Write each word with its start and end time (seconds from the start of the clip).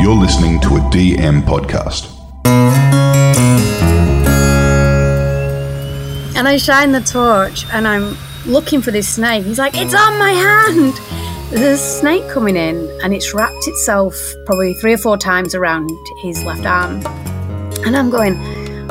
You're 0.00 0.14
listening 0.14 0.60
to 0.60 0.76
a 0.76 0.80
DM 0.90 1.42
podcast. 1.42 2.14
And 6.36 6.46
I 6.46 6.56
shine 6.56 6.92
the 6.92 7.00
torch 7.00 7.66
and 7.72 7.86
I'm 7.88 8.16
looking 8.46 8.80
for 8.80 8.92
this 8.92 9.12
snake. 9.12 9.44
He's 9.44 9.58
like, 9.58 9.76
It's 9.76 9.94
on 9.94 10.16
my 10.18 10.30
hand. 10.30 10.94
There's 11.50 11.80
a 11.80 11.82
snake 11.82 12.28
coming 12.30 12.56
in 12.56 12.88
and 13.02 13.12
it's 13.12 13.34
wrapped 13.34 13.66
itself 13.66 14.14
probably 14.46 14.72
three 14.74 14.92
or 14.94 14.98
four 14.98 15.18
times 15.18 15.56
around 15.56 15.90
his 16.22 16.44
left 16.44 16.64
arm. 16.64 17.04
And 17.84 17.96
I'm 17.96 18.08
going, 18.08 18.36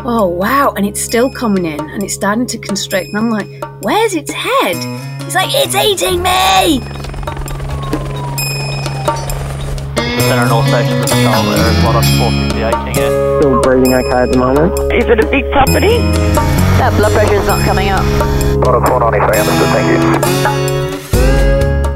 Oh 0.05 0.27
wow. 0.27 0.73
And 0.75 0.85
it's 0.85 1.01
still 1.01 1.31
coming 1.31 1.65
in 1.65 1.79
and 1.79 2.03
it's 2.03 2.15
starting 2.15 2.47
to 2.47 2.57
constrict. 2.57 3.07
And 3.13 3.17
I'm 3.17 3.29
like, 3.29 3.47
Where's 3.81 4.13
its 4.13 4.33
head? 4.33 4.75
He's 5.23 5.35
like, 5.35 5.49
It's 5.51 5.73
eating 5.73 6.21
me. 6.21 6.96
Center 10.27 10.49
North 10.49 10.67
Station 10.67 10.99
Patrol 10.99 11.43
there 11.43 11.71
is 11.71 11.83
what 11.85 11.95
I'm 11.95 12.03
458 12.19 12.59
eh, 12.59 12.71
King 12.83 12.97
Air. 13.01 13.39
Still 13.39 13.61
breathing 13.61 13.93
okay 13.93 14.09
at 14.09 14.29
the 14.29 14.37
moment. 14.37 14.73
Is 14.91 15.07
it 15.07 15.23
a 15.23 15.27
big 15.31 15.49
property? 15.53 15.99
That 16.77 16.93
blood 16.97 17.13
pressure 17.13 17.35
is 17.35 17.47
not 17.47 17.63
coming 17.63 17.87
up. 17.87 18.03
Got 18.61 18.75
a 18.75 18.85
493, 18.85 19.39
understood, 19.39 19.69
thank 19.71 19.87
you. 19.87 19.99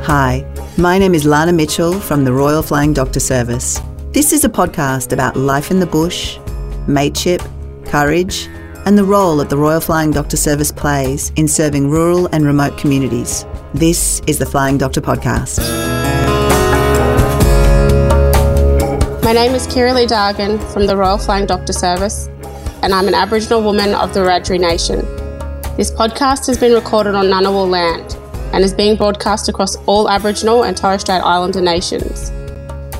Hi, 0.06 0.46
my 0.78 0.98
name 0.98 1.14
is 1.14 1.26
Lana 1.26 1.52
Mitchell 1.52 2.00
from 2.00 2.24
the 2.24 2.32
Royal 2.32 2.64
Flying 2.64 2.94
Doctor 2.94 3.20
Service. 3.20 3.82
This 4.14 4.32
is 4.32 4.46
a 4.46 4.50
podcast 4.50 5.12
about 5.12 5.36
life 5.36 5.70
in 5.70 5.82
the 5.82 5.86
bush, 5.86 6.40
mateship, 6.88 7.42
courage, 7.84 8.48
and 8.86 8.98
the 8.98 9.04
role 9.04 9.36
that 9.38 9.50
the 9.50 9.58
Royal 9.58 9.82
Flying 9.82 10.12
Doctor 10.12 10.38
Service 10.38 10.72
plays 10.72 11.34
in 11.36 11.50
serving 11.50 11.90
rural 11.90 12.28
and 12.28 12.46
remote 12.46 12.78
communities. 12.78 13.46
This 13.74 14.22
is 14.26 14.40
the 14.40 14.46
Flying 14.46 14.78
Doctor 14.78 15.02
Podcast. 15.02 15.91
My 19.24 19.34
name 19.34 19.54
is 19.54 19.68
Kira 19.68 19.94
Lee 19.94 20.08
Dargan 20.08 20.60
from 20.74 20.88
the 20.88 20.98
Royal 20.98 21.20
Flying 21.20 21.46
Doctor 21.46 21.74
Service, 21.74 22.28
and 22.82 22.92
I'm 22.92 23.08
an 23.08 23.14
Aboriginal 23.14 23.62
woman 23.62 23.94
of 23.94 24.16
the 24.16 24.22
Wiradjuri 24.22 24.60
Nation. 24.60 25.02
This 25.78 25.92
podcast 25.92 26.48
has 26.48 26.58
been 26.58 26.74
recorded 26.74 27.14
on 27.14 27.28
Ngunnawal 27.28 27.70
land 27.70 28.18
and 28.52 28.64
is 28.64 28.74
being 28.74 28.98
broadcast 28.98 29.48
across 29.48 29.76
all 29.86 30.10
Aboriginal 30.10 30.64
and 30.64 30.76
Torres 30.76 31.02
Strait 31.02 31.22
Islander 31.22 31.62
nations. 31.62 32.32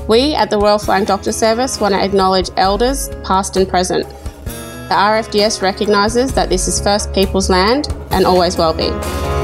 We 0.08 0.32
at 0.34 0.48
the 0.48 0.58
Royal 0.58 0.78
Flying 0.78 1.06
Doctor 1.06 1.32
Service 1.32 1.80
want 1.80 1.92
to 1.92 2.00
acknowledge 2.00 2.50
elders, 2.56 3.08
past 3.24 3.56
and 3.56 3.68
present. 3.68 4.08
The 4.44 4.94
RFDS 4.94 5.60
recognises 5.60 6.32
that 6.34 6.48
this 6.48 6.68
is 6.68 6.80
First 6.80 7.12
Peoples 7.12 7.50
land 7.50 7.88
and 8.12 8.26
always 8.26 8.56
will 8.56 8.74
be. 8.74 9.41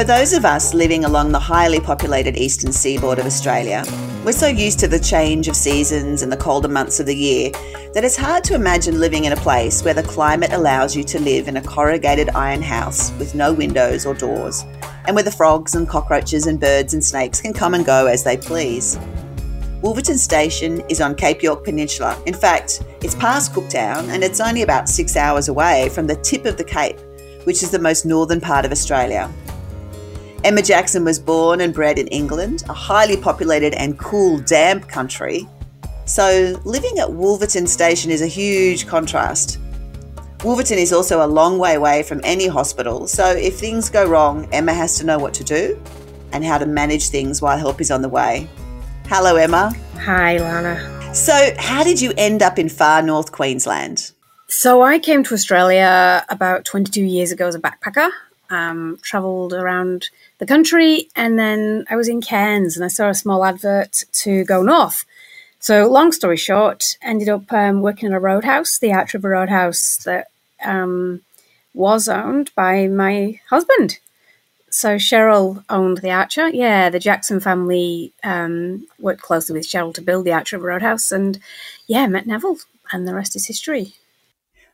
For 0.00 0.04
those 0.04 0.32
of 0.32 0.46
us 0.46 0.72
living 0.72 1.04
along 1.04 1.30
the 1.30 1.38
highly 1.38 1.78
populated 1.78 2.34
eastern 2.38 2.72
seaboard 2.72 3.18
of 3.18 3.26
Australia, 3.26 3.84
we're 4.24 4.32
so 4.32 4.46
used 4.46 4.78
to 4.78 4.88
the 4.88 4.98
change 4.98 5.46
of 5.46 5.54
seasons 5.54 6.22
and 6.22 6.32
the 6.32 6.38
colder 6.38 6.68
months 6.68 7.00
of 7.00 7.04
the 7.04 7.14
year 7.14 7.50
that 7.92 8.02
it's 8.02 8.16
hard 8.16 8.42
to 8.44 8.54
imagine 8.54 8.98
living 8.98 9.26
in 9.26 9.34
a 9.34 9.36
place 9.36 9.84
where 9.84 9.92
the 9.92 10.02
climate 10.02 10.54
allows 10.54 10.96
you 10.96 11.04
to 11.04 11.20
live 11.20 11.48
in 11.48 11.58
a 11.58 11.62
corrugated 11.62 12.30
iron 12.30 12.62
house 12.62 13.12
with 13.18 13.34
no 13.34 13.52
windows 13.52 14.06
or 14.06 14.14
doors, 14.14 14.64
and 15.04 15.14
where 15.14 15.22
the 15.22 15.30
frogs 15.30 15.74
and 15.74 15.86
cockroaches 15.86 16.46
and 16.46 16.58
birds 16.58 16.94
and 16.94 17.04
snakes 17.04 17.42
can 17.42 17.52
come 17.52 17.74
and 17.74 17.84
go 17.84 18.06
as 18.06 18.24
they 18.24 18.38
please. 18.38 18.98
Wolverton 19.82 20.16
Station 20.16 20.80
is 20.88 21.02
on 21.02 21.14
Cape 21.14 21.42
York 21.42 21.62
Peninsula. 21.62 22.18
In 22.24 22.32
fact, 22.32 22.82
it's 23.02 23.14
past 23.16 23.52
Cooktown 23.52 24.08
and 24.08 24.24
it's 24.24 24.40
only 24.40 24.62
about 24.62 24.88
six 24.88 25.14
hours 25.14 25.48
away 25.48 25.90
from 25.90 26.06
the 26.06 26.16
tip 26.16 26.46
of 26.46 26.56
the 26.56 26.64
Cape, 26.64 26.98
which 27.44 27.62
is 27.62 27.70
the 27.70 27.78
most 27.78 28.06
northern 28.06 28.40
part 28.40 28.64
of 28.64 28.72
Australia. 28.72 29.30
Emma 30.42 30.62
Jackson 30.62 31.04
was 31.04 31.18
born 31.18 31.60
and 31.60 31.74
bred 31.74 31.98
in 31.98 32.06
England, 32.08 32.64
a 32.68 32.72
highly 32.72 33.16
populated 33.16 33.74
and 33.74 33.98
cool, 33.98 34.38
damp 34.38 34.88
country. 34.88 35.46
So, 36.06 36.60
living 36.64 36.98
at 36.98 37.12
Wolverton 37.12 37.66
Station 37.66 38.10
is 38.10 38.22
a 38.22 38.26
huge 38.26 38.86
contrast. 38.86 39.58
Wolverton 40.42 40.78
is 40.78 40.92
also 40.92 41.24
a 41.24 41.28
long 41.28 41.58
way 41.58 41.74
away 41.74 42.02
from 42.02 42.20
any 42.24 42.46
hospital, 42.46 43.06
so 43.06 43.26
if 43.30 43.58
things 43.58 43.90
go 43.90 44.06
wrong, 44.06 44.48
Emma 44.52 44.72
has 44.72 44.96
to 44.98 45.04
know 45.04 45.18
what 45.18 45.34
to 45.34 45.44
do 45.44 45.80
and 46.32 46.42
how 46.42 46.56
to 46.56 46.64
manage 46.64 47.10
things 47.10 47.42
while 47.42 47.58
help 47.58 47.80
is 47.80 47.90
on 47.90 48.00
the 48.00 48.08
way. 48.08 48.48
Hello, 49.06 49.36
Emma. 49.36 49.74
Hi, 49.98 50.38
Lana. 50.38 51.14
So, 51.14 51.52
how 51.58 51.84
did 51.84 52.00
you 52.00 52.14
end 52.16 52.42
up 52.42 52.58
in 52.58 52.68
far 52.70 53.02
north 53.02 53.30
Queensland? 53.30 54.12
So 54.50 54.82
I 54.82 54.98
came 54.98 55.22
to 55.24 55.34
Australia 55.34 56.24
about 56.28 56.64
22 56.64 57.04
years 57.04 57.30
ago 57.30 57.46
as 57.46 57.54
a 57.54 57.60
backpacker. 57.60 58.10
Um, 58.50 58.98
traveled 59.00 59.52
around 59.52 60.10
the 60.40 60.46
country, 60.46 61.08
and 61.14 61.38
then 61.38 61.84
I 61.88 61.96
was 61.96 62.08
in 62.08 62.20
Cairns, 62.20 62.74
and 62.74 62.84
I 62.84 62.88
saw 62.88 63.10
a 63.10 63.14
small 63.14 63.44
advert 63.44 64.04
to 64.12 64.44
go 64.44 64.62
north. 64.62 65.04
So, 65.60 65.86
long 65.86 66.10
story 66.10 66.38
short, 66.38 66.96
ended 67.02 67.28
up 67.28 67.52
um, 67.52 67.82
working 67.82 68.08
in 68.08 68.14
a 68.14 68.20
roadhouse, 68.20 68.78
the 68.78 68.92
Archer 68.92 69.18
River 69.18 69.30
Roadhouse, 69.30 69.98
that 69.98 70.28
um, 70.64 71.20
was 71.74 72.08
owned 72.08 72.50
by 72.54 72.88
my 72.88 73.38
husband. 73.50 73.98
So 74.70 74.96
Cheryl 74.96 75.64
owned 75.68 75.98
the 75.98 76.12
Archer. 76.12 76.48
Yeah, 76.48 76.90
the 76.90 77.00
Jackson 77.00 77.40
family 77.40 78.12
um, 78.22 78.86
worked 79.00 79.20
closely 79.20 79.54
with 79.54 79.66
Cheryl 79.66 79.92
to 79.94 80.02
build 80.02 80.24
the 80.24 80.32
Archer 80.32 80.56
River 80.56 80.68
Roadhouse, 80.68 81.12
and 81.12 81.38
yeah, 81.86 82.06
met 82.06 82.26
Neville, 82.26 82.58
and 82.92 83.06
the 83.06 83.14
rest 83.14 83.36
is 83.36 83.46
history. 83.46 83.94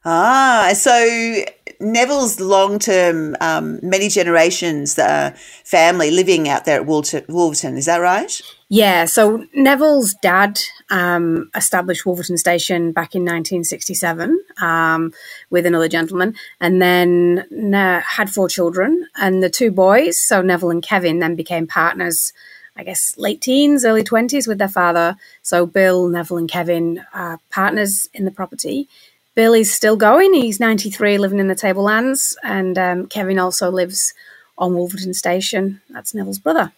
Ah, 0.04 0.70
so 0.74 1.44
Neville's 1.80 2.40
long 2.40 2.78
term, 2.78 3.36
um, 3.40 3.78
many 3.82 4.08
generations 4.08 4.98
uh, 4.98 5.32
family 5.64 6.10
living 6.10 6.48
out 6.48 6.64
there 6.64 6.80
at 6.80 6.86
Wolverton, 6.86 7.76
is 7.76 7.86
that 7.86 7.98
right? 7.98 8.40
Yeah, 8.68 9.04
so 9.04 9.46
Neville's 9.54 10.14
dad 10.22 10.58
um, 10.90 11.50
established 11.54 12.04
Wolverton 12.04 12.36
Station 12.36 12.92
back 12.92 13.14
in 13.14 13.22
1967 13.22 14.40
um, 14.60 15.12
with 15.50 15.66
another 15.66 15.88
gentleman, 15.88 16.34
and 16.60 16.82
then 16.82 17.74
uh, 17.74 18.00
had 18.00 18.30
four 18.30 18.48
children. 18.48 19.06
And 19.16 19.42
the 19.42 19.50
two 19.50 19.70
boys, 19.70 20.18
so 20.18 20.42
Neville 20.42 20.70
and 20.70 20.82
Kevin, 20.82 21.20
then 21.20 21.36
became 21.36 21.66
partners. 21.66 22.32
I 22.78 22.84
guess 22.84 23.16
late 23.16 23.40
teens, 23.40 23.84
early 23.84 24.04
twenties 24.04 24.46
with 24.46 24.58
their 24.58 24.68
father. 24.68 25.16
So 25.42 25.64
Bill, 25.64 26.08
Neville, 26.08 26.36
and 26.38 26.50
Kevin 26.50 27.02
are 27.14 27.40
partners 27.50 28.08
in 28.12 28.24
the 28.26 28.30
property. 28.30 28.88
Bill 29.36 29.52
is 29.52 29.72
still 29.72 29.96
going. 29.96 30.32
He's 30.32 30.58
93, 30.58 31.18
living 31.18 31.38
in 31.38 31.46
the 31.46 31.54
Tablelands, 31.54 32.36
and 32.42 32.76
um, 32.78 33.06
Kevin 33.06 33.38
also 33.38 33.70
lives 33.70 34.14
on 34.56 34.74
Wolverton 34.74 35.12
Station. 35.12 35.82
That's 35.90 36.14
Neville's 36.14 36.38
brother. 36.38 36.72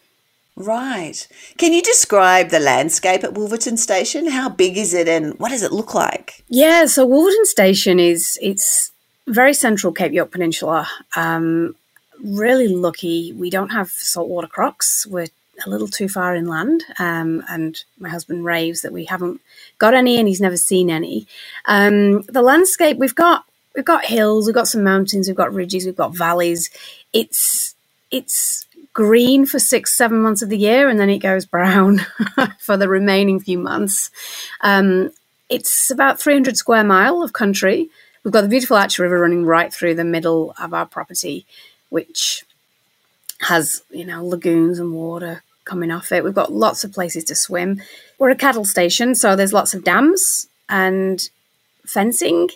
Right. 0.56 1.26
Can 1.56 1.72
you 1.72 1.80
describe 1.80 2.50
the 2.50 2.58
landscape 2.58 3.22
at 3.22 3.34
Wolverton 3.34 3.76
Station? 3.76 4.26
How 4.26 4.48
big 4.48 4.76
is 4.76 4.92
it 4.92 5.06
and 5.06 5.38
what 5.38 5.50
does 5.50 5.62
it 5.62 5.70
look 5.72 5.94
like? 5.94 6.42
Yeah, 6.48 6.86
so 6.86 7.06
Wolverton 7.06 7.46
Station 7.46 8.00
is 8.00 8.36
it's 8.42 8.90
very 9.28 9.54
central 9.54 9.92
Cape 9.92 10.12
York 10.12 10.32
Peninsula. 10.32 10.88
Um, 11.14 11.76
really 12.24 12.66
lucky 12.66 13.32
we 13.34 13.50
don't 13.50 13.68
have 13.68 13.88
saltwater 13.90 14.48
crocs. 14.48 15.06
We're 15.06 15.28
a 15.64 15.70
little 15.70 15.88
too 15.88 16.08
far 16.08 16.34
inland, 16.34 16.84
um, 16.98 17.42
and 17.48 17.84
my 17.98 18.08
husband 18.08 18.44
raves 18.44 18.82
that 18.82 18.92
we 18.92 19.04
haven't 19.04 19.40
got 19.78 19.94
any, 19.94 20.18
and 20.18 20.28
he's 20.28 20.40
never 20.40 20.56
seen 20.56 20.90
any. 20.90 21.26
Um, 21.66 22.22
the 22.22 22.42
landscape 22.42 22.98
we've 22.98 23.14
got 23.14 23.44
we've 23.74 23.84
got 23.84 24.04
hills, 24.04 24.46
we've 24.46 24.54
got 24.54 24.68
some 24.68 24.82
mountains, 24.82 25.28
we've 25.28 25.36
got 25.36 25.54
ridges, 25.54 25.86
we've 25.86 25.96
got 25.96 26.16
valleys. 26.16 26.70
It's 27.12 27.74
it's 28.10 28.66
green 28.92 29.46
for 29.46 29.58
six, 29.58 29.96
seven 29.96 30.20
months 30.20 30.42
of 30.42 30.48
the 30.48 30.58
year, 30.58 30.88
and 30.88 30.98
then 30.98 31.10
it 31.10 31.18
goes 31.18 31.46
brown 31.46 32.00
for 32.58 32.76
the 32.76 32.88
remaining 32.88 33.38
few 33.40 33.58
months. 33.58 34.10
Um, 34.60 35.10
it's 35.48 35.90
about 35.90 36.20
300 36.20 36.56
square 36.56 36.84
mile 36.84 37.22
of 37.22 37.32
country. 37.32 37.88
We've 38.24 38.32
got 38.32 38.42
the 38.42 38.48
beautiful 38.48 38.76
Archer 38.76 39.04
River 39.04 39.20
running 39.20 39.46
right 39.46 39.72
through 39.72 39.94
the 39.94 40.04
middle 40.04 40.54
of 40.60 40.74
our 40.74 40.84
property, 40.84 41.46
which 41.88 42.44
has, 43.42 43.82
you 43.90 44.04
know, 44.04 44.26
lagoons 44.26 44.78
and 44.78 44.92
water 44.92 45.42
coming 45.68 45.90
off 45.90 46.10
it. 46.10 46.24
We've 46.24 46.34
got 46.34 46.52
lots 46.52 46.82
of 46.82 46.92
places 46.92 47.24
to 47.24 47.34
swim. 47.34 47.80
We're 48.18 48.30
a 48.30 48.36
cattle 48.36 48.64
station, 48.64 49.14
so 49.14 49.36
there's 49.36 49.52
lots 49.52 49.74
of 49.74 49.84
dams 49.84 50.48
and 50.68 51.28
fencing, 51.86 52.48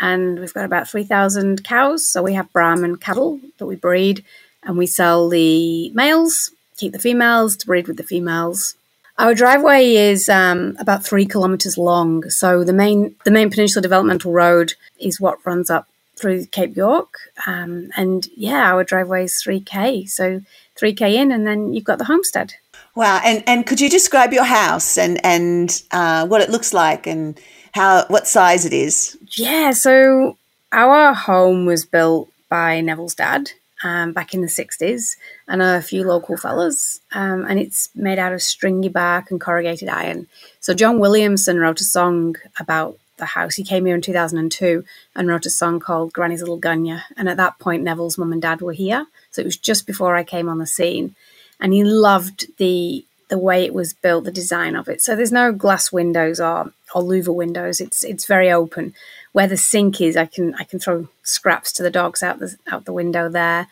and 0.00 0.38
we've 0.38 0.54
got 0.54 0.64
about 0.64 0.88
3,000 0.88 1.64
cows. 1.64 2.06
So 2.06 2.22
we 2.22 2.34
have 2.34 2.52
Brahman 2.52 2.96
cattle 2.96 3.40
that 3.58 3.66
we 3.66 3.76
breed 3.76 4.24
and 4.62 4.76
we 4.76 4.86
sell 4.86 5.28
the 5.28 5.90
males, 5.90 6.50
keep 6.76 6.92
the 6.92 6.98
females 6.98 7.56
to 7.56 7.66
breed 7.66 7.88
with 7.88 7.96
the 7.96 8.02
females. 8.02 8.74
Our 9.18 9.34
driveway 9.34 9.94
is 9.94 10.28
um, 10.28 10.76
about 10.78 11.04
three 11.04 11.26
kilometres 11.26 11.76
long, 11.76 12.28
so 12.30 12.62
the 12.62 12.72
main 12.72 13.16
the 13.24 13.32
main 13.32 13.50
Peninsula 13.50 13.82
Developmental 13.82 14.30
Road 14.30 14.74
is 15.00 15.20
what 15.20 15.44
runs 15.44 15.70
up 15.70 15.88
through 16.14 16.46
Cape 16.46 16.76
York, 16.76 17.14
um, 17.44 17.90
and 17.96 18.28
yeah, 18.36 18.72
our 18.72 18.84
driveway 18.84 19.24
is 19.24 19.42
three 19.42 19.58
k, 19.58 20.04
so 20.06 20.40
three 20.78 20.94
k 20.94 21.16
in, 21.16 21.32
and 21.32 21.46
then 21.46 21.72
you've 21.72 21.84
got 21.84 21.98
the 21.98 22.04
homestead. 22.04 22.54
Wow! 22.94 23.20
And 23.24 23.42
and 23.46 23.66
could 23.66 23.80
you 23.80 23.90
describe 23.90 24.32
your 24.32 24.44
house 24.44 24.98
and 24.98 25.24
and 25.24 25.82
uh, 25.90 26.26
what 26.26 26.40
it 26.40 26.50
looks 26.50 26.72
like 26.72 27.06
and 27.06 27.38
how 27.72 28.04
what 28.08 28.26
size 28.26 28.64
it 28.64 28.72
is? 28.72 29.16
Yeah, 29.36 29.72
so 29.72 30.36
our 30.72 31.14
home 31.14 31.66
was 31.66 31.84
built 31.84 32.28
by 32.48 32.80
Neville's 32.80 33.14
dad, 33.14 33.52
um, 33.82 34.12
back 34.12 34.34
in 34.34 34.40
the 34.40 34.48
60s 34.48 35.16
and 35.46 35.62
a 35.62 35.82
few 35.82 36.04
local 36.04 36.36
fellas. 36.36 37.00
Um, 37.12 37.44
and 37.48 37.58
it's 37.58 37.90
made 37.94 38.18
out 38.18 38.32
of 38.32 38.42
stringy 38.42 38.88
bark 38.88 39.30
and 39.30 39.40
corrugated 39.40 39.88
iron. 39.88 40.26
So 40.60 40.74
John 40.74 40.98
Williamson 40.98 41.58
wrote 41.58 41.80
a 41.80 41.84
song 41.84 42.36
about 42.58 42.98
the 43.18 43.26
house. 43.26 43.54
He 43.54 43.64
came 43.64 43.84
here 43.84 43.94
in 43.94 44.00
2002 44.00 44.84
and 45.14 45.28
wrote 45.28 45.46
a 45.46 45.50
song 45.50 45.80
called 45.80 46.12
Granny's 46.12 46.40
Little 46.40 46.60
Gunya. 46.60 47.02
And 47.16 47.28
at 47.28 47.36
that 47.36 47.58
point, 47.58 47.82
Neville's 47.82 48.18
mum 48.18 48.32
and 48.32 48.42
dad 48.42 48.60
were 48.60 48.72
here. 48.72 49.06
So 49.38 49.42
it 49.42 49.44
was 49.44 49.56
just 49.56 49.86
before 49.86 50.16
I 50.16 50.24
came 50.24 50.48
on 50.48 50.58
the 50.58 50.66
scene. 50.66 51.14
And 51.60 51.72
he 51.72 51.84
loved 51.84 52.46
the 52.56 53.04
the 53.28 53.38
way 53.38 53.64
it 53.64 53.72
was 53.74 53.92
built, 53.92 54.24
the 54.24 54.32
design 54.32 54.74
of 54.74 54.88
it. 54.88 55.00
So 55.00 55.14
there's 55.14 55.30
no 55.30 55.52
glass 55.52 55.92
windows 55.92 56.40
or, 56.40 56.72
or 56.94 57.02
louver 57.02 57.32
windows. 57.32 57.80
It's 57.80 58.02
it's 58.02 58.26
very 58.26 58.50
open. 58.50 58.94
Where 59.30 59.46
the 59.46 59.56
sink 59.56 60.00
is, 60.00 60.16
I 60.16 60.26
can 60.26 60.56
I 60.56 60.64
can 60.64 60.80
throw 60.80 61.06
scraps 61.22 61.72
to 61.74 61.84
the 61.84 61.90
dogs 61.90 62.20
out 62.20 62.40
the 62.40 62.56
out 62.68 62.84
the 62.84 62.92
window 62.92 63.28
there 63.28 63.68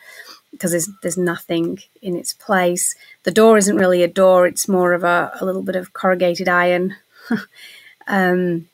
because 0.51 0.71
there's 0.71 0.89
there's 1.01 1.17
nothing 1.17 1.79
in 2.01 2.15
its 2.15 2.31
place. 2.31 2.95
The 3.23 3.31
door 3.31 3.57
isn't 3.57 3.75
really 3.75 4.03
a 4.03 4.07
door; 4.07 4.47
it's 4.47 4.69
more 4.69 4.93
of 4.93 5.03
a, 5.03 5.31
a 5.41 5.43
little 5.43 5.63
bit 5.63 5.75
of 5.75 5.91
corrugated 5.91 6.47
iron. 6.47 6.95
um, 8.07 8.69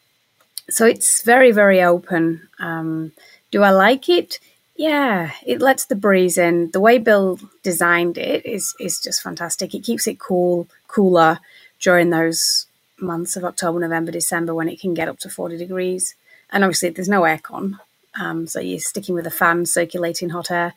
so 0.70 0.86
it's 0.86 1.24
very 1.24 1.52
very 1.52 1.82
open. 1.82 2.48
Um, 2.60 3.14
do 3.50 3.64
I 3.64 3.72
like 3.72 4.10
it? 4.10 4.40
Yeah, 4.76 5.32
it 5.46 5.62
lets 5.62 5.86
the 5.86 5.96
breeze 5.96 6.38
in. 6.38 6.72
The 6.72 6.80
way 6.80 6.98
Bill 6.98 7.40
designed 7.62 8.18
it 8.18 8.46
is 8.46 8.76
is 8.80 9.00
just 9.00 9.22
fantastic. 9.22 9.74
It 9.74 9.84
keeps 9.84 10.08
it 10.08 10.20
cool, 10.20 10.68
cooler 10.88 11.40
during 11.80 12.10
those 12.10 12.66
months 13.00 13.36
of 13.36 13.44
October, 13.44 13.80
November, 13.80 14.12
December 14.12 14.56
when 14.56 14.70
it 14.70 14.80
can 14.80 14.94
get 14.94 15.08
up 15.08 15.20
to 15.20 15.30
40 15.30 15.58
degrees. 15.58 16.16
And 16.52 16.64
obviously 16.64 16.90
there's 16.90 17.10
no 17.10 17.22
aircon. 17.22 17.80
Um, 18.20 18.48
so 18.48 18.60
you're 18.60 18.80
sticking 18.80 19.16
with 19.16 19.28
a 19.28 19.32
fan 19.32 19.66
circulating 19.66 20.30
hot 20.30 20.50
air. 20.50 20.74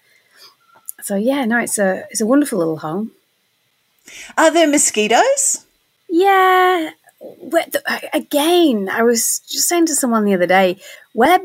So 1.02 1.16
yeah, 1.16 1.44
no, 1.44 1.58
it's 1.58 1.78
a 1.78 2.04
it's 2.10 2.20
a 2.20 2.26
wonderful 2.26 2.58
little 2.58 2.78
home. 2.78 3.12
Are 4.36 4.50
there 4.50 4.68
mosquitoes? 4.68 5.64
Yeah. 6.08 6.90
Again, 8.12 8.88
I 8.90 9.02
was 9.02 9.40
just 9.40 9.68
saying 9.68 9.86
to 9.86 9.94
someone 9.94 10.24
the 10.24 10.34
other 10.34 10.46
day, 10.46 10.78
where 11.12 11.40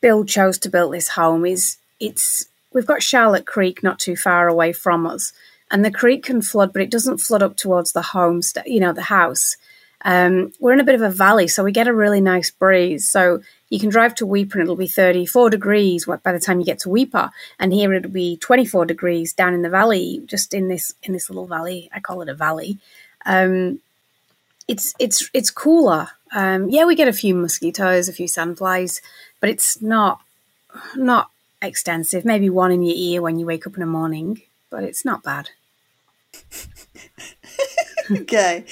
Bill 0.00 0.24
chose 0.24 0.58
to 0.58 0.68
build 0.68 0.92
this 0.92 1.08
home 1.08 1.46
is 1.46 1.78
it's 2.02 2.46
we've 2.72 2.86
got 2.86 3.02
Charlotte 3.02 3.46
Creek 3.46 3.82
not 3.82 3.98
too 3.98 4.16
far 4.16 4.48
away 4.48 4.72
from 4.72 5.06
us, 5.06 5.32
and 5.70 5.84
the 5.84 5.90
creek 5.90 6.24
can 6.24 6.42
flood, 6.42 6.72
but 6.72 6.82
it 6.82 6.90
doesn't 6.90 7.18
flood 7.18 7.42
up 7.42 7.56
towards 7.56 7.92
the 7.92 8.02
home, 8.02 8.40
you 8.66 8.80
know, 8.80 8.92
the 8.92 9.02
house. 9.02 9.56
Um, 10.04 10.52
we're 10.58 10.72
in 10.72 10.80
a 10.80 10.84
bit 10.84 10.96
of 10.96 11.02
a 11.02 11.10
valley, 11.10 11.46
so 11.46 11.62
we 11.62 11.70
get 11.70 11.86
a 11.86 11.94
really 11.94 12.20
nice 12.20 12.50
breeze. 12.50 13.08
So 13.08 13.40
you 13.68 13.78
can 13.78 13.88
drive 13.88 14.16
to 14.16 14.26
Weipa 14.26 14.54
and 14.54 14.62
it'll 14.62 14.74
be 14.76 14.88
34 14.88 15.50
degrees 15.50 16.06
by 16.06 16.32
the 16.32 16.40
time 16.40 16.58
you 16.58 16.66
get 16.66 16.80
to 16.80 16.88
Weipa, 16.88 17.30
and 17.58 17.72
here 17.72 17.94
it'll 17.94 18.10
be 18.10 18.36
24 18.36 18.84
degrees 18.84 19.32
down 19.32 19.54
in 19.54 19.62
the 19.62 19.70
valley, 19.70 20.22
just 20.26 20.52
in 20.52 20.68
this 20.68 20.94
in 21.02 21.12
this 21.12 21.30
little 21.30 21.46
valley. 21.46 21.88
I 21.94 22.00
call 22.00 22.20
it 22.22 22.28
a 22.28 22.34
valley. 22.34 22.78
Um, 23.24 23.80
it's 24.66 24.94
it's 24.98 25.30
it's 25.32 25.50
cooler. 25.50 26.08
Um, 26.34 26.68
yeah, 26.70 26.84
we 26.84 26.94
get 26.94 27.08
a 27.08 27.12
few 27.12 27.34
mosquitoes, 27.34 28.08
a 28.08 28.12
few 28.12 28.26
sandflies, 28.26 29.00
but 29.40 29.50
it's 29.50 29.80
not 29.80 30.20
not 30.96 31.30
extensive. 31.62 32.24
Maybe 32.24 32.50
one 32.50 32.72
in 32.72 32.82
your 32.82 32.96
ear 32.96 33.22
when 33.22 33.38
you 33.38 33.46
wake 33.46 33.66
up 33.66 33.74
in 33.74 33.80
the 33.80 33.86
morning, 33.86 34.42
but 34.70 34.84
it's 34.84 35.04
not 35.04 35.22
bad. 35.22 35.50
okay. 38.10 38.64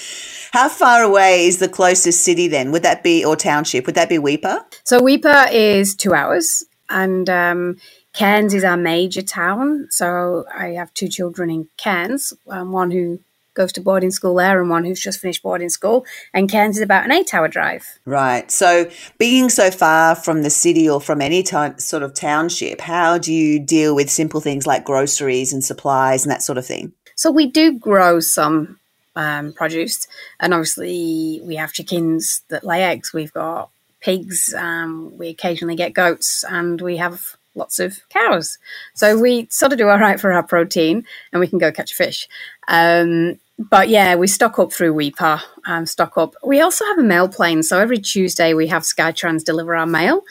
How 0.53 0.69
far 0.69 1.03
away 1.03 1.47
is 1.47 1.59
the 1.59 1.69
closest 1.69 2.23
city 2.23 2.49
then? 2.49 2.73
Would 2.73 2.83
that 2.83 3.03
be, 3.03 3.25
or 3.25 3.37
township? 3.37 3.87
Would 3.87 3.95
that 3.95 4.09
be 4.09 4.19
Weipa? 4.19 4.65
So 4.85 5.01
Weipa 5.01 5.53
is 5.53 5.95
two 5.95 6.13
hours, 6.15 6.65
and 6.89 7.31
um, 7.31 7.77
Cairns 8.13 8.55
is 8.55 8.65
our 8.65 8.77
major 8.77 9.23
town. 9.23 9.87
So 9.91 10.45
I 10.55 10.69
have 10.71 10.93
two 10.95 11.09
children 11.09 11.51
in 11.51 11.69
Cairns, 11.77 12.33
um, 12.49 12.73
one 12.73 12.91
who 12.91 13.21
goes 13.61 13.73
to 13.73 13.81
boarding 13.81 14.11
school 14.11 14.35
there 14.37 14.61
and 14.61 14.71
one 14.71 14.85
who's 14.85 15.01
just 15.01 15.21
finished 15.21 15.43
boarding 15.43 15.69
school. 15.69 16.07
And 16.33 16.51
Cairns 16.51 16.77
is 16.79 16.83
about 16.83 17.05
an 17.05 17.13
eight 17.13 17.35
hour 17.35 17.47
drive. 17.47 17.85
Right. 18.07 18.51
So, 18.51 18.91
being 19.19 19.51
so 19.51 19.71
far 19.71 20.15
from 20.15 20.43
the 20.43 20.51
city 20.51 20.89
or 20.89 21.01
from 21.01 21.21
any 21.21 21.43
time, 21.43 21.79
sort 21.79 22.03
of 22.03 22.15
township, 22.15 22.81
how 22.81 23.19
do 23.19 23.33
you 23.33 23.61
deal 23.61 23.95
with 23.95 24.11
simple 24.11 24.41
things 24.41 24.67
like 24.67 24.85
groceries 24.85 25.53
and 25.53 25.63
supplies 25.63 26.25
and 26.25 26.33
that 26.33 26.43
sort 26.43 26.57
of 26.59 26.67
thing? 26.67 26.93
So, 27.17 27.31
we 27.31 27.47
do 27.47 27.79
grow 27.79 28.21
some 28.21 28.79
um, 29.15 29.53
produce, 29.53 30.07
and 30.39 30.55
obviously, 30.55 31.41
we 31.45 31.57
have 31.57 31.73
chickens 31.73 32.43
that 32.49 32.65
lay 32.65 32.83
eggs. 32.83 33.13
We've 33.13 33.33
got 33.33 33.69
pigs, 34.01 34.55
um, 34.55 35.17
we 35.19 35.29
occasionally 35.29 35.77
get 35.77 35.93
goats, 35.93 36.45
and 36.49 36.81
we 36.81 36.97
have 36.97 37.37
lots 37.55 37.79
of 37.79 38.01
cows. 38.09 38.59
So 38.95 39.19
we 39.19 39.47
sort 39.51 39.73
of 39.73 39.79
do 39.79 39.89
all 39.89 39.99
right 39.99 40.21
for 40.21 40.33
our 40.33 40.43
protein 40.43 41.05
and 41.33 41.41
we 41.41 41.49
can 41.49 41.59
go 41.59 41.73
catch 41.73 41.95
fish. 41.95 42.29
Um, 42.69 43.39
but 43.69 43.89
yeah, 43.91 44.15
we 44.15 44.27
stock 44.27 44.59
up 44.59 44.73
through 44.73 44.95
Weipa, 44.95 45.43
um, 45.67 45.85
stock 45.85 46.17
up. 46.17 46.35
We 46.43 46.61
also 46.61 46.85
have 46.87 46.99
a 46.99 47.03
mail 47.03 47.29
plane. 47.29 47.63
So 47.63 47.79
every 47.79 47.99
Tuesday 47.99 48.55
we 48.55 48.69
have 48.69 48.83
Skytrans 48.83 49.45
deliver 49.45 49.77
our 49.77 49.87
mail. 49.87 50.23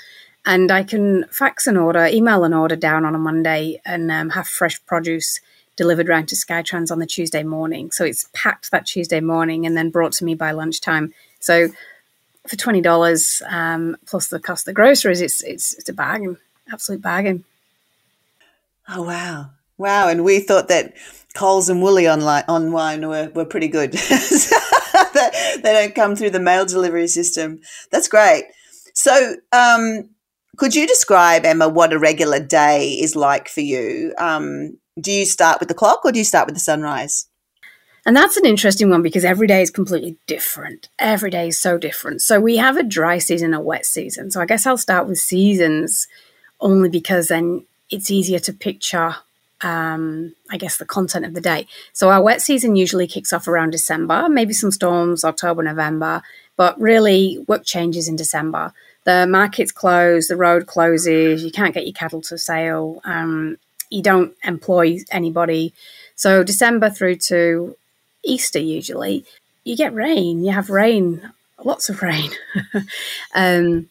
And 0.46 0.72
I 0.72 0.84
can 0.84 1.26
fax 1.30 1.68
an 1.68 1.78
order, 1.78 2.08
email 2.08 2.44
an 2.44 2.54
order 2.54 2.76
down 2.76 3.06
on 3.06 3.14
a 3.14 3.20
Monday 3.20 3.82
and 3.86 4.10
um, 4.12 4.30
have 4.32 4.48
fresh 4.48 4.84
produce 4.86 5.40
delivered 5.76 6.08
round 6.10 6.28
to 6.30 6.36
Skytrans 6.36 6.92
on 6.92 7.00
the 7.00 7.06
Tuesday 7.06 7.44
morning. 7.44 7.92
So 7.92 8.04
it's 8.04 8.28
packed 8.34 8.72
that 8.72 8.86
Tuesday 8.86 9.20
morning 9.20 9.66
and 9.66 9.78
then 9.78 9.92
brought 9.92 10.14
to 10.14 10.26
me 10.26 10.34
by 10.34 10.52
lunchtime. 10.52 11.14
So 11.40 11.70
for 12.48 12.56
twenty 12.56 12.82
dollars 12.82 13.44
um, 13.48 13.96
plus 14.06 14.28
the 14.28 14.40
cost 14.40 14.64
of 14.64 14.72
the 14.72 14.74
groceries, 14.74 15.22
it's 15.22 15.44
it's 15.44 15.76
it's 15.76 15.90
a 15.90 15.94
bargain 15.94 16.38
absolute 16.72 17.02
bargain. 17.02 17.44
Oh 18.88 19.04
wow, 19.04 19.52
wow! 19.78 20.08
And 20.08 20.24
we 20.24 20.40
thought 20.40 20.68
that 20.70 20.94
Coles 21.36 21.70
and 21.70 21.82
Woolly 21.82 22.08
online 22.08 22.44
online 22.48 23.08
were 23.08 23.32
were 23.34 23.46
pretty 23.46 23.68
good. 23.68 23.92
they 23.94 25.62
don't 25.64 25.96
come 25.96 26.16
through 26.16 26.32
the 26.32 26.40
mail 26.40 26.66
delivery 26.66 27.08
system. 27.08 27.60
That's 27.92 28.08
great. 28.08 28.46
So, 28.94 29.36
um, 29.52 30.10
could 30.58 30.76
you 30.76 30.88
describe 30.88 31.46
Emma 31.46 31.70
what 31.70 31.94
a 31.94 32.00
regular 32.00 32.40
day 32.40 32.90
is 32.90 33.16
like 33.16 33.48
for 33.48 33.62
you? 33.62 34.14
Um, 34.18 34.78
do 35.00 35.12
you 35.12 35.26
start 35.26 35.60
with 35.60 35.70
the 35.70 35.76
clock 35.76 36.04
or 36.04 36.12
do 36.12 36.20
you 36.20 36.26
start 36.26 36.48
with 36.48 36.56
the 36.56 36.62
sunrise? 36.62 37.28
And 38.06 38.16
that's 38.16 38.38
an 38.38 38.46
interesting 38.46 38.90
one 38.90 39.02
because 39.02 39.24
every 39.24 39.48
day 39.48 39.62
is 39.62 39.72
completely 39.72 40.18
different. 40.26 40.90
Every 40.98 41.30
day 41.30 41.50
is 41.50 41.60
so 41.60 41.78
different. 41.78 42.22
So 42.22 42.40
we 42.40 42.58
have 42.58 42.76
a 42.76 42.84
dry 42.84 43.20
season, 43.20 43.54
a 43.54 43.62
wet 43.62 43.86
season. 43.86 44.32
So 44.32 44.42
I 44.42 44.46
guess 44.46 44.66
I'll 44.66 44.78
start 44.78 45.08
with 45.08 45.20
seasons 45.20 46.08
only 46.60 46.90
because 46.90 47.28
then 47.28 47.66
it's 47.90 48.10
easier 48.10 48.40
to 48.40 48.54
picture 48.54 49.16
um, 49.62 50.36
I 50.50 50.58
guess 50.58 50.78
the 50.78 50.86
content 50.86 51.26
of 51.26 51.34
the 51.34 51.42
day. 51.42 51.68
So 51.94 52.10
our 52.10 52.22
wet 52.22 52.42
season 52.42 52.76
usually 52.76 53.08
kicks 53.08 53.34
off 53.34 53.48
around 53.48 53.72
December, 53.72 54.28
maybe 54.30 54.54
some 54.54 54.72
storms, 54.72 55.24
October, 55.24 55.64
November, 55.64 56.22
but 56.56 56.80
really 56.80 57.44
work 57.48 57.66
changes 57.66 58.08
in 58.08 58.16
December. 58.16 58.74
The 59.06 59.26
markets 59.28 59.72
close, 59.72 60.28
the 60.28 60.36
road 60.36 60.68
closes, 60.68 61.44
you 61.44 61.52
can't 61.52 61.74
get 61.74 61.86
your 61.86 61.94
cattle 61.94 62.22
to 62.24 62.38
sale, 62.38 63.02
um, 63.06 63.58
you 63.90 64.02
don't 64.02 64.34
employ 64.44 65.00
anybody. 65.12 65.74
So 66.16 66.44
December 66.44 66.90
through 66.90 67.16
to 67.28 67.76
Easter 68.24 68.60
usually, 68.60 69.26
you 69.64 69.76
get 69.76 69.94
rain, 69.94 70.44
you 70.44 70.52
have 70.52 70.70
rain, 70.70 71.32
lots 71.64 71.90
of 71.90 72.02
rain. 72.02 72.32
um, 73.34 73.90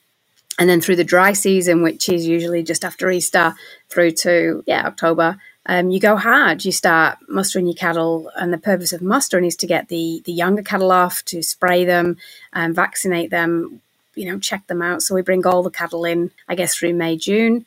and 0.59 0.69
then 0.69 0.81
through 0.81 0.97
the 0.97 1.05
dry 1.05 1.33
season, 1.33 1.83
which 1.83 2.09
is 2.09 2.27
usually 2.27 2.63
just 2.63 2.85
after 2.85 3.11
Easter 3.11 3.55
through 3.89 4.11
to 4.11 4.63
yeah 4.67 4.87
October, 4.87 5.39
um, 5.69 5.91
you 5.91 6.01
go 6.01 6.17
hard. 6.17 6.65
You 6.65 6.73
start 6.73 7.19
mustering 7.29 7.67
your 7.67 7.75
cattle, 7.75 8.31
and 8.37 8.53
the 8.53 8.59
purpose 8.59 8.95
of 8.95 9.03
mustering 9.03 9.45
is 9.45 9.57
to 9.57 9.67
get 9.67 9.89
the 9.89 10.23
the 10.25 10.33
younger 10.33 10.63
cattle 10.63 10.91
off, 10.91 11.23
to 11.27 11.43
spray 11.43 11.85
them, 11.85 12.17
and 12.55 12.75
vaccinate 12.75 13.31
them, 13.31 13.83
you 14.15 14.25
know, 14.25 14.39
check 14.39 14.67
them 14.67 14.81
out. 14.81 15.03
So 15.03 15.15
we 15.15 15.21
bring 15.21 15.47
all 15.47 15.63
the 15.63 15.71
cattle 15.71 16.07
in, 16.07 16.31
I 16.49 16.55
guess, 16.55 16.75
through 16.75 16.95
May 16.95 17.19
June, 17.19 17.67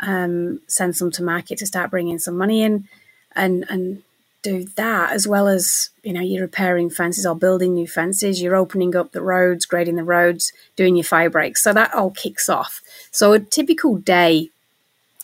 um, 0.00 0.60
send 0.66 0.94
some 0.94 1.10
to 1.12 1.22
market 1.22 1.58
to 1.58 1.66
start 1.66 1.90
bringing 1.90 2.18
some 2.18 2.36
money 2.36 2.62
in, 2.62 2.86
and 3.34 3.64
and 3.70 4.02
do 4.42 4.64
that 4.76 5.12
as 5.12 5.26
well 5.26 5.48
as 5.48 5.90
you 6.02 6.12
know 6.12 6.20
you're 6.20 6.42
repairing 6.42 6.90
fences 6.90 7.26
or 7.26 7.34
building 7.34 7.74
new 7.74 7.88
fences 7.88 8.40
you're 8.40 8.54
opening 8.54 8.94
up 8.94 9.10
the 9.10 9.20
roads 9.20 9.66
grading 9.66 9.96
the 9.96 10.04
roads 10.04 10.52
doing 10.76 10.94
your 10.94 11.02
fire 11.02 11.28
breaks 11.28 11.60
so 11.60 11.72
that 11.72 11.92
all 11.92 12.12
kicks 12.12 12.48
off 12.48 12.80
so 13.10 13.32
a 13.32 13.40
typical 13.40 13.96
day 13.96 14.48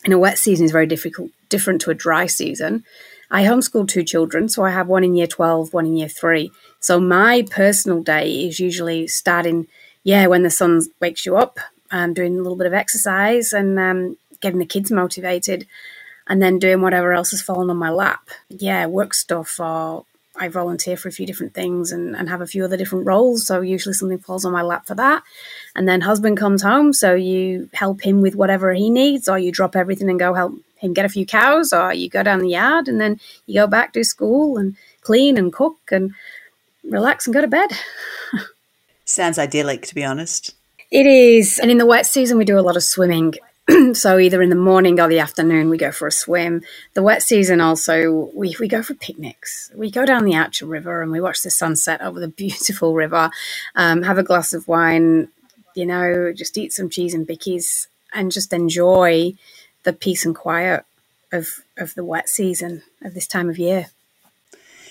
in 0.05 0.13
a 0.13 0.19
wet 0.19 0.37
season 0.37 0.65
is 0.65 0.73
very 0.73 0.87
difficult 0.87 1.31
different 1.55 1.81
to 1.81 1.91
a 1.91 2.01
dry 2.07 2.27
season 2.27 2.85
i 3.31 3.43
homeschool 3.45 3.87
two 3.89 4.05
children 4.13 4.49
so 4.49 4.65
i 4.65 4.71
have 4.71 4.89
one 4.89 5.05
in 5.05 5.15
year 5.15 5.27
12 5.27 5.73
one 5.73 5.87
in 5.87 5.97
year 5.97 6.09
3 6.09 6.51
so 6.81 7.01
my 7.01 7.33
personal 7.51 8.03
day 8.03 8.27
is 8.49 8.61
usually 8.69 9.07
starting 9.07 9.67
yeah 10.03 10.27
when 10.27 10.43
the 10.43 10.51
sun 10.59 10.81
wakes 11.01 11.25
you 11.27 11.37
up 11.37 11.59
um, 11.91 12.13
doing 12.13 12.35
a 12.35 12.43
little 12.43 12.57
bit 12.57 12.67
of 12.67 12.75
exercise 12.75 13.53
and 13.53 13.79
um, 13.79 14.17
getting 14.41 14.59
the 14.59 14.67
kids 14.67 14.91
motivated 14.91 15.67
and 16.27 16.43
then 16.43 16.59
doing 16.59 16.81
whatever 16.81 17.13
else 17.13 17.31
has 17.31 17.43
fallen 17.43 17.71
on 17.71 17.77
my 17.77 17.91
lap. 17.91 18.29
Yeah, 18.49 18.87
work 18.87 19.15
stuff 19.15 19.61
or 19.61 20.05
I 20.37 20.49
volunteer 20.49 20.97
for 20.97 21.09
a 21.09 21.13
few 21.13 21.27
different 21.27 21.55
things 21.55 21.93
and, 21.93 22.17
and 22.17 22.29
have 22.29 22.41
a 22.41 22.47
few 22.47 22.65
other 22.65 22.77
different 22.77 23.07
roles. 23.07 23.47
So 23.47 23.61
usually 23.61 23.93
something 23.93 24.19
falls 24.19 24.45
on 24.45 24.53
my 24.53 24.63
lap 24.63 24.87
for 24.87 24.97
that. 24.97 25.23
And 25.77 25.89
then 25.89 26.01
husband 26.01 26.37
comes 26.37 26.63
home, 26.63 26.93
so 26.93 27.15
you 27.15 27.69
help 27.73 28.03
him 28.03 28.21
with 28.21 28.35
whatever 28.35 28.73
he 28.73 28.91
needs, 28.91 29.29
or 29.29 29.39
you 29.39 29.53
drop 29.53 29.77
everything 29.77 30.11
and 30.11 30.19
go 30.19 30.35
help 30.35 30.55
and 30.85 30.95
get 30.95 31.05
a 31.05 31.09
few 31.09 31.27
cows, 31.27 31.73
or 31.73 31.93
you 31.93 32.09
go 32.09 32.23
down 32.23 32.41
the 32.41 32.51
yard 32.51 32.89
and 32.89 33.01
then 33.01 33.19
you 33.47 33.55
go 33.55 33.67
back 33.67 33.93
to 33.95 34.05
school 34.05 34.59
and 34.59 34.77
clean 35.01 35.37
and 35.37 35.53
cook 35.53 35.79
and 35.91 36.13
relax 36.85 37.27
and 37.27 37.35
go 37.35 37.41
to 37.41 37.49
bed. 37.49 37.71
Sounds 39.05 39.39
idyllic, 39.39 39.83
to 39.87 39.95
be 39.95 40.05
honest. 40.05 40.55
It 40.91 41.07
is. 41.07 41.59
And 41.59 41.71
in 41.71 41.79
the 41.79 41.87
wet 41.87 42.07
season, 42.07 42.39
we 42.39 42.45
do 42.45 42.59
a 42.59 42.61
lot 42.61 42.77
of 42.77 42.83
swimming. 42.83 43.35
so 43.95 44.19
either 44.19 44.43
in 44.43 44.51
the 44.51 44.57
morning 44.57 45.01
or 45.01 45.09
the 45.09 45.19
afternoon, 45.19 45.69
we 45.69 45.79
go 45.79 45.91
for 45.91 46.07
a 46.07 46.13
swim. 46.13 46.63
The 46.95 47.03
wet 47.03 47.23
season 47.23 47.61
also, 47.61 48.31
we, 48.35 48.55
we 48.61 48.69
go 48.69 48.83
for 48.83 48.95
picnics. 48.95 49.71
We 49.75 49.91
go 49.91 50.05
down 50.05 50.25
the 50.25 50.37
Archer 50.37 50.67
River 50.67 51.03
and 51.03 51.11
we 51.11 51.21
watch 51.21 51.43
the 51.43 51.51
sunset 51.51 52.01
over 52.03 52.21
the 52.21 52.29
beautiful 52.45 52.95
river, 52.95 53.31
um, 53.75 54.03
have 54.03 54.19
a 54.19 54.23
glass 54.23 54.53
of 54.53 54.69
wine, 54.69 55.29
you 55.75 55.87
know, 55.87 56.33
just 56.33 56.57
eat 56.59 56.73
some 56.73 56.89
cheese 56.91 57.15
and 57.15 57.27
bickies 57.27 57.87
and 58.13 58.31
just 58.31 58.53
enjoy 58.53 59.35
the 59.85 59.93
peace 59.93 60.27
and 60.27 60.35
quiet 60.35 60.85
of, 61.33 61.63
of 61.79 61.95
the 61.95 62.05
wet 62.05 62.29
season 62.29 62.83
of 63.03 63.15
this 63.15 63.27
time 63.27 63.49
of 63.49 63.59
year. 63.59 63.87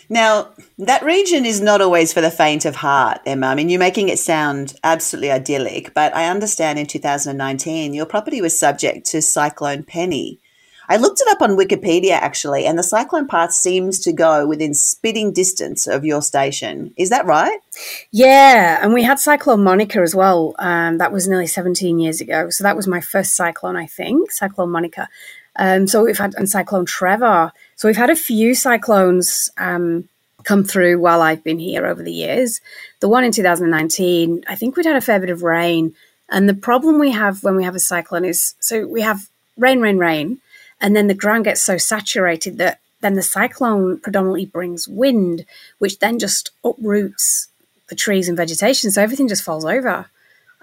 Now, 0.09 0.49
that 0.77 1.03
region 1.03 1.45
is 1.45 1.61
not 1.61 1.81
always 1.81 2.13
for 2.13 2.21
the 2.21 2.29
faint 2.29 2.65
of 2.65 2.75
heart, 2.75 3.21
Emma. 3.25 3.47
I 3.47 3.55
mean, 3.55 3.69
you're 3.69 3.79
making 3.79 4.09
it 4.09 4.19
sound 4.19 4.75
absolutely 4.83 5.31
idyllic, 5.31 5.93
but 5.93 6.15
I 6.15 6.27
understand 6.27 6.77
in 6.77 6.87
2019 6.87 7.93
your 7.93 8.05
property 8.05 8.41
was 8.41 8.57
subject 8.57 9.05
to 9.07 9.21
Cyclone 9.21 9.83
Penny. 9.83 10.39
I 10.89 10.97
looked 10.97 11.21
it 11.21 11.27
up 11.29 11.41
on 11.41 11.57
Wikipedia 11.57 12.11
actually, 12.11 12.65
and 12.65 12.77
the 12.77 12.83
cyclone 12.83 13.27
path 13.27 13.53
seems 13.53 13.99
to 14.01 14.11
go 14.11 14.45
within 14.45 14.73
spitting 14.73 15.31
distance 15.31 15.87
of 15.87 16.05
your 16.05 16.21
station. 16.21 16.93
Is 16.97 17.09
that 17.09 17.25
right? 17.25 17.59
Yeah, 18.11 18.79
and 18.81 18.93
we 18.93 19.03
had 19.03 19.19
Cyclone 19.19 19.63
Monica 19.63 19.99
as 19.99 20.13
well. 20.13 20.55
Um, 20.59 20.97
that 20.97 21.11
was 21.11 21.27
nearly 21.27 21.47
17 21.47 21.99
years 21.99 22.21
ago. 22.21 22.49
So 22.49 22.63
that 22.63 22.75
was 22.75 22.87
my 22.87 23.01
first 23.01 23.35
cyclone, 23.35 23.75
I 23.75 23.85
think, 23.85 24.31
Cyclone 24.31 24.71
Monica. 24.71 25.09
Um, 25.55 25.87
so 25.87 26.03
we've 26.03 26.17
had 26.17 26.33
and 26.35 26.49
Cyclone 26.49 26.85
Trevor. 26.85 27.51
So 27.75 27.87
we've 27.87 27.97
had 27.97 28.09
a 28.09 28.15
few 28.15 28.55
cyclones 28.55 29.51
um, 29.57 30.09
come 30.43 30.63
through 30.63 30.99
while 30.99 31.21
I've 31.21 31.43
been 31.43 31.59
here 31.59 31.85
over 31.85 32.03
the 32.03 32.11
years. 32.11 32.61
The 32.99 33.09
one 33.09 33.23
in 33.23 33.31
2019, 33.31 34.43
I 34.47 34.55
think 34.55 34.75
we'd 34.75 34.85
had 34.85 34.95
a 34.95 35.01
fair 35.01 35.19
bit 35.19 35.29
of 35.29 35.43
rain. 35.43 35.95
And 36.29 36.49
the 36.49 36.53
problem 36.53 36.99
we 36.99 37.11
have 37.11 37.43
when 37.43 37.55
we 37.55 37.63
have 37.63 37.75
a 37.75 37.79
cyclone 37.79 38.25
is 38.25 38.55
so 38.59 38.87
we 38.87 39.01
have 39.01 39.29
rain, 39.57 39.81
rain, 39.81 39.97
rain, 39.97 40.39
and 40.83 40.95
then 40.97 41.07
the 41.07 41.13
ground 41.13 41.45
gets 41.45 41.63
so 41.63 41.77
saturated 41.77 42.57
that 42.57 42.81
then 42.99 43.13
the 43.13 43.21
cyclone 43.21 43.99
predominantly 43.99 44.45
brings 44.45 44.87
wind, 44.87 45.45
which 45.79 45.99
then 45.99 46.19
just 46.19 46.51
uproots 46.63 47.47
the 47.87 47.95
trees 47.95 48.27
and 48.27 48.37
vegetation. 48.37 48.91
So 48.91 49.01
everything 49.01 49.29
just 49.29 49.43
falls 49.43 49.63
over 49.63 50.07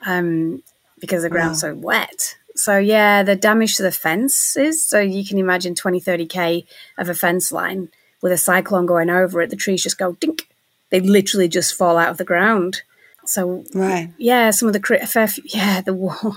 um, 0.04 0.62
because 1.00 1.22
the 1.22 1.30
ground's 1.30 1.62
wow. 1.62 1.70
so 1.70 1.74
wet. 1.74 2.36
So 2.54 2.76
yeah, 2.76 3.22
the 3.22 3.34
damage 3.34 3.76
to 3.76 3.82
the 3.82 3.90
fences. 3.90 4.84
So 4.84 5.00
you 5.00 5.24
can 5.24 5.38
imagine 5.38 5.74
20, 5.74 6.02
30k 6.02 6.66
of 6.98 7.08
a 7.08 7.14
fence 7.14 7.50
line 7.50 7.88
with 8.20 8.32
a 8.32 8.38
cyclone 8.38 8.84
going 8.84 9.08
over 9.08 9.40
it. 9.40 9.48
The 9.48 9.56
trees 9.56 9.82
just 9.82 9.98
go 9.98 10.12
dink. 10.12 10.48
They 10.90 11.00
literally 11.00 11.48
just 11.48 11.74
fall 11.74 11.96
out 11.96 12.10
of 12.10 12.18
the 12.18 12.24
ground. 12.24 12.82
So 13.24 13.64
right, 13.74 14.10
yeah, 14.18 14.50
some 14.50 14.68
of 14.68 14.74
the 14.74 15.40
yeah 15.44 15.80
the 15.80 16.36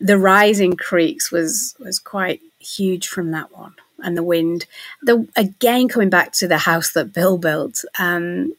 the 0.00 0.18
rising 0.18 0.76
creeks 0.76 1.30
was 1.30 1.76
was 1.78 1.98
quite 1.98 2.40
huge 2.58 3.08
from 3.08 3.30
that 3.32 3.52
one, 3.52 3.74
and 3.98 4.16
the 4.16 4.22
wind. 4.22 4.66
The 5.02 5.26
again 5.36 5.88
coming 5.88 6.10
back 6.10 6.32
to 6.34 6.48
the 6.48 6.58
house 6.58 6.92
that 6.92 7.12
Bill 7.12 7.38
built. 7.38 7.84
Um, 7.98 8.54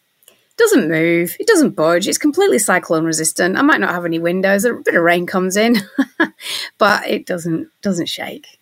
doesn't 0.57 0.89
move, 0.89 1.37
it 1.39 1.47
doesn't 1.47 1.69
budge, 1.69 2.05
it's 2.05 2.17
completely 2.17 2.59
cyclone 2.59 3.05
resistant. 3.05 3.57
I 3.57 3.61
might 3.61 3.79
not 3.79 3.91
have 3.91 4.03
any 4.03 4.19
windows, 4.19 4.65
a 4.65 4.73
bit 4.73 4.93
of 4.93 5.03
rain 5.03 5.25
comes 5.25 5.55
in, 5.55 5.77
but 6.77 7.07
it 7.07 7.25
doesn't 7.25 7.69
doesn't 7.81 8.07
shake. 8.09 8.59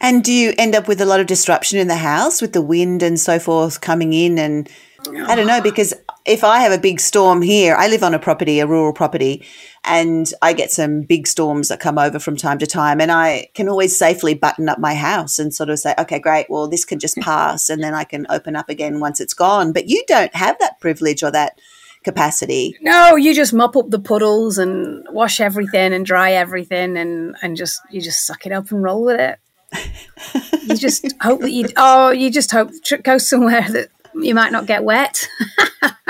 And 0.00 0.24
do 0.24 0.32
you 0.32 0.52
end 0.58 0.74
up 0.74 0.88
with 0.88 1.00
a 1.00 1.06
lot 1.06 1.20
of 1.20 1.26
disruption 1.26 1.78
in 1.78 1.88
the 1.88 1.96
house 1.96 2.42
with 2.42 2.52
the 2.52 2.60
wind 2.60 3.02
and 3.02 3.18
so 3.18 3.38
forth 3.38 3.80
coming 3.80 4.12
in 4.12 4.38
and 4.38 4.68
I 5.06 5.34
don't 5.34 5.46
know 5.46 5.62
because 5.62 5.94
if 6.24 6.44
I 6.44 6.60
have 6.60 6.72
a 6.72 6.78
big 6.78 7.00
storm 7.00 7.42
here, 7.42 7.74
I 7.76 7.88
live 7.88 8.02
on 8.02 8.14
a 8.14 8.18
property, 8.18 8.60
a 8.60 8.66
rural 8.66 8.92
property, 8.92 9.44
and 9.84 10.30
I 10.42 10.52
get 10.52 10.70
some 10.70 11.02
big 11.02 11.26
storms 11.26 11.68
that 11.68 11.80
come 11.80 11.98
over 11.98 12.18
from 12.18 12.36
time 12.36 12.58
to 12.58 12.66
time. 12.66 13.00
And 13.00 13.10
I 13.10 13.48
can 13.54 13.68
always 13.68 13.98
safely 13.98 14.34
button 14.34 14.68
up 14.68 14.78
my 14.78 14.94
house 14.94 15.38
and 15.38 15.54
sort 15.54 15.70
of 15.70 15.78
say, 15.78 15.94
okay, 15.98 16.18
great, 16.18 16.46
well, 16.50 16.68
this 16.68 16.84
can 16.84 16.98
just 16.98 17.16
pass. 17.18 17.68
And 17.70 17.82
then 17.82 17.94
I 17.94 18.04
can 18.04 18.26
open 18.28 18.54
up 18.54 18.68
again 18.68 19.00
once 19.00 19.20
it's 19.20 19.34
gone. 19.34 19.72
But 19.72 19.88
you 19.88 20.04
don't 20.06 20.34
have 20.34 20.58
that 20.58 20.78
privilege 20.80 21.22
or 21.22 21.30
that 21.30 21.58
capacity. 22.04 22.76
No, 22.82 23.16
you 23.16 23.34
just 23.34 23.54
mop 23.54 23.76
up 23.76 23.90
the 23.90 23.98
puddles 23.98 24.58
and 24.58 25.06
wash 25.10 25.40
everything 25.40 25.92
and 25.92 26.04
dry 26.04 26.32
everything 26.32 26.96
and, 26.96 27.34
and 27.42 27.56
just, 27.56 27.80
you 27.90 28.00
just 28.00 28.26
suck 28.26 28.46
it 28.46 28.52
up 28.52 28.70
and 28.70 28.82
roll 28.82 29.04
with 29.04 29.20
it. 29.20 29.38
you 30.62 30.76
just 30.76 31.06
hope 31.20 31.40
that 31.40 31.52
you, 31.52 31.68
oh, 31.76 32.10
you 32.10 32.30
just 32.30 32.50
hope, 32.50 32.70
go 33.02 33.18
somewhere 33.18 33.66
that 33.70 33.88
you 34.14 34.34
might 34.34 34.52
not 34.52 34.66
get 34.66 34.84
wet. 34.84 35.26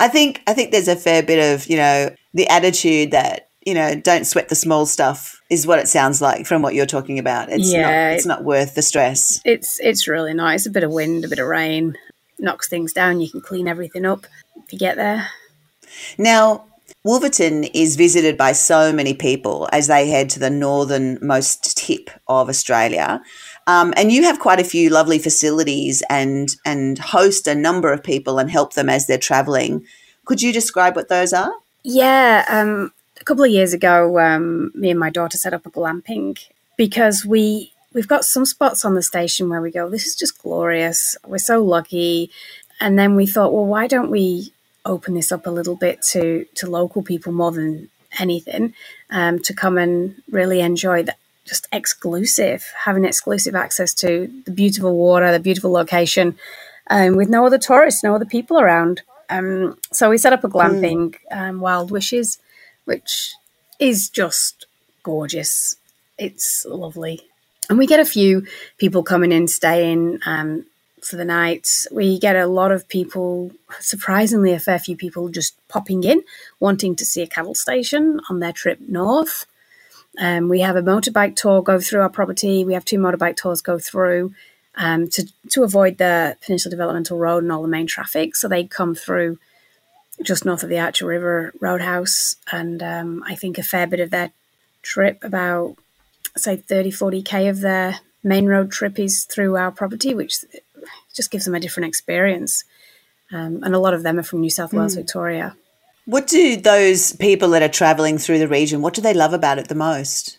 I 0.00 0.08
think 0.08 0.42
I 0.46 0.54
think 0.54 0.70
there's 0.72 0.88
a 0.88 0.96
fair 0.96 1.22
bit 1.22 1.54
of 1.54 1.66
you 1.66 1.76
know 1.76 2.14
the 2.32 2.48
attitude 2.48 3.12
that 3.12 3.48
you 3.64 3.74
know 3.74 3.94
don't 3.94 4.26
sweat 4.26 4.48
the 4.48 4.54
small 4.54 4.86
stuff 4.86 5.40
is 5.50 5.66
what 5.66 5.78
it 5.78 5.88
sounds 5.88 6.20
like 6.20 6.46
from 6.46 6.62
what 6.62 6.74
you're 6.74 6.86
talking 6.86 7.18
about. 7.18 7.50
It's 7.50 7.72
yeah, 7.72 8.08
not, 8.08 8.16
it's 8.16 8.26
not 8.26 8.44
worth 8.44 8.74
the 8.74 8.82
stress. 8.82 9.40
It's 9.44 9.78
it's 9.80 10.08
really 10.08 10.34
nice. 10.34 10.66
A 10.66 10.70
bit 10.70 10.84
of 10.84 10.92
wind, 10.92 11.24
a 11.24 11.28
bit 11.28 11.38
of 11.38 11.46
rain 11.46 11.96
knocks 12.38 12.68
things 12.68 12.92
down. 12.92 13.20
You 13.20 13.30
can 13.30 13.40
clean 13.40 13.68
everything 13.68 14.04
up 14.04 14.26
if 14.64 14.72
you 14.72 14.78
get 14.78 14.96
there. 14.96 15.28
Now, 16.18 16.64
Wolverton 17.04 17.64
is 17.64 17.96
visited 17.96 18.36
by 18.36 18.52
so 18.52 18.92
many 18.92 19.14
people 19.14 19.68
as 19.72 19.86
they 19.86 20.08
head 20.08 20.30
to 20.30 20.40
the 20.40 20.50
northernmost 20.50 21.76
tip 21.76 22.10
of 22.28 22.48
Australia. 22.48 23.22
Um, 23.66 23.94
and 23.96 24.12
you 24.12 24.24
have 24.24 24.40
quite 24.40 24.60
a 24.60 24.64
few 24.64 24.90
lovely 24.90 25.18
facilities 25.18 26.02
and 26.10 26.48
and 26.64 26.98
host 26.98 27.46
a 27.46 27.54
number 27.54 27.92
of 27.92 28.02
people 28.02 28.38
and 28.38 28.50
help 28.50 28.74
them 28.74 28.88
as 28.88 29.06
they're 29.06 29.18
traveling. 29.18 29.86
Could 30.24 30.42
you 30.42 30.52
describe 30.52 30.96
what 30.96 31.08
those 31.08 31.32
are? 31.32 31.52
Yeah, 31.82 32.44
um, 32.48 32.92
a 33.20 33.24
couple 33.24 33.44
of 33.44 33.50
years 33.50 33.72
ago, 33.72 34.18
um, 34.18 34.72
me 34.74 34.90
and 34.90 35.00
my 35.00 35.10
daughter 35.10 35.38
set 35.38 35.54
up 35.54 35.66
a 35.66 35.70
glamping 35.70 36.38
because 36.76 37.24
we 37.24 37.72
we've 37.92 38.08
got 38.08 38.24
some 38.24 38.44
spots 38.44 38.84
on 38.84 38.94
the 38.94 39.02
station 39.02 39.48
where 39.48 39.62
we 39.62 39.70
go, 39.70 39.88
this 39.88 40.06
is 40.06 40.16
just 40.16 40.42
glorious. 40.42 41.16
We're 41.26 41.38
so 41.38 41.62
lucky. 41.62 42.30
And 42.80 42.98
then 42.98 43.14
we 43.14 43.26
thought, 43.26 43.52
well, 43.52 43.66
why 43.66 43.86
don't 43.86 44.10
we 44.10 44.52
open 44.84 45.14
this 45.14 45.32
up 45.32 45.46
a 45.46 45.50
little 45.50 45.76
bit 45.76 46.02
to 46.02 46.44
to 46.56 46.68
local 46.68 47.02
people 47.02 47.32
more 47.32 47.52
than 47.52 47.88
anything 48.18 48.74
um, 49.10 49.38
to 49.40 49.54
come 49.54 49.78
and 49.78 50.22
really 50.30 50.60
enjoy 50.60 51.02
that 51.02 51.18
just 51.44 51.68
exclusive, 51.72 52.72
having 52.84 53.04
exclusive 53.04 53.54
access 53.54 53.92
to 53.94 54.32
the 54.44 54.50
beautiful 54.50 54.96
water, 54.96 55.30
the 55.30 55.40
beautiful 55.40 55.70
location, 55.70 56.36
um, 56.90 57.16
with 57.16 57.28
no 57.28 57.46
other 57.46 57.58
tourists, 57.58 58.02
no 58.02 58.14
other 58.14 58.24
people 58.24 58.58
around. 58.58 59.02
Um, 59.30 59.78
so 59.92 60.10
we 60.10 60.18
set 60.18 60.32
up 60.32 60.44
a 60.44 60.48
glamping, 60.48 61.14
mm. 61.32 61.36
um, 61.36 61.60
Wild 61.60 61.90
Wishes, 61.90 62.38
which 62.84 63.34
is 63.78 64.08
just 64.08 64.66
gorgeous. 65.02 65.76
It's 66.18 66.64
lovely. 66.68 67.20
And 67.68 67.78
we 67.78 67.86
get 67.86 68.00
a 68.00 68.04
few 68.04 68.46
people 68.78 69.02
coming 69.02 69.32
in, 69.32 69.48
staying 69.48 70.20
um, 70.26 70.66
for 71.00 71.16
the 71.16 71.24
night. 71.24 71.86
We 71.90 72.18
get 72.18 72.36
a 72.36 72.46
lot 72.46 72.72
of 72.72 72.88
people, 72.88 73.52
surprisingly, 73.80 74.52
a 74.52 74.60
fair 74.60 74.78
few 74.78 74.96
people 74.96 75.28
just 75.28 75.56
popping 75.68 76.04
in, 76.04 76.22
wanting 76.60 76.94
to 76.96 77.06
see 77.06 77.22
a 77.22 77.26
cattle 77.26 77.54
station 77.54 78.20
on 78.28 78.40
their 78.40 78.52
trip 78.52 78.80
north. 78.86 79.46
Um, 80.18 80.48
we 80.48 80.60
have 80.60 80.76
a 80.76 80.82
motorbike 80.82 81.36
tour 81.36 81.62
go 81.62 81.80
through 81.80 82.02
our 82.02 82.08
property. 82.08 82.64
We 82.64 82.74
have 82.74 82.84
two 82.84 82.98
motorbike 82.98 83.36
tours 83.36 83.60
go 83.60 83.78
through 83.78 84.34
um, 84.76 85.08
to 85.10 85.28
to 85.50 85.62
avoid 85.62 85.98
the 85.98 86.36
Peninsula 86.44 86.70
Developmental 86.70 87.18
Road 87.18 87.42
and 87.42 87.52
all 87.52 87.62
the 87.62 87.68
main 87.68 87.86
traffic. 87.86 88.36
So 88.36 88.48
they 88.48 88.64
come 88.64 88.94
through 88.94 89.38
just 90.22 90.44
north 90.44 90.62
of 90.62 90.68
the 90.68 90.78
Archer 90.78 91.06
River 91.06 91.52
Roadhouse, 91.60 92.36
and 92.50 92.82
um, 92.82 93.24
I 93.26 93.34
think 93.34 93.58
a 93.58 93.62
fair 93.62 93.86
bit 93.86 94.00
of 94.00 94.10
their 94.10 94.30
trip, 94.82 95.24
about 95.24 95.76
say 96.36 96.56
30, 96.56 96.90
40 96.90 97.22
k 97.22 97.48
of 97.48 97.60
their 97.60 98.00
main 98.22 98.46
road 98.46 98.70
trip 98.70 98.98
is 98.98 99.24
through 99.24 99.56
our 99.56 99.70
property, 99.70 100.14
which 100.14 100.36
just 101.14 101.30
gives 101.30 101.44
them 101.44 101.54
a 101.54 101.60
different 101.60 101.88
experience. 101.88 102.64
Um, 103.32 103.62
and 103.62 103.74
a 103.74 103.78
lot 103.78 103.94
of 103.94 104.02
them 104.02 104.18
are 104.18 104.22
from 104.22 104.40
New 104.40 104.50
South 104.50 104.72
Wales, 104.72 104.94
mm. 104.94 104.98
Victoria. 104.98 105.56
What 106.06 106.26
do 106.26 106.56
those 106.56 107.12
people 107.16 107.50
that 107.50 107.62
are 107.62 107.68
traveling 107.68 108.18
through 108.18 108.38
the 108.38 108.48
region, 108.48 108.82
what 108.82 108.94
do 108.94 109.00
they 109.00 109.14
love 109.14 109.32
about 109.32 109.58
it 109.58 109.68
the 109.68 109.74
most? 109.74 110.38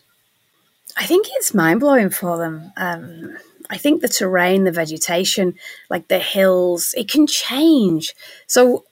I 0.96 1.06
think 1.06 1.26
it's 1.32 1.54
mind 1.54 1.80
blowing 1.80 2.10
for 2.10 2.38
them. 2.38 2.72
Um, 2.76 3.36
I 3.68 3.76
think 3.76 4.00
the 4.00 4.08
terrain, 4.08 4.64
the 4.64 4.72
vegetation, 4.72 5.54
like 5.90 6.08
the 6.08 6.20
hills, 6.20 6.94
it 6.96 7.08
can 7.08 7.26
change. 7.26 8.14
So 8.46 8.84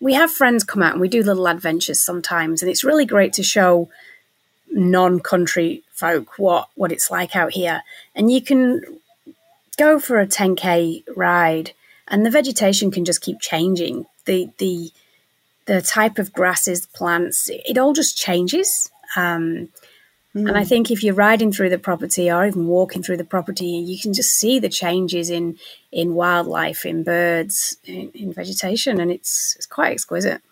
we 0.00 0.14
have 0.14 0.30
friends 0.30 0.64
come 0.64 0.82
out 0.82 0.92
and 0.92 1.00
we 1.00 1.08
do 1.08 1.22
little 1.22 1.46
adventures 1.46 2.00
sometimes, 2.00 2.62
and 2.62 2.70
it's 2.70 2.84
really 2.84 3.04
great 3.04 3.32
to 3.34 3.42
show 3.42 3.88
non-country 4.72 5.82
folk 5.92 6.38
what 6.38 6.68
what 6.74 6.92
it's 6.92 7.10
like 7.10 7.36
out 7.36 7.52
here. 7.52 7.82
And 8.14 8.30
you 8.30 8.40
can 8.40 8.80
go 9.76 10.00
for 10.00 10.18
a 10.18 10.26
10k 10.26 11.04
ride, 11.14 11.72
and 12.08 12.24
the 12.24 12.30
vegetation 12.30 12.90
can 12.90 13.04
just 13.04 13.20
keep 13.20 13.40
changing. 13.40 14.06
The 14.24 14.50
the 14.58 14.90
the 15.66 15.82
type 15.82 16.18
of 16.18 16.32
grasses, 16.32 16.86
plants, 16.86 17.48
it 17.50 17.78
all 17.78 17.92
just 17.92 18.16
changes. 18.16 18.90
Um, 19.16 19.68
And 20.36 20.58
I 20.58 20.64
think 20.64 20.90
if 20.90 21.02
you're 21.02 21.14
riding 21.14 21.50
through 21.50 21.70
the 21.70 21.78
property 21.78 22.30
or 22.30 22.46
even 22.46 22.66
walking 22.66 23.02
through 23.02 23.16
the 23.16 23.24
property, 23.24 23.68
you 23.68 23.98
can 23.98 24.12
just 24.12 24.38
see 24.38 24.60
the 24.60 24.68
changes 24.68 25.30
in 25.30 25.56
in 25.90 26.14
wildlife, 26.14 26.84
in 26.84 27.02
birds, 27.04 27.78
in, 27.84 28.10
in 28.14 28.34
vegetation, 28.34 29.00
and 29.00 29.10
it's 29.10 29.56
it's 29.56 29.66
quite 29.66 29.92
exquisite. 29.92 30.42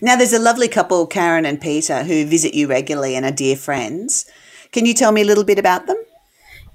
Now, 0.00 0.16
there's 0.16 0.32
a 0.32 0.38
lovely 0.38 0.68
couple, 0.68 1.06
Karen 1.06 1.46
and 1.46 1.60
Peter, 1.60 2.04
who 2.04 2.26
visit 2.26 2.54
you 2.54 2.68
regularly 2.68 3.16
and 3.16 3.24
are 3.26 3.32
dear 3.32 3.56
friends. 3.56 4.26
Can 4.70 4.86
you 4.86 4.94
tell 4.94 5.10
me 5.12 5.22
a 5.22 5.24
little 5.24 5.44
bit 5.44 5.58
about 5.58 5.86
them? 5.86 6.01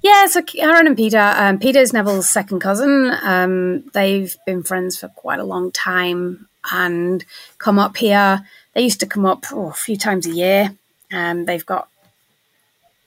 Yeah, 0.00 0.26
so 0.26 0.42
Karen 0.42 0.86
and 0.86 0.96
Peter, 0.96 1.34
um, 1.36 1.58
Peter's 1.58 1.92
Neville's 1.92 2.28
second 2.28 2.60
cousin. 2.60 3.12
Um, 3.22 3.82
they've 3.94 4.36
been 4.46 4.62
friends 4.62 4.96
for 4.96 5.08
quite 5.08 5.40
a 5.40 5.44
long 5.44 5.72
time 5.72 6.48
and 6.72 7.24
come 7.58 7.80
up 7.80 7.96
here. 7.96 8.46
They 8.74 8.82
used 8.82 9.00
to 9.00 9.06
come 9.06 9.26
up 9.26 9.46
oh, 9.52 9.70
a 9.70 9.74
few 9.74 9.96
times 9.96 10.24
a 10.26 10.30
year. 10.30 10.72
Um, 11.12 11.46
they've 11.46 11.66
got 11.66 11.88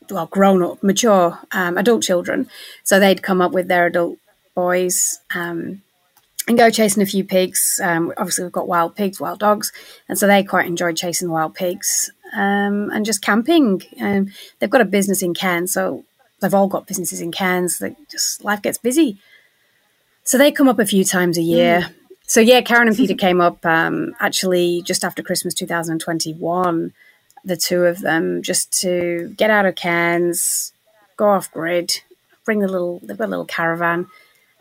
well, 0.10 0.26
grown 0.26 0.62
up, 0.62 0.84
mature 0.84 1.40
um, 1.54 1.78
adult 1.78 2.04
children, 2.04 2.50
so 2.84 3.00
they'd 3.00 3.24
come 3.24 3.40
up 3.40 3.54
with 3.54 3.70
their 3.70 3.86
adult 3.86 4.18
boys 4.54 5.22
um, 5.34 5.82
and 6.48 6.58
go 6.58 6.70
chasing 6.70 7.02
a 7.02 7.06
few 7.06 7.24
pigs. 7.24 7.80
Um, 7.82 8.12
obviously, 8.18 8.44
we've 8.44 8.52
got 8.52 8.68
wild 8.68 8.98
pigs, 8.98 9.22
wild 9.22 9.40
dogs, 9.40 9.72
and 10.10 10.20
so 10.20 10.28
they 10.28 10.44
quite 10.44 10.68
enjoyed 10.68 10.98
chasing 10.98 11.30
wild 11.30 11.56
pigs 11.56 12.12
um, 12.34 12.90
and 12.92 13.06
just 13.06 13.22
camping. 13.22 13.82
Um, 14.02 14.32
they've 14.60 14.70
got 14.70 14.82
a 14.82 14.86
business 14.86 15.22
in 15.22 15.34
Cairns, 15.34 15.72
so 15.72 16.04
they've 16.42 16.54
all 16.54 16.68
got 16.68 16.88
businesses 16.88 17.22
in 17.22 17.32
Cairns. 17.32 17.80
That 17.80 17.96
just 18.10 18.44
life 18.44 18.62
gets 18.62 18.78
busy, 18.78 19.18
so 20.24 20.38
they 20.38 20.52
come 20.52 20.68
up 20.68 20.80
a 20.80 20.86
few 20.86 21.04
times 21.04 21.38
a 21.38 21.42
year. 21.42 21.90
So 22.24 22.40
yeah, 22.40 22.62
Karen 22.62 22.88
and 22.88 22.96
Peter 22.96 23.14
came 23.14 23.42
up 23.42 23.66
um, 23.66 24.16
actually 24.20 24.84
just 24.86 25.04
after 25.04 25.22
Christmas 25.22 25.54
2021. 25.54 26.94
The 27.44 27.58
two 27.58 27.84
of 27.84 28.00
them 28.00 28.42
just 28.42 28.72
to 28.82 29.34
get 29.36 29.50
out 29.50 29.66
of 29.66 29.76
Cairns, 29.76 30.72
go 31.18 31.28
off 31.28 31.52
grid, 31.52 31.92
bring 32.46 32.60
the 32.60 32.68
little 32.68 33.00
they've 33.04 33.18
got 33.18 33.28
a 33.28 33.36
little 33.36 33.46
caravan, 33.46 34.08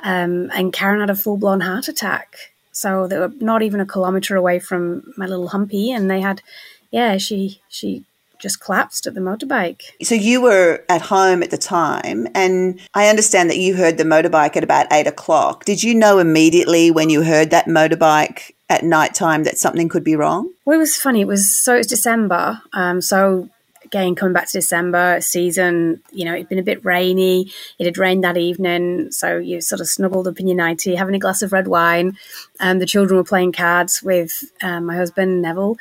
um, 0.02 0.50
and 0.52 0.72
Karen 0.72 1.00
had 1.00 1.10
a 1.10 1.14
full 1.14 1.36
blown 1.36 1.60
heart 1.60 1.88
attack. 1.88 2.52
So 2.72 3.06
they 3.06 3.18
were 3.18 3.32
not 3.40 3.62
even 3.62 3.80
a 3.80 3.86
kilometre 3.86 4.36
away 4.36 4.58
from 4.58 5.12
my 5.16 5.26
little 5.26 5.48
humpy, 5.48 5.92
and 5.92 6.10
they 6.10 6.20
had, 6.20 6.42
yeah, 6.90 7.18
she 7.18 7.60
she 7.68 8.04
just 8.40 8.60
collapsed 8.60 9.06
at 9.06 9.14
the 9.14 9.20
motorbike. 9.20 9.82
So 10.02 10.14
you 10.14 10.40
were 10.40 10.84
at 10.88 11.02
home 11.02 11.42
at 11.42 11.50
the 11.50 11.58
time, 11.58 12.26
and 12.34 12.80
I 12.94 13.08
understand 13.08 13.50
that 13.50 13.58
you 13.58 13.76
heard 13.76 13.98
the 13.98 14.04
motorbike 14.04 14.56
at 14.56 14.64
about 14.64 14.86
eight 14.92 15.06
o'clock. 15.06 15.64
Did 15.64 15.82
you 15.82 15.94
know 15.94 16.18
immediately 16.18 16.90
when 16.90 17.10
you 17.10 17.22
heard 17.22 17.50
that 17.50 17.66
motorbike 17.66 18.52
at 18.68 18.84
night 18.84 19.14
time 19.14 19.44
that 19.44 19.58
something 19.58 19.88
could 19.88 20.04
be 20.04 20.16
wrong? 20.16 20.50
Well, 20.64 20.76
it 20.76 20.80
was 20.80 20.96
funny. 20.96 21.22
It 21.22 21.26
was 21.26 21.54
so 21.54 21.76
it's 21.76 21.88
December. 21.88 22.62
Um, 22.72 23.00
so 23.02 23.48
again, 23.84 24.14
coming 24.14 24.32
back 24.32 24.46
to 24.46 24.52
December 24.52 25.20
season, 25.20 26.00
you 26.12 26.24
know, 26.24 26.34
it'd 26.34 26.48
been 26.48 26.60
a 26.60 26.62
bit 26.62 26.84
rainy. 26.84 27.50
It 27.78 27.86
had 27.86 27.98
rained 27.98 28.22
that 28.22 28.36
evening, 28.36 29.10
so 29.10 29.38
you 29.38 29.60
sort 29.60 29.80
of 29.80 29.88
snuggled 29.88 30.28
up 30.28 30.38
in 30.38 30.46
your 30.46 30.56
nightie, 30.56 30.94
having 30.94 31.14
a 31.16 31.18
glass 31.18 31.42
of 31.42 31.52
red 31.52 31.66
wine. 31.66 32.16
and 32.60 32.80
the 32.80 32.86
children 32.86 33.16
were 33.16 33.24
playing 33.24 33.52
cards 33.52 34.02
with 34.02 34.44
um, 34.62 34.86
my 34.86 34.94
husband 34.94 35.42
Neville. 35.42 35.76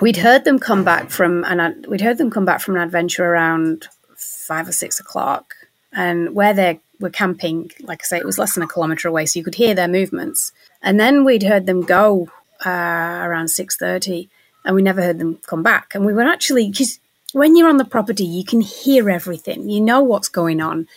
We'd 0.00 0.16
heard 0.16 0.44
them 0.44 0.58
come 0.58 0.84
back 0.84 1.10
from 1.10 1.44
an 1.44 1.84
we'd 1.88 2.00
heard 2.00 2.18
them 2.18 2.30
come 2.30 2.44
back 2.44 2.60
from 2.60 2.76
an 2.76 2.82
adventure 2.82 3.24
around 3.24 3.86
five 4.16 4.68
or 4.68 4.72
six 4.72 4.98
o'clock, 5.00 5.54
and 5.92 6.34
where 6.34 6.52
they 6.52 6.80
were 7.00 7.10
camping, 7.10 7.70
like 7.80 8.02
I 8.02 8.04
say, 8.04 8.18
it 8.18 8.26
was 8.26 8.38
less 8.38 8.54
than 8.54 8.62
a 8.62 8.68
kilometre 8.68 9.08
away, 9.08 9.26
so 9.26 9.38
you 9.38 9.44
could 9.44 9.54
hear 9.54 9.74
their 9.74 9.88
movements. 9.88 10.52
And 10.82 10.98
then 10.98 11.24
we'd 11.24 11.44
heard 11.44 11.66
them 11.66 11.82
go 11.82 12.28
uh, 12.66 12.70
around 12.70 13.48
six 13.48 13.76
thirty, 13.76 14.28
and 14.64 14.74
we 14.74 14.82
never 14.82 15.00
heard 15.00 15.18
them 15.18 15.38
come 15.46 15.62
back. 15.62 15.94
And 15.94 16.04
we 16.04 16.12
were 16.12 16.22
actually 16.22 16.70
because 16.70 16.98
when 17.32 17.56
you're 17.56 17.68
on 17.68 17.78
the 17.78 17.84
property, 17.84 18.24
you 18.24 18.44
can 18.44 18.60
hear 18.60 19.08
everything, 19.10 19.68
you 19.68 19.80
know 19.80 20.02
what's 20.02 20.28
going 20.28 20.60
on, 20.60 20.88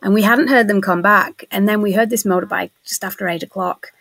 and 0.00 0.14
we 0.14 0.22
hadn't 0.22 0.48
heard 0.48 0.68
them 0.68 0.80
come 0.80 1.02
back. 1.02 1.44
And 1.50 1.68
then 1.68 1.82
we 1.82 1.92
heard 1.92 2.10
this 2.10 2.24
motorbike 2.24 2.70
just 2.84 3.04
after 3.04 3.28
eight 3.28 3.42
o'clock, 3.42 3.92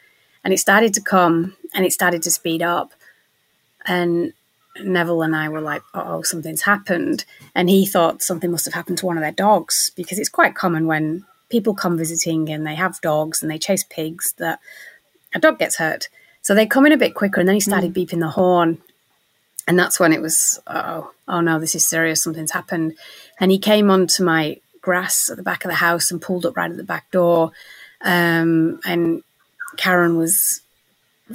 and 0.44 0.54
it 0.54 0.60
started 0.60 0.94
to 0.94 1.02
come, 1.02 1.56
and 1.74 1.86
it 1.86 1.92
started 1.92 2.22
to 2.24 2.32
speed 2.32 2.62
up, 2.62 2.94
and 3.86 4.34
Neville 4.82 5.22
and 5.22 5.36
I 5.36 5.50
were 5.50 5.62
like, 5.62 5.84
oh, 5.94 6.22
something's 6.24 6.64
happened. 6.64 7.26
And 7.54 7.70
he 7.70 7.86
thought 7.86 8.22
something 8.22 8.52
must 8.52 8.66
have 8.66 8.74
happened 8.74 8.98
to 9.00 9.06
one 9.06 9.18
of 9.18 9.22
their 9.22 9.32
dogs 9.32 9.92
because 9.96 10.20
it's 10.20 10.30
quite 10.30 10.56
common 10.56 10.88
when 10.88 11.26
people 11.50 11.76
come 11.76 11.98
visiting 11.98 12.50
and 12.50 12.66
they 12.66 12.76
have 12.76 13.02
dogs 13.02 13.42
and 13.42 13.52
they 13.52 13.60
chase 13.60 13.84
pigs 13.84 14.34
that 14.38 14.60
a 15.36 15.40
dog 15.40 15.60
gets 15.60 15.78
hurt. 15.78 16.10
So 16.42 16.56
they 16.56 16.66
come 16.66 16.86
in 16.86 16.92
a 16.92 16.98
bit 16.98 17.14
quicker 17.14 17.40
and 17.40 17.48
then 17.48 17.56
he 17.56 17.60
started 17.60 17.94
beeping 17.94 18.20
the 18.20 18.30
horn. 18.30 18.80
And 19.68 19.80
that's 19.80 20.00
when 20.00 20.12
it 20.12 20.22
was, 20.22 20.60
oh, 20.68 21.12
oh 21.28 21.42
no, 21.42 21.60
this 21.60 21.76
is 21.76 21.88
serious. 21.88 22.24
Something's 22.24 22.52
happened. 22.52 22.96
And 23.40 23.52
he 23.52 23.60
came 23.60 23.90
onto 23.90 24.24
my 24.24 24.60
grass 24.82 25.30
at 25.30 25.38
the 25.38 25.44
back 25.44 25.64
of 25.64 25.70
the 25.70 25.76
house 25.76 26.12
and 26.12 26.22
pulled 26.22 26.46
up 26.46 26.58
right 26.58 26.70
at 26.70 26.76
the 26.76 26.84
back 26.84 27.10
door. 27.12 27.52
Um, 28.02 28.82
and 28.86 29.24
Karen 29.78 30.18
was 30.18 30.63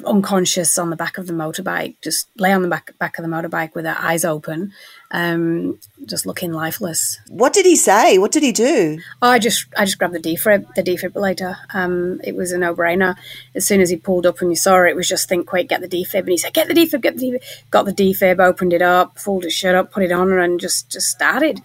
unconscious 0.04 0.78
on 0.78 0.90
the 0.90 0.96
back 0.96 1.18
of 1.18 1.26
the 1.26 1.32
motorbike, 1.32 1.96
just 2.02 2.28
lay 2.38 2.52
on 2.52 2.62
the 2.62 2.68
back 2.68 2.96
back 2.98 3.18
of 3.18 3.24
the 3.24 3.30
motorbike 3.30 3.74
with 3.74 3.84
her 3.84 3.96
eyes 3.98 4.24
open, 4.24 4.72
um, 5.10 5.78
just 6.06 6.26
looking 6.26 6.52
lifeless. 6.52 7.18
What 7.28 7.52
did 7.52 7.64
he 7.64 7.74
say? 7.74 8.18
What 8.18 8.32
did 8.32 8.42
he 8.42 8.52
do? 8.52 9.00
I 9.22 9.38
just 9.38 9.66
I 9.76 9.84
just 9.84 9.98
grabbed 9.98 10.14
the 10.14 10.20
defib 10.20 10.74
the 10.74 10.82
defibrillator. 10.82 11.56
Um, 11.74 12.20
it 12.22 12.36
was 12.36 12.52
a 12.52 12.58
no 12.58 12.74
brainer. 12.74 13.16
As 13.54 13.66
soon 13.66 13.80
as 13.80 13.90
he 13.90 13.96
pulled 13.96 14.26
up 14.26 14.40
and 14.40 14.50
you 14.50 14.56
saw 14.56 14.84
it, 14.84 14.90
it 14.90 14.96
was 14.96 15.08
just 15.08 15.28
think 15.28 15.46
quick, 15.46 15.68
get 15.68 15.80
the 15.80 15.88
defib. 15.88 16.20
And 16.20 16.28
he 16.28 16.38
said, 16.38 16.54
get 16.54 16.68
the 16.68 16.74
defib, 16.74 17.00
get 17.00 17.16
the 17.16 17.30
defib. 17.30 17.42
Got 17.70 17.86
the 17.86 17.92
defib, 17.92 18.40
opened 18.40 18.72
it 18.72 18.82
up, 18.82 19.16
pulled 19.16 19.44
it 19.44 19.52
shut 19.52 19.74
up, 19.74 19.90
put 19.90 20.02
it 20.02 20.12
on, 20.12 20.28
her 20.28 20.38
and 20.38 20.60
just 20.60 20.90
just 20.90 21.08
started. 21.08 21.62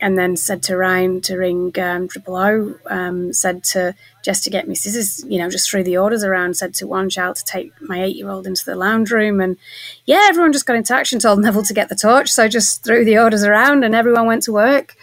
And 0.00 0.16
then 0.16 0.36
said 0.36 0.62
to 0.64 0.76
Ryan 0.76 1.20
to 1.22 1.36
ring 1.36 1.72
um, 1.80 2.06
Triple 2.06 2.36
O. 2.36 2.74
Um, 2.86 3.32
said 3.32 3.64
to 3.64 3.96
Jess 4.28 4.40
to 4.42 4.50
get 4.50 4.68
me 4.68 4.74
scissors. 4.74 5.24
You 5.26 5.38
know, 5.38 5.48
just 5.48 5.70
threw 5.70 5.82
the 5.82 5.96
orders 5.96 6.22
around. 6.22 6.54
Said 6.54 6.74
to 6.74 6.86
one 6.86 7.08
child 7.08 7.36
to 7.36 7.44
take 7.44 7.72
my 7.80 8.04
eight-year-old 8.04 8.46
into 8.46 8.62
the 8.62 8.76
lounge 8.76 9.10
room, 9.10 9.40
and 9.40 9.56
yeah, 10.04 10.26
everyone 10.28 10.52
just 10.52 10.66
got 10.66 10.76
in 10.76 10.82
touch 10.82 11.14
and 11.14 11.22
told 11.22 11.40
Neville 11.40 11.62
to 11.62 11.72
get 11.72 11.88
the 11.88 11.94
torch. 11.94 12.30
So 12.30 12.46
just 12.46 12.84
threw 12.84 13.06
the 13.06 13.16
orders 13.16 13.42
around, 13.42 13.84
and 13.84 13.94
everyone 13.94 14.26
went 14.26 14.42
to 14.42 14.52
work. 14.52 14.96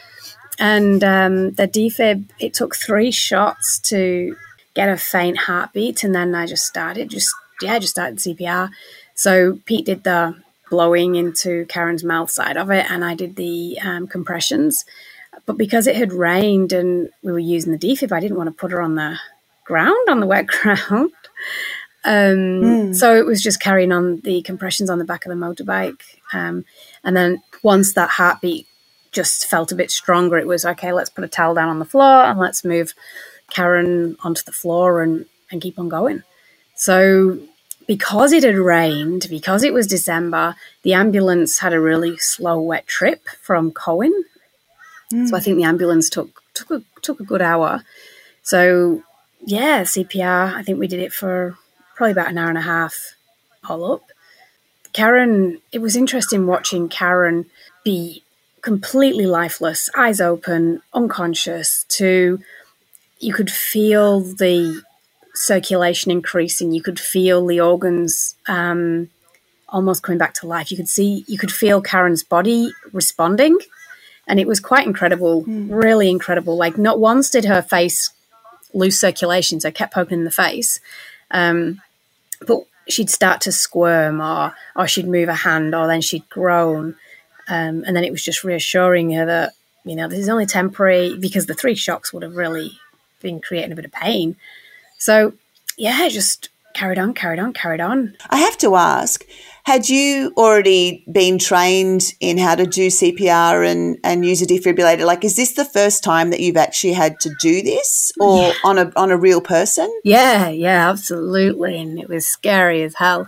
And 0.60 1.04
um, 1.04 1.54
the 1.54 1.68
defib, 1.68 2.26
it 2.40 2.54
took 2.54 2.76
three 2.76 3.10
shots 3.10 3.80
to 3.90 4.38
get 4.76 4.90
a 4.90 4.96
faint 4.96 5.40
heartbeat, 5.40 6.04
and 6.04 6.14
then 6.14 6.36
I 6.36 6.46
just 6.46 6.66
started, 6.66 7.10
just 7.10 7.34
yeah, 7.64 7.80
just 7.80 7.94
started 7.94 8.20
CPR. 8.20 8.70
So 9.16 9.60
Pete 9.66 9.88
did 9.88 10.04
the 10.04 10.36
blowing 10.70 11.16
into 11.16 11.66
Karen's 11.66 12.04
mouth 12.04 12.30
side 12.30 12.58
of 12.58 12.70
it, 12.70 12.92
and 12.92 13.04
I 13.04 13.16
did 13.16 13.38
the 13.38 13.80
um, 13.84 14.06
compressions. 14.06 14.86
But 15.46 15.58
because 15.58 15.88
it 15.88 15.96
had 15.96 16.14
rained 16.14 16.74
and 16.74 17.10
we 17.24 17.32
were 17.32 17.40
using 17.40 17.72
the 17.72 17.78
defib, 17.78 18.12
I 18.12 18.20
didn't 18.20 18.38
want 18.38 18.48
to 18.48 18.54
put 18.60 18.72
her 18.72 18.82
on 18.82 18.96
the 18.96 19.18
ground, 19.66 20.10
on 20.10 20.20
the 20.20 20.26
wet 20.28 20.48
ground. 20.48 21.12
Um, 22.04 22.94
So 22.94 23.16
it 23.18 23.26
was 23.26 23.42
just 23.42 23.60
carrying 23.60 23.92
on 23.92 24.22
the 24.22 24.42
compressions 24.44 24.90
on 24.90 25.00
the 25.00 25.06
back 25.06 25.26
of 25.26 25.30
the 25.30 25.36
motorbike. 25.36 26.02
Um, 26.34 26.66
and 27.04 27.16
then 27.16 27.42
once 27.64 27.94
that 27.94 28.10
heartbeat 28.12 28.68
just 29.12 29.48
felt 29.48 29.72
a 29.72 29.76
bit 29.76 29.92
stronger, 29.92 30.38
it 30.38 30.48
was 30.48 30.66
okay, 30.66 30.92
let's 30.94 31.10
put 31.10 31.24
a 31.24 31.28
towel 31.28 31.54
down 31.56 31.70
on 31.70 31.80
the 31.80 31.86
floor 31.86 32.24
and 32.24 32.40
let's 32.40 32.66
move 32.66 32.94
Karen 33.50 34.18
onto 34.24 34.44
the 34.44 34.52
floor 34.52 35.02
and, 35.02 35.26
and 35.52 35.62
keep 35.62 35.80
on 35.80 35.90
going. 35.90 36.24
So 36.76 37.40
because 37.88 38.34
it 38.34 38.44
had 38.44 38.58
rained, 38.58 39.28
because 39.30 39.64
it 39.64 39.74
was 39.74 39.88
December, 39.88 40.56
the 40.84 40.94
ambulance 40.94 41.60
had 41.60 41.74
a 41.74 41.80
really 41.80 42.18
slow, 42.18 42.60
wet 42.60 42.88
trip 42.88 43.28
from 43.42 43.72
Coen. 43.72 44.12
So 45.12 45.36
I 45.36 45.40
think 45.40 45.58
the 45.58 45.64
ambulance 45.64 46.10
took 46.10 46.42
took 46.54 46.72
a, 46.72 46.82
took 47.02 47.20
a 47.20 47.24
good 47.24 47.42
hour. 47.42 47.84
So 48.42 49.04
yeah, 49.42 49.84
CPR. 49.84 50.54
I 50.54 50.64
think 50.64 50.80
we 50.80 50.88
did 50.88 51.00
it 51.00 51.14
for 51.14 51.58
probably 51.96 52.12
about 52.12 52.30
an 52.30 52.38
hour 52.38 52.50
and 52.50 52.58
a 52.58 52.62
half, 52.62 53.16
all 53.68 53.94
up. 53.94 54.04
Karen, 54.94 55.62
it 55.72 55.80
was 55.80 55.96
interesting 55.96 56.48
watching 56.48 56.90
Karen 56.90 57.46
be 57.84 58.24
completely 58.62 59.28
lifeless, 59.28 59.90
eyes 59.96 60.20
open, 60.20 60.82
unconscious. 60.94 61.84
To 61.90 62.40
you 63.20 63.34
could 63.34 63.52
feel 63.52 64.22
the 64.22 64.82
circulation 65.36 66.12
increasing. 66.12 66.72
You 66.72 66.82
could 66.82 67.00
feel 67.00 67.46
the 67.46 67.60
organs 67.62 68.36
um, 68.48 69.10
almost 69.70 70.04
coming 70.04 70.18
back 70.18 70.34
to 70.36 70.48
life. 70.48 70.72
You 70.72 70.78
could 70.78 70.90
see, 70.90 71.24
you 71.28 71.38
could 71.38 71.52
feel 71.52 71.82
Karen's 71.82 72.24
body 72.24 72.72
responding, 72.94 73.58
and 74.28 74.40
it 74.40 74.48
was 74.48 74.60
quite 74.60 74.88
incredible, 74.88 75.44
really 75.44 76.10
incredible. 76.10 76.58
Like 76.58 76.78
not 76.78 77.00
once 77.00 77.30
did 77.30 77.46
her 77.46 77.62
face 77.62 78.10
lose 78.74 79.00
circulation, 79.00 79.60
so 79.60 79.70
I 79.70 79.72
kept 79.72 79.94
poking 79.94 80.20
in 80.20 80.24
the 80.26 80.32
face, 80.32 80.80
um, 81.32 81.82
but 82.48 82.60
she'd 82.88 83.10
start 83.10 83.42
to 83.42 83.52
squirm, 83.52 84.22
or 84.22 84.54
or 84.76 84.88
she'd 84.88 85.08
move 85.08 85.30
a 85.30 85.36
hand, 85.36 85.76
or 85.76 85.88
then 85.88 86.02
she'd 86.02 86.30
groan, 86.30 86.96
um, 87.48 87.84
and 87.86 87.96
then 87.96 88.04
it 88.04 88.12
was 88.12 88.24
just 88.24 88.44
reassuring 88.44 89.12
her 89.12 89.26
that 89.26 89.54
you 89.84 89.96
know 89.96 90.08
this 90.08 90.20
is 90.20 90.30
only 90.30 90.46
temporary 90.46 91.18
because 91.18 91.46
the 91.46 91.54
three 91.54 91.76
shocks 91.76 92.12
would 92.12 92.24
have 92.24 92.36
really 92.36 92.80
been 93.22 93.40
creating 93.40 93.72
a 93.72 93.76
bit 93.76 93.86
of 93.86 93.92
pain. 93.92 94.36
So 94.98 95.34
yeah, 95.78 96.08
just 96.10 96.50
carried 96.76 97.00
on, 97.00 97.14
carried 97.14 97.40
on, 97.40 97.54
carried 97.54 97.82
on. 97.82 98.16
I 98.30 98.38
have 98.38 98.58
to 98.60 98.76
ask, 98.76 99.24
had 99.64 99.90
you 99.90 100.32
already 100.38 101.04
been 101.12 101.40
trained 101.40 102.14
in 102.20 102.38
how 102.38 102.54
to 102.54 102.68
do 102.68 102.88
CPR 102.88 103.68
and, 103.68 103.98
and 104.04 104.24
use 104.24 104.42
a 104.44 104.46
defibrillator? 104.46 105.06
Like, 105.06 105.24
is 105.24 105.36
this 105.36 105.54
the 105.54 105.66
first 105.66 106.04
time 106.04 106.30
that 106.30 106.40
you've 106.40 106.58
actually 106.58 106.94
had 106.94 107.20
to 107.22 107.32
do 107.42 107.64
this 107.64 108.12
or 108.20 108.50
yeah. 108.50 108.54
on 108.64 108.78
a 108.78 108.92
on 108.96 109.10
a 109.10 109.18
real 109.18 109.42
person? 109.42 109.92
Yeah, 110.04 110.50
yeah, 110.50 110.88
absolutely. 110.88 111.80
And 111.80 111.98
it 111.98 112.08
was 112.08 112.28
scary 112.28 112.84
as 112.84 112.94
hell. 112.96 113.26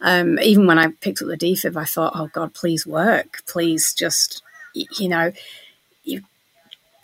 Um, 0.00 0.38
even 0.38 0.66
when 0.68 0.78
I 0.78 0.88
picked 0.88 1.22
up 1.22 1.28
the 1.28 1.36
defib, 1.36 1.76
I 1.76 1.84
thought, 1.84 2.12
oh 2.14 2.28
God, 2.32 2.54
please 2.54 2.86
work. 2.86 3.42
Please 3.48 3.92
just, 3.92 4.42
you 4.74 5.08
know, 5.08 5.32
you 6.04 6.22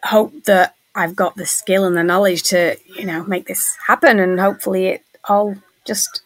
hope 0.04 0.44
that 0.44 0.76
I've 0.94 1.16
got 1.16 1.34
the 1.34 1.44
skill 1.44 1.84
and 1.84 1.96
the 1.96 2.04
knowledge 2.04 2.44
to, 2.44 2.76
you 2.96 3.04
know, 3.04 3.24
make 3.24 3.48
this 3.48 3.76
happen. 3.86 4.20
And 4.20 4.38
hopefully 4.38 4.86
it 4.86 5.02
all 5.28 5.56
just, 5.86 6.22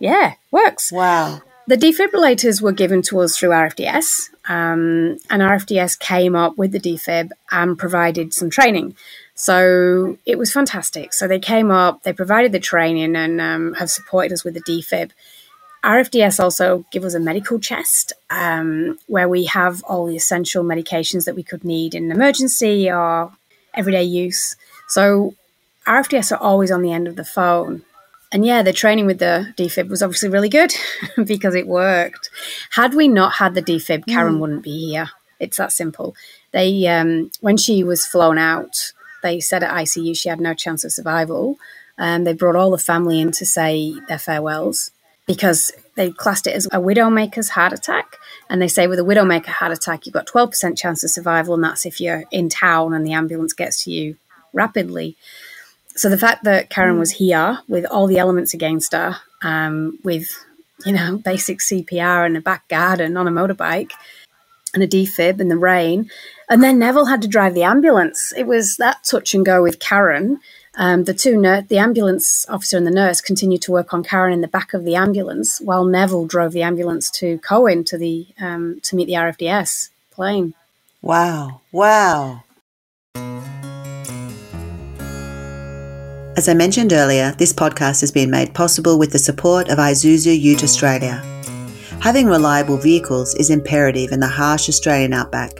yeah, 0.00 0.34
works. 0.50 0.90
Wow. 0.90 1.42
The 1.66 1.76
defibrillators 1.76 2.60
were 2.60 2.72
given 2.72 3.00
to 3.02 3.20
us 3.20 3.38
through 3.38 3.50
RFDS, 3.50 4.28
um, 4.48 5.18
and 5.30 5.40
RFDS 5.40 5.98
came 5.98 6.36
up 6.36 6.58
with 6.58 6.72
the 6.72 6.80
defib 6.80 7.30
and 7.50 7.78
provided 7.78 8.34
some 8.34 8.50
training. 8.50 8.96
So 9.34 10.18
it 10.26 10.36
was 10.36 10.52
fantastic. 10.52 11.14
So 11.14 11.26
they 11.26 11.38
came 11.38 11.70
up, 11.70 12.02
they 12.02 12.12
provided 12.12 12.52
the 12.52 12.60
training, 12.60 13.16
and 13.16 13.40
um, 13.40 13.74
have 13.74 13.90
supported 13.90 14.32
us 14.32 14.44
with 14.44 14.54
the 14.54 14.62
defib. 14.62 15.12
RFDS 15.82 16.38
also 16.38 16.84
give 16.90 17.04
us 17.04 17.14
a 17.14 17.20
medical 17.20 17.58
chest 17.58 18.12
um, 18.28 18.98
where 19.06 19.28
we 19.28 19.46
have 19.46 19.82
all 19.84 20.06
the 20.06 20.16
essential 20.16 20.64
medications 20.64 21.24
that 21.24 21.34
we 21.34 21.42
could 21.42 21.64
need 21.64 21.94
in 21.94 22.04
an 22.04 22.12
emergency 22.12 22.90
or 22.90 23.32
everyday 23.74 24.04
use. 24.04 24.56
So 24.88 25.34
RFDS 25.86 26.32
are 26.32 26.42
always 26.42 26.70
on 26.70 26.82
the 26.82 26.92
end 26.92 27.08
of 27.08 27.16
the 27.16 27.24
phone 27.24 27.84
and 28.34 28.44
yeah, 28.44 28.62
the 28.62 28.72
training 28.72 29.06
with 29.06 29.20
the 29.20 29.54
defib 29.56 29.88
was 29.88 30.02
obviously 30.02 30.28
really 30.28 30.48
good 30.48 30.74
because 31.24 31.54
it 31.54 31.68
worked. 31.68 32.30
Had 32.70 32.92
we 32.92 33.06
not 33.06 33.34
had 33.34 33.54
the 33.54 33.62
defib, 33.62 34.06
Karen 34.08 34.34
mm. 34.34 34.40
wouldn't 34.40 34.64
be 34.64 34.90
here. 34.90 35.10
It's 35.38 35.56
that 35.58 35.70
simple. 35.70 36.16
They, 36.50 36.84
um, 36.88 37.30
when 37.40 37.56
she 37.56 37.84
was 37.84 38.04
flown 38.04 38.36
out, 38.36 38.92
they 39.22 39.38
said 39.38 39.62
at 39.62 39.72
ICU 39.72 40.16
she 40.16 40.28
had 40.28 40.40
no 40.40 40.52
chance 40.52 40.82
of 40.82 40.90
survival. 40.90 41.58
And 41.96 42.26
they 42.26 42.32
brought 42.32 42.56
all 42.56 42.72
the 42.72 42.78
family 42.78 43.20
in 43.20 43.30
to 43.32 43.46
say 43.46 43.94
their 44.08 44.18
farewells 44.18 44.90
because 45.28 45.70
they 45.94 46.10
classed 46.10 46.48
it 46.48 46.56
as 46.56 46.66
a 46.66 46.80
widowmaker's 46.80 47.50
heart 47.50 47.72
attack. 47.72 48.16
And 48.50 48.60
they 48.60 48.66
say 48.66 48.88
with 48.88 48.98
a 48.98 49.02
widowmaker 49.02 49.46
heart 49.46 49.70
attack, 49.70 50.06
you've 50.06 50.12
got 50.12 50.26
12% 50.26 50.76
chance 50.76 51.04
of 51.04 51.10
survival, 51.10 51.54
and 51.54 51.62
that's 51.62 51.86
if 51.86 52.00
you're 52.00 52.24
in 52.32 52.48
town 52.48 52.94
and 52.94 53.06
the 53.06 53.12
ambulance 53.12 53.52
gets 53.52 53.84
to 53.84 53.92
you 53.92 54.16
rapidly 54.52 55.16
so 55.96 56.08
the 56.08 56.18
fact 56.18 56.44
that 56.44 56.70
Karen 56.70 56.98
was 56.98 57.12
here 57.12 57.58
with 57.68 57.84
all 57.86 58.06
the 58.06 58.18
elements 58.18 58.54
against 58.54 58.92
her, 58.92 59.16
um, 59.42 59.98
with 60.02 60.30
you 60.84 60.92
know 60.92 61.18
basic 61.24 61.58
CPR 61.60 62.26
in 62.26 62.36
a 62.36 62.40
back 62.40 62.66
garden 62.68 63.16
on 63.16 63.28
a 63.28 63.30
motorbike 63.30 63.92
and 64.72 64.82
a 64.82 64.88
defib 64.88 65.40
in 65.40 65.48
the 65.48 65.56
rain, 65.56 66.10
and 66.48 66.62
then 66.62 66.78
Neville 66.78 67.06
had 67.06 67.22
to 67.22 67.28
drive 67.28 67.54
the 67.54 67.62
ambulance. 67.62 68.32
It 68.36 68.46
was 68.46 68.76
that 68.78 69.04
touch 69.04 69.34
and 69.34 69.46
go 69.46 69.62
with 69.62 69.78
Karen. 69.78 70.40
Um, 70.76 71.04
the 71.04 71.14
two 71.14 71.40
nur- 71.40 71.62
the 71.62 71.78
ambulance 71.78 72.44
officer 72.48 72.76
and 72.76 72.86
the 72.86 72.90
nurse 72.90 73.20
continued 73.20 73.62
to 73.62 73.72
work 73.72 73.94
on 73.94 74.02
Karen 74.02 74.32
in 74.32 74.40
the 74.40 74.48
back 74.48 74.74
of 74.74 74.84
the 74.84 74.96
ambulance, 74.96 75.60
while 75.60 75.84
Neville 75.84 76.26
drove 76.26 76.52
the 76.52 76.62
ambulance 76.62 77.10
to 77.12 77.38
Coen 77.38 77.86
to 77.86 77.96
the 77.96 78.26
um, 78.40 78.80
to 78.82 78.96
meet 78.96 79.06
the 79.06 79.12
RFDS 79.12 79.90
plane. 80.10 80.54
Wow! 81.00 81.60
Wow! 81.70 82.42
As 86.36 86.48
I 86.48 86.54
mentioned 86.54 86.92
earlier, 86.92 87.32
this 87.38 87.52
podcast 87.52 88.00
has 88.00 88.10
been 88.10 88.28
made 88.28 88.54
possible 88.54 88.98
with 88.98 89.12
the 89.12 89.20
support 89.20 89.68
of 89.68 89.78
Isuzu 89.78 90.36
Ute 90.36 90.64
Australia. 90.64 91.22
Having 92.00 92.26
reliable 92.26 92.76
vehicles 92.76 93.36
is 93.36 93.50
imperative 93.50 94.10
in 94.10 94.18
the 94.18 94.26
harsh 94.26 94.68
Australian 94.68 95.12
outback, 95.12 95.52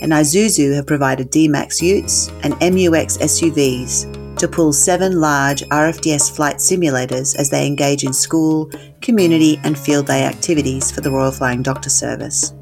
and 0.00 0.12
Isuzu 0.12 0.76
have 0.76 0.86
provided 0.86 1.30
D-Max 1.30 1.82
Utes 1.82 2.28
and 2.44 2.54
MUX 2.60 3.18
SUVs 3.18 4.38
to 4.38 4.46
pull 4.46 4.72
seven 4.72 5.20
large 5.20 5.62
RFDS 5.70 6.30
flight 6.30 6.58
simulators 6.58 7.34
as 7.34 7.50
they 7.50 7.66
engage 7.66 8.04
in 8.04 8.12
school, 8.12 8.70
community, 9.00 9.58
and 9.64 9.76
field 9.76 10.06
day 10.06 10.24
activities 10.24 10.92
for 10.92 11.00
the 11.00 11.10
Royal 11.10 11.32
Flying 11.32 11.62
Doctor 11.62 11.90
Service. 11.90 12.54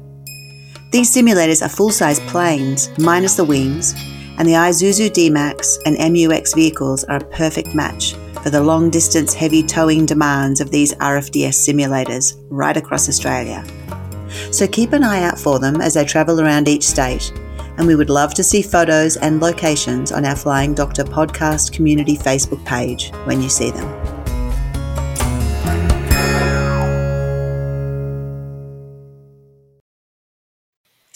These 0.91 1.15
simulators 1.15 1.63
are 1.63 1.69
full 1.69 1.91
size 1.91 2.19
planes, 2.21 2.89
minus 2.97 3.35
the 3.35 3.45
wings, 3.45 3.93
and 4.41 4.49
the 4.49 4.53
Isuzu 4.53 5.13
D-Max 5.13 5.77
and 5.85 5.95
MUX 5.99 6.55
vehicles 6.55 7.03
are 7.03 7.17
a 7.17 7.25
perfect 7.25 7.75
match 7.75 8.15
for 8.41 8.49
the 8.49 8.59
long 8.59 8.89
distance 8.89 9.35
heavy 9.35 9.61
towing 9.61 10.03
demands 10.03 10.59
of 10.59 10.71
these 10.71 10.95
RFDS 10.95 11.53
simulators 11.53 12.43
right 12.49 12.75
across 12.75 13.07
Australia. 13.07 13.63
So 14.49 14.65
keep 14.65 14.93
an 14.93 15.03
eye 15.03 15.21
out 15.21 15.37
for 15.37 15.59
them 15.59 15.79
as 15.79 15.93
they 15.93 16.05
travel 16.05 16.41
around 16.41 16.67
each 16.67 16.87
state, 16.87 17.31
and 17.77 17.85
we 17.85 17.93
would 17.93 18.09
love 18.09 18.33
to 18.33 18.43
see 18.43 18.63
photos 18.63 19.15
and 19.15 19.39
locations 19.39 20.11
on 20.11 20.25
our 20.25 20.35
Flying 20.35 20.73
Doctor 20.73 21.03
podcast 21.03 21.71
community 21.71 22.17
Facebook 22.17 22.65
page 22.65 23.11
when 23.25 23.43
you 23.43 23.49
see 23.49 23.69
them. 23.69 24.00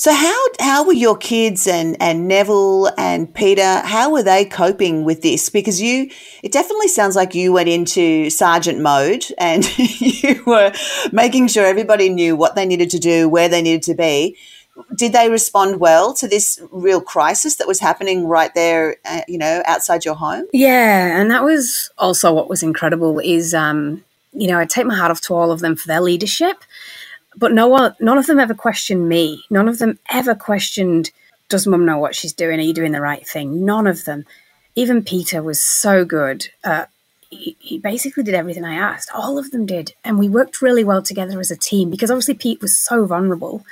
So 0.06 0.14
how 0.14 0.40
how 0.60 0.86
were 0.86 0.94
your 0.94 1.18
kids 1.18 1.66
and 1.66 1.98
and 2.00 2.28
Neville 2.28 2.92
and 2.96 3.34
Peter? 3.34 3.80
How 3.80 4.12
were 4.12 4.22
they 4.22 4.46
coping 4.46 5.04
with 5.04 5.24
this? 5.24 5.50
Because 5.50 5.82
you, 5.82 6.12
it 6.44 6.52
definitely 6.52 6.90
sounds 6.90 7.16
like 7.16 7.34
you 7.34 7.52
went 7.52 7.70
into 7.70 8.30
sergeant 8.30 8.80
mode 8.82 9.26
and 9.40 9.66
you 9.80 10.44
were 10.46 10.72
making 11.12 11.48
sure 11.48 11.66
everybody 11.66 12.10
knew 12.10 12.36
what 12.36 12.54
they 12.54 12.68
needed 12.68 12.92
to 12.92 13.00
do, 13.00 13.28
where 13.28 13.50
they 13.50 13.64
needed 13.64 13.82
to 13.82 13.96
be. 13.96 14.38
Did 14.96 15.12
they 15.12 15.28
respond 15.28 15.80
well 15.80 16.14
to 16.14 16.28
this 16.28 16.62
real 16.70 17.02
crisis 17.02 17.56
that 17.56 17.68
was 17.68 17.80
happening 17.80 18.28
right 18.28 18.54
there, 18.54 18.98
uh, 19.06 19.22
you 19.28 19.40
know, 19.40 19.64
outside 19.66 20.06
your 20.06 20.14
home? 20.14 20.46
Yeah, 20.54 21.20
and 21.20 21.32
that 21.32 21.44
was 21.44 21.90
also 21.98 22.32
what 22.32 22.48
was 22.48 22.62
incredible. 22.62 23.18
Is 23.18 23.56
um, 23.56 24.04
you 24.34 24.50
know, 24.50 24.60
I 24.60 24.66
take 24.66 24.86
my 24.86 24.96
hat 24.96 25.10
off 25.10 25.22
to 25.22 25.34
all 25.34 25.52
of 25.52 25.62
them 25.62 25.76
for 25.76 25.88
their 25.88 26.02
leadership 26.02 26.58
but 27.38 27.52
no 27.52 27.68
one, 27.68 27.96
none 28.00 28.18
of 28.18 28.28
them 28.28 28.40
ever 28.40 28.54
questioned 28.54 29.08
me. 29.08 29.44
None 29.50 29.68
of 29.68 29.80
them 29.80 30.00
ever 30.10 30.36
questioned, 30.36 31.12
does 31.50 31.68
mum 31.68 31.86
know 31.86 31.98
what 31.98 32.16
she's 32.16 32.34
doing? 32.34 32.60
Are 32.60 32.64
you 32.64 32.74
doing 32.74 32.92
the 32.92 33.02
right 33.02 33.26
thing? 33.28 33.66
None 33.66 33.88
of 33.88 34.06
them. 34.06 34.26
Even 34.76 35.04
Peter 35.04 35.42
was 35.42 35.62
so 35.62 36.06
good. 36.06 36.48
Uh, 36.64 36.86
he, 37.30 37.56
he 37.60 37.78
basically 37.78 38.24
did 38.24 38.36
everything 38.36 38.66
I 38.66 38.76
asked. 38.76 39.10
All 39.14 39.38
of 39.38 39.52
them 39.52 39.66
did. 39.66 39.94
And 40.04 40.20
we 40.20 40.30
worked 40.30 40.62
really 40.62 40.84
well 40.84 41.02
together 41.02 41.40
as 41.40 41.52
a 41.52 41.58
team 41.58 41.90
because 41.90 42.12
obviously 42.12 42.34
Pete 42.36 42.62
was 42.62 42.78
so 42.78 43.06
vulnerable 43.06 43.66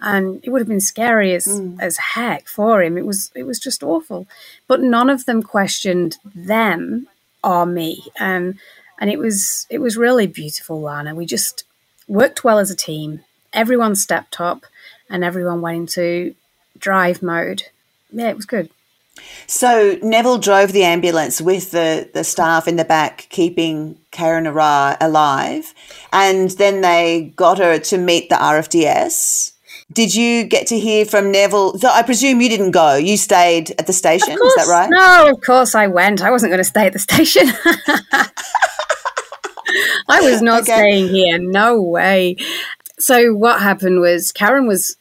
and 0.00 0.40
it 0.42 0.50
would 0.50 0.60
have 0.60 0.68
been 0.68 0.80
scary 0.80 1.34
as, 1.34 1.46
mm. 1.46 1.76
as 1.80 1.96
heck 1.98 2.48
for 2.48 2.82
him. 2.82 2.96
It 2.96 3.06
was 3.06 3.30
it 3.34 3.44
was 3.44 3.58
just 3.58 3.82
awful. 3.82 4.26
But 4.66 4.80
none 4.80 5.10
of 5.10 5.26
them 5.26 5.42
questioned 5.42 6.16
them 6.34 7.06
or 7.44 7.66
me. 7.66 8.04
And 8.18 8.58
and 8.98 9.10
it 9.10 9.18
was 9.18 9.66
it 9.70 9.78
was 9.78 9.96
really 9.96 10.26
beautiful, 10.26 10.80
Lana. 10.80 11.14
We 11.14 11.26
just 11.26 11.64
worked 12.10 12.44
well 12.44 12.58
as 12.58 12.70
a 12.70 12.76
team. 12.76 13.24
Everyone 13.52 13.94
stepped 13.94 14.40
up 14.40 14.66
and 15.08 15.24
everyone 15.24 15.60
went 15.60 15.76
into 15.76 16.34
drive 16.78 17.22
mode. 17.22 17.64
Yeah, 18.12 18.30
it 18.30 18.36
was 18.36 18.46
good. 18.46 18.70
So 19.46 19.98
Neville 20.02 20.38
drove 20.38 20.72
the 20.72 20.84
ambulance 20.84 21.40
with 21.40 21.70
the, 21.70 22.08
the 22.12 22.24
staff 22.24 22.66
in 22.66 22.76
the 22.76 22.84
back, 22.84 23.26
keeping 23.30 23.98
Karen 24.10 24.46
Ara 24.46 24.96
alive, 25.00 25.74
and 26.12 26.50
then 26.50 26.80
they 26.80 27.32
got 27.36 27.58
her 27.58 27.78
to 27.78 27.98
meet 27.98 28.28
the 28.28 28.36
RFDS. 28.36 29.52
Did 29.92 30.14
you 30.14 30.44
get 30.44 30.68
to 30.68 30.78
hear 30.78 31.04
from 31.04 31.32
Neville? 31.32 31.78
So 31.78 31.88
I 31.88 32.02
presume 32.02 32.40
you 32.40 32.48
didn't 32.48 32.70
go. 32.70 32.94
You 32.94 33.16
stayed 33.16 33.72
at 33.72 33.86
the 33.86 33.92
station. 33.92 34.32
Is 34.32 34.54
that 34.54 34.68
right? 34.68 34.88
No, 34.88 35.30
of 35.30 35.40
course 35.42 35.74
I 35.74 35.88
went. 35.88 36.22
I 36.22 36.30
wasn't 36.30 36.50
going 36.50 36.58
to 36.58 36.64
stay 36.64 36.86
at 36.86 36.92
the 36.92 37.00
station. 37.00 37.48
I 40.10 40.20
was 40.20 40.42
not 40.50 40.62
okay. 40.62 40.72
staying 40.72 41.08
here. 41.08 41.38
No 41.38 41.80
way. 41.80 42.36
So 42.98 43.34
what 43.34 43.60
happened 43.60 44.00
was 44.00 44.32
Karen 44.32 44.66
was 44.66 44.96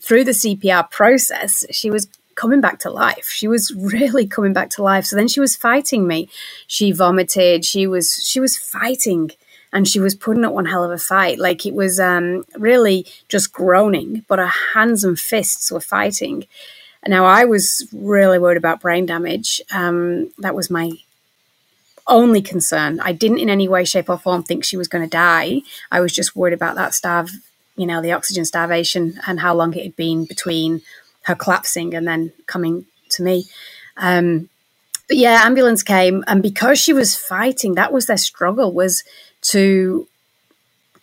through 0.00 0.24
the 0.24 0.32
CPR 0.32 0.90
process. 0.90 1.64
She 1.70 1.90
was 1.90 2.08
coming 2.34 2.60
back 2.60 2.78
to 2.80 2.90
life. 2.90 3.28
She 3.28 3.48
was 3.48 3.72
really 3.76 4.26
coming 4.26 4.52
back 4.52 4.70
to 4.70 4.82
life. 4.82 5.04
So 5.04 5.16
then 5.16 5.28
she 5.28 5.40
was 5.40 5.56
fighting 5.56 6.06
me. 6.06 6.28
She 6.66 6.92
vomited. 6.92 7.64
She 7.64 7.86
was 7.86 8.26
she 8.26 8.40
was 8.40 8.56
fighting 8.56 9.30
and 9.72 9.88
she 9.88 9.98
was 9.98 10.14
putting 10.14 10.44
up 10.44 10.52
one 10.52 10.66
hell 10.66 10.84
of 10.84 10.92
a 10.92 10.98
fight. 10.98 11.38
Like 11.38 11.66
it 11.66 11.74
was 11.74 11.98
um, 11.98 12.44
really 12.56 13.06
just 13.28 13.52
groaning, 13.52 14.24
but 14.28 14.38
her 14.38 14.52
hands 14.72 15.02
and 15.02 15.18
fists 15.18 15.70
were 15.70 15.80
fighting. 15.80 16.46
Now 17.06 17.24
I 17.26 17.44
was 17.44 17.86
really 17.92 18.38
worried 18.38 18.56
about 18.56 18.80
brain 18.80 19.04
damage. 19.04 19.60
Um, 19.72 20.32
that 20.38 20.54
was 20.54 20.70
my 20.70 20.92
only 22.06 22.42
concern. 22.42 23.00
I 23.00 23.12
didn't 23.12 23.38
in 23.38 23.48
any 23.48 23.68
way, 23.68 23.84
shape, 23.84 24.10
or 24.10 24.18
form 24.18 24.42
think 24.42 24.64
she 24.64 24.76
was 24.76 24.88
going 24.88 25.04
to 25.04 25.10
die. 25.10 25.62
I 25.90 26.00
was 26.00 26.12
just 26.12 26.36
worried 26.36 26.54
about 26.54 26.76
that 26.76 26.94
starve, 26.94 27.30
you 27.76 27.86
know, 27.86 28.02
the 28.02 28.12
oxygen 28.12 28.44
starvation 28.44 29.18
and 29.26 29.40
how 29.40 29.54
long 29.54 29.74
it 29.74 29.82
had 29.82 29.96
been 29.96 30.24
between 30.24 30.82
her 31.22 31.34
collapsing 31.34 31.94
and 31.94 32.06
then 32.06 32.32
coming 32.46 32.86
to 33.10 33.22
me. 33.22 33.44
Um, 33.96 34.48
but 35.08 35.16
yeah, 35.16 35.42
ambulance 35.44 35.82
came, 35.82 36.24
and 36.26 36.42
because 36.42 36.78
she 36.78 36.92
was 36.92 37.16
fighting, 37.16 37.74
that 37.74 37.92
was 37.92 38.06
their 38.06 38.16
struggle 38.16 38.72
was 38.72 39.04
to 39.42 40.08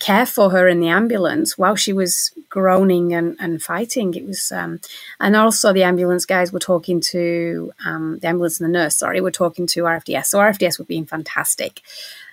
care 0.02 0.26
for 0.26 0.50
her 0.50 0.66
in 0.66 0.80
the 0.80 0.88
ambulance 0.88 1.56
while 1.56 1.76
she 1.76 1.92
was 1.92 2.32
groaning 2.48 3.14
and, 3.14 3.36
and 3.38 3.62
fighting. 3.62 4.12
It 4.14 4.26
was, 4.26 4.50
um, 4.50 4.80
and 5.20 5.36
also 5.36 5.72
the 5.72 5.84
ambulance 5.84 6.26
guys 6.26 6.52
were 6.52 6.58
talking 6.58 7.00
to 7.12 7.72
um, 7.86 8.18
the 8.18 8.26
ambulance 8.26 8.60
and 8.60 8.68
the 8.68 8.78
nurse. 8.78 8.96
Sorry, 8.96 9.20
were 9.20 9.30
talking 9.30 9.66
to 9.68 9.84
RFDS. 9.84 10.26
So 10.26 10.40
RFDS 10.40 10.78
were 10.78 10.84
being 10.84 11.06
fantastic. 11.06 11.82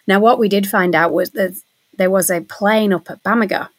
Now, 0.07 0.19
what 0.19 0.39
we 0.39 0.49
did 0.49 0.67
find 0.67 0.95
out 0.95 1.13
was 1.13 1.29
that 1.31 1.53
there 1.95 2.09
was 2.09 2.31
a 2.31 2.41
plane 2.41 2.91
up 2.91 3.09
at 3.11 3.21
Bamaga. 3.21 3.69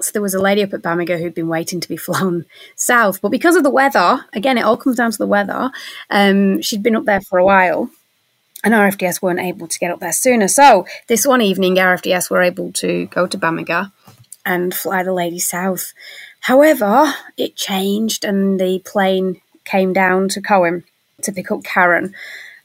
So 0.00 0.12
there 0.12 0.22
was 0.22 0.34
a 0.34 0.40
lady 0.40 0.62
up 0.62 0.74
at 0.74 0.82
Bamaga 0.82 1.18
who'd 1.18 1.34
been 1.34 1.48
waiting 1.48 1.80
to 1.80 1.88
be 1.88 1.96
flown 2.06 2.44
south, 2.76 3.22
but 3.22 3.30
because 3.30 3.56
of 3.56 3.62
the 3.62 3.70
weather, 3.70 4.26
again, 4.34 4.58
it 4.58 4.62
all 4.62 4.76
comes 4.76 4.96
down 4.96 5.10
to 5.10 5.18
the 5.18 5.26
weather. 5.26 5.70
Um, 6.10 6.60
she'd 6.60 6.82
been 6.82 6.96
up 6.96 7.06
there 7.06 7.22
for 7.22 7.38
a 7.38 7.44
while 7.44 7.90
and 8.64 8.74
RFDS 8.74 9.22
weren't 9.22 9.40
able 9.40 9.68
to 9.68 9.78
get 9.78 9.90
up 9.90 10.00
there 10.00 10.12
sooner. 10.12 10.48
So 10.48 10.86
this 11.06 11.26
one 11.26 11.40
evening, 11.40 11.76
RFDS 11.76 12.30
were 12.30 12.42
able 12.42 12.72
to 12.72 13.06
go 13.06 13.26
to 13.26 13.38
Bamaga 13.38 13.92
and 14.44 14.74
fly 14.74 15.02
the 15.02 15.12
lady 15.12 15.38
south. 15.38 15.92
However, 16.40 17.12
it 17.36 17.56
changed, 17.56 18.24
and 18.24 18.58
the 18.58 18.80
plane 18.84 19.40
came 19.64 19.92
down 19.92 20.28
to 20.30 20.40
Coen 20.40 20.84
to 21.22 21.32
pick 21.32 21.50
up 21.50 21.62
Karen. 21.64 22.14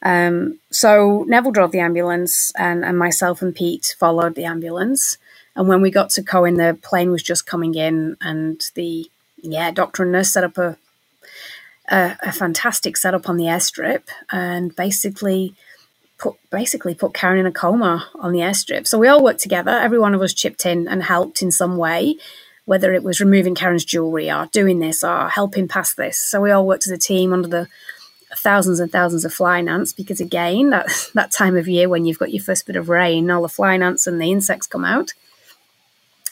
Um, 0.02 0.60
so 0.72 1.26
Neville 1.28 1.52
drove 1.52 1.72
the 1.72 1.80
ambulance, 1.80 2.52
and, 2.58 2.84
and 2.84 2.98
myself 2.98 3.42
and 3.42 3.54
Pete 3.56 3.96
followed 4.00 4.36
the 4.36 4.46
ambulance. 4.46 5.18
And 5.56 5.68
when 5.68 5.82
we 5.82 5.92
got 5.92 6.10
to 6.12 6.24
Coen, 6.24 6.58
the 6.58 6.78
plane 6.82 7.12
was 7.12 7.24
just 7.24 7.46
coming 7.46 7.76
in, 7.76 8.18
and 8.22 8.62
the 8.76 9.10
yeah 9.38 9.72
doctor 9.72 10.04
and 10.04 10.12
nurse 10.12 10.32
set 10.32 10.44
up 10.44 10.58
a 10.58 10.78
a, 11.90 12.18
a 12.24 12.32
fantastic 12.32 12.96
setup 12.98 13.30
on 13.30 13.38
the 13.38 13.46
airstrip, 13.46 14.04
and 14.32 14.76
basically 14.76 15.56
put 16.18 16.36
basically 16.50 16.96
put 16.96 17.14
Karen 17.14 17.40
in 17.40 17.46
a 17.46 17.52
coma 17.52 18.08
on 18.16 18.32
the 18.32 18.40
airstrip. 18.40 18.88
So 18.88 18.98
we 18.98 19.08
all 19.08 19.24
worked 19.24 19.42
together. 19.42 19.72
Every 19.72 20.00
one 20.00 20.14
of 20.14 20.22
us 20.22 20.34
chipped 20.34 20.66
in 20.66 20.88
and 20.88 21.04
helped 21.04 21.42
in 21.42 21.52
some 21.52 21.78
way, 21.78 22.18
whether 22.66 22.94
it 22.94 23.04
was 23.04 23.20
removing 23.20 23.56
Karen's 23.56 23.86
jewelry 23.86 24.32
or 24.32 24.48
doing 24.48 24.80
this 24.80 25.04
or 25.04 25.30
helping 25.30 25.68
pass 25.68 25.94
this. 25.94 26.18
So 26.18 26.42
we 26.42 26.52
all 26.52 26.66
worked 26.66 26.88
as 26.88 26.92
a 26.92 26.98
team 26.98 27.34
under 27.34 27.48
the 27.48 27.68
thousands 28.36 28.80
and 28.80 28.92
thousands 28.92 29.26
of 29.26 29.34
flying 29.34 29.68
ants 29.68 29.94
because 29.94 30.20
again, 30.20 30.70
that 30.72 30.88
that 31.14 31.32
time 31.32 31.56
of 31.58 31.68
year 31.68 31.90
when 31.90 32.06
you've 32.06 32.20
got 32.20 32.34
your 32.34 32.44
first 32.44 32.66
bit 32.66 32.76
of 32.76 32.90
rain, 32.90 33.30
all 33.30 33.42
the 33.42 33.50
flying 33.50 33.84
ants 33.84 34.08
and 34.08 34.22
the 34.22 34.32
insects 34.32 34.68
come 34.68 34.86
out. 34.86 35.14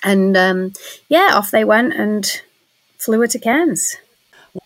And 0.03 0.35
um, 0.35 0.73
yeah, 1.09 1.29
off 1.33 1.51
they 1.51 1.63
went 1.63 1.93
and 1.93 2.41
flew 2.97 3.19
her 3.21 3.27
to 3.27 3.39
Cairns. 3.39 3.97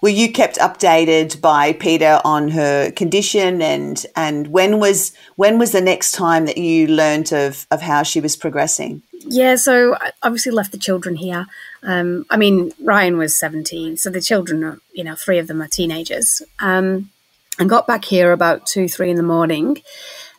Were 0.02 0.10
you 0.10 0.32
kept 0.32 0.58
updated 0.58 1.42
by 1.42 1.74
Peter 1.74 2.20
on 2.26 2.50
her 2.50 2.92
condition 2.92 3.62
and 3.62 4.04
and 4.16 4.48
when 4.48 4.80
was 4.80 5.14
when 5.36 5.60
was 5.60 5.72
the 5.72 5.82
next 5.82 6.14
time 6.14 6.46
that 6.46 6.58
you 6.58 6.88
learnt 6.88 7.32
of 7.32 7.68
of 7.70 7.82
how 7.82 8.04
she 8.04 8.20
was 8.20 8.36
progressing? 8.36 9.04
Yeah, 9.28 9.56
so 9.56 9.96
I 9.96 10.12
obviously 10.24 10.52
left 10.52 10.72
the 10.72 10.78
children 10.78 11.16
here. 11.16 11.48
Um, 11.82 12.26
I 12.30 12.38
mean, 12.38 12.74
Ryan 12.80 13.18
was 13.18 13.36
17, 13.36 13.98
so 13.98 14.10
the 14.10 14.22
children 14.22 14.64
are, 14.64 14.80
you 14.94 15.04
know, 15.04 15.16
three 15.16 15.40
of 15.40 15.48
them 15.48 15.62
are 15.62 15.68
teenagers. 15.68 16.42
Um, 16.60 17.10
and 17.58 17.70
got 17.70 17.88
back 17.88 18.06
here 18.06 18.32
about 18.32 18.66
two, 18.66 18.88
three 18.88 19.10
in 19.10 19.18
the 19.18 19.24
morning. 19.24 19.82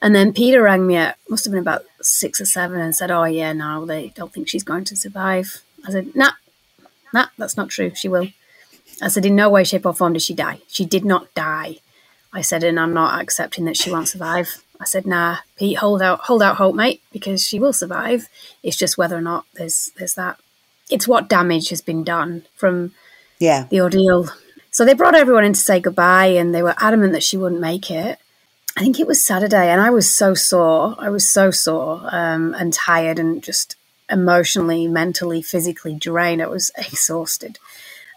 And 0.02 0.14
then 0.14 0.32
Peter 0.32 0.62
rang 0.62 0.86
me 0.86 0.96
at, 0.96 1.16
must 1.28 1.44
have 1.44 1.52
been 1.52 1.60
about 1.60 1.84
six 2.02 2.40
or 2.40 2.44
seven 2.44 2.80
and 2.80 2.94
said, 2.94 3.10
Oh, 3.10 3.24
yeah, 3.24 3.52
no, 3.52 3.86
they 3.86 4.12
don't 4.14 4.32
think 4.32 4.48
she's 4.48 4.64
going 4.64 4.84
to 4.84 4.96
survive. 4.96 5.62
I 5.86 5.90
said, 5.90 6.14
Nah, 6.14 6.32
nah, 7.12 7.26
that's 7.38 7.56
not 7.56 7.70
true. 7.70 7.92
She 7.94 8.08
will. 8.08 8.28
I 9.02 9.08
said, 9.08 9.26
in 9.26 9.36
no 9.36 9.50
way, 9.50 9.64
shape, 9.64 9.86
or 9.86 9.94
form 9.94 10.14
did 10.14 10.22
she 10.22 10.34
die. 10.34 10.60
She 10.68 10.84
did 10.84 11.04
not 11.04 11.32
die. 11.34 11.76
I 12.32 12.40
said, 12.40 12.64
and 12.64 12.78
I'm 12.78 12.94
not 12.94 13.20
accepting 13.20 13.64
that 13.66 13.76
she 13.76 13.90
won't 13.90 14.08
survive. 14.08 14.62
I 14.80 14.84
said, 14.84 15.06
nah, 15.06 15.38
Pete, 15.56 15.78
hold 15.78 16.02
out, 16.02 16.20
hold 16.20 16.42
out 16.42 16.56
hope, 16.56 16.74
mate, 16.74 17.02
because 17.12 17.46
she 17.46 17.58
will 17.58 17.72
survive. 17.72 18.28
It's 18.62 18.76
just 18.76 18.98
whether 18.98 19.16
or 19.16 19.22
not 19.22 19.46
there's 19.54 19.90
there's 19.96 20.14
that. 20.14 20.38
It's 20.90 21.08
what 21.08 21.28
damage 21.28 21.70
has 21.70 21.80
been 21.80 22.04
done 22.04 22.44
from 22.54 22.94
yeah 23.38 23.66
the 23.70 23.80
ordeal. 23.80 24.28
So 24.70 24.84
they 24.84 24.94
brought 24.94 25.14
everyone 25.14 25.44
in 25.44 25.54
to 25.54 25.60
say 25.60 25.80
goodbye, 25.80 26.26
and 26.26 26.54
they 26.54 26.62
were 26.62 26.74
adamant 26.78 27.12
that 27.12 27.22
she 27.22 27.36
wouldn't 27.36 27.60
make 27.60 27.90
it. 27.90 28.18
I 28.76 28.80
think 28.80 29.00
it 29.00 29.06
was 29.06 29.24
Saturday, 29.24 29.70
and 29.70 29.80
I 29.80 29.90
was 29.90 30.12
so 30.12 30.34
sore. 30.34 30.94
I 30.98 31.08
was 31.08 31.28
so 31.28 31.50
sore 31.50 32.02
um, 32.12 32.54
and 32.54 32.72
tired, 32.72 33.18
and 33.18 33.42
just 33.42 33.76
emotionally, 34.10 34.86
mentally, 34.86 35.40
physically 35.40 35.94
drained. 35.94 36.42
I 36.42 36.46
was 36.48 36.70
exhausted 36.76 37.58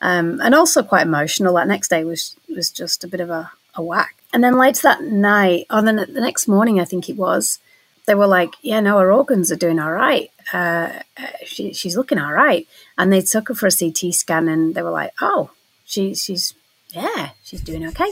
um, 0.01 0.39
and 0.41 0.55
also 0.55 0.83
quite 0.83 1.05
emotional. 1.05 1.55
That 1.55 1.67
next 1.67 1.89
day 1.89 2.03
was 2.03 2.35
was 2.53 2.69
just 2.69 3.03
a 3.03 3.07
bit 3.07 3.19
of 3.19 3.29
a, 3.29 3.51
a 3.75 3.81
whack. 3.81 4.15
And 4.33 4.43
then 4.43 4.57
later 4.57 4.81
that 4.83 5.03
night, 5.03 5.65
or 5.71 5.81
then 5.81 5.95
the 5.95 6.21
next 6.21 6.47
morning, 6.47 6.79
I 6.79 6.85
think 6.85 7.09
it 7.09 7.17
was, 7.17 7.59
they 8.05 8.15
were 8.15 8.27
like, 8.27 8.51
"Yeah, 8.61 8.79
no, 8.79 8.99
her 8.99 9.11
organs 9.11 9.51
are 9.51 9.55
doing 9.55 9.79
all 9.79 9.91
right. 9.91 10.31
Uh, 10.53 10.99
she, 11.45 11.73
she's 11.73 11.97
looking 11.97 12.19
all 12.19 12.33
right." 12.33 12.67
And 12.97 13.11
they 13.11 13.21
took 13.21 13.47
her 13.47 13.55
for 13.55 13.67
a 13.67 13.71
CT 13.71 14.13
scan, 14.13 14.47
and 14.47 14.75
they 14.75 14.81
were 14.81 14.91
like, 14.91 15.13
"Oh, 15.21 15.51
she, 15.85 16.15
she's 16.15 16.53
yeah, 16.89 17.31
she's 17.43 17.61
doing 17.61 17.85
okay." 17.87 18.11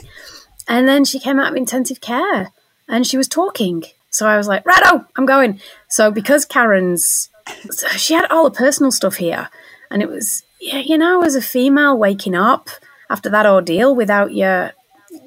And 0.68 0.88
then 0.88 1.06
she 1.06 1.20
came 1.20 1.40
out 1.40 1.52
of 1.52 1.56
intensive 1.56 2.02
care, 2.02 2.52
and 2.88 3.08
she 3.08 3.18
was 3.18 3.28
talking. 3.28 3.84
So 4.10 4.28
I 4.28 4.38
was 4.38 4.48
like, 4.48 4.66
"Righto, 4.66 5.06
I'm 5.16 5.26
going." 5.26 5.62
So 5.90 6.12
because 6.12 6.46
Karen's, 6.46 7.30
she 7.96 8.14
had 8.14 8.30
all 8.32 8.50
the 8.50 8.58
personal 8.58 8.92
stuff 8.92 9.18
here, 9.18 9.50
and 9.90 10.02
it 10.02 10.10
was 10.10 10.44
yeah, 10.60 10.80
you 10.80 10.98
know, 10.98 11.24
as 11.24 11.36
a 11.36 11.42
female 11.42 11.98
waking 11.98 12.36
up 12.36 12.70
after 13.10 13.30
that 13.30 13.46
ordeal 13.46 13.96
without 13.96 14.34
your 14.34 14.72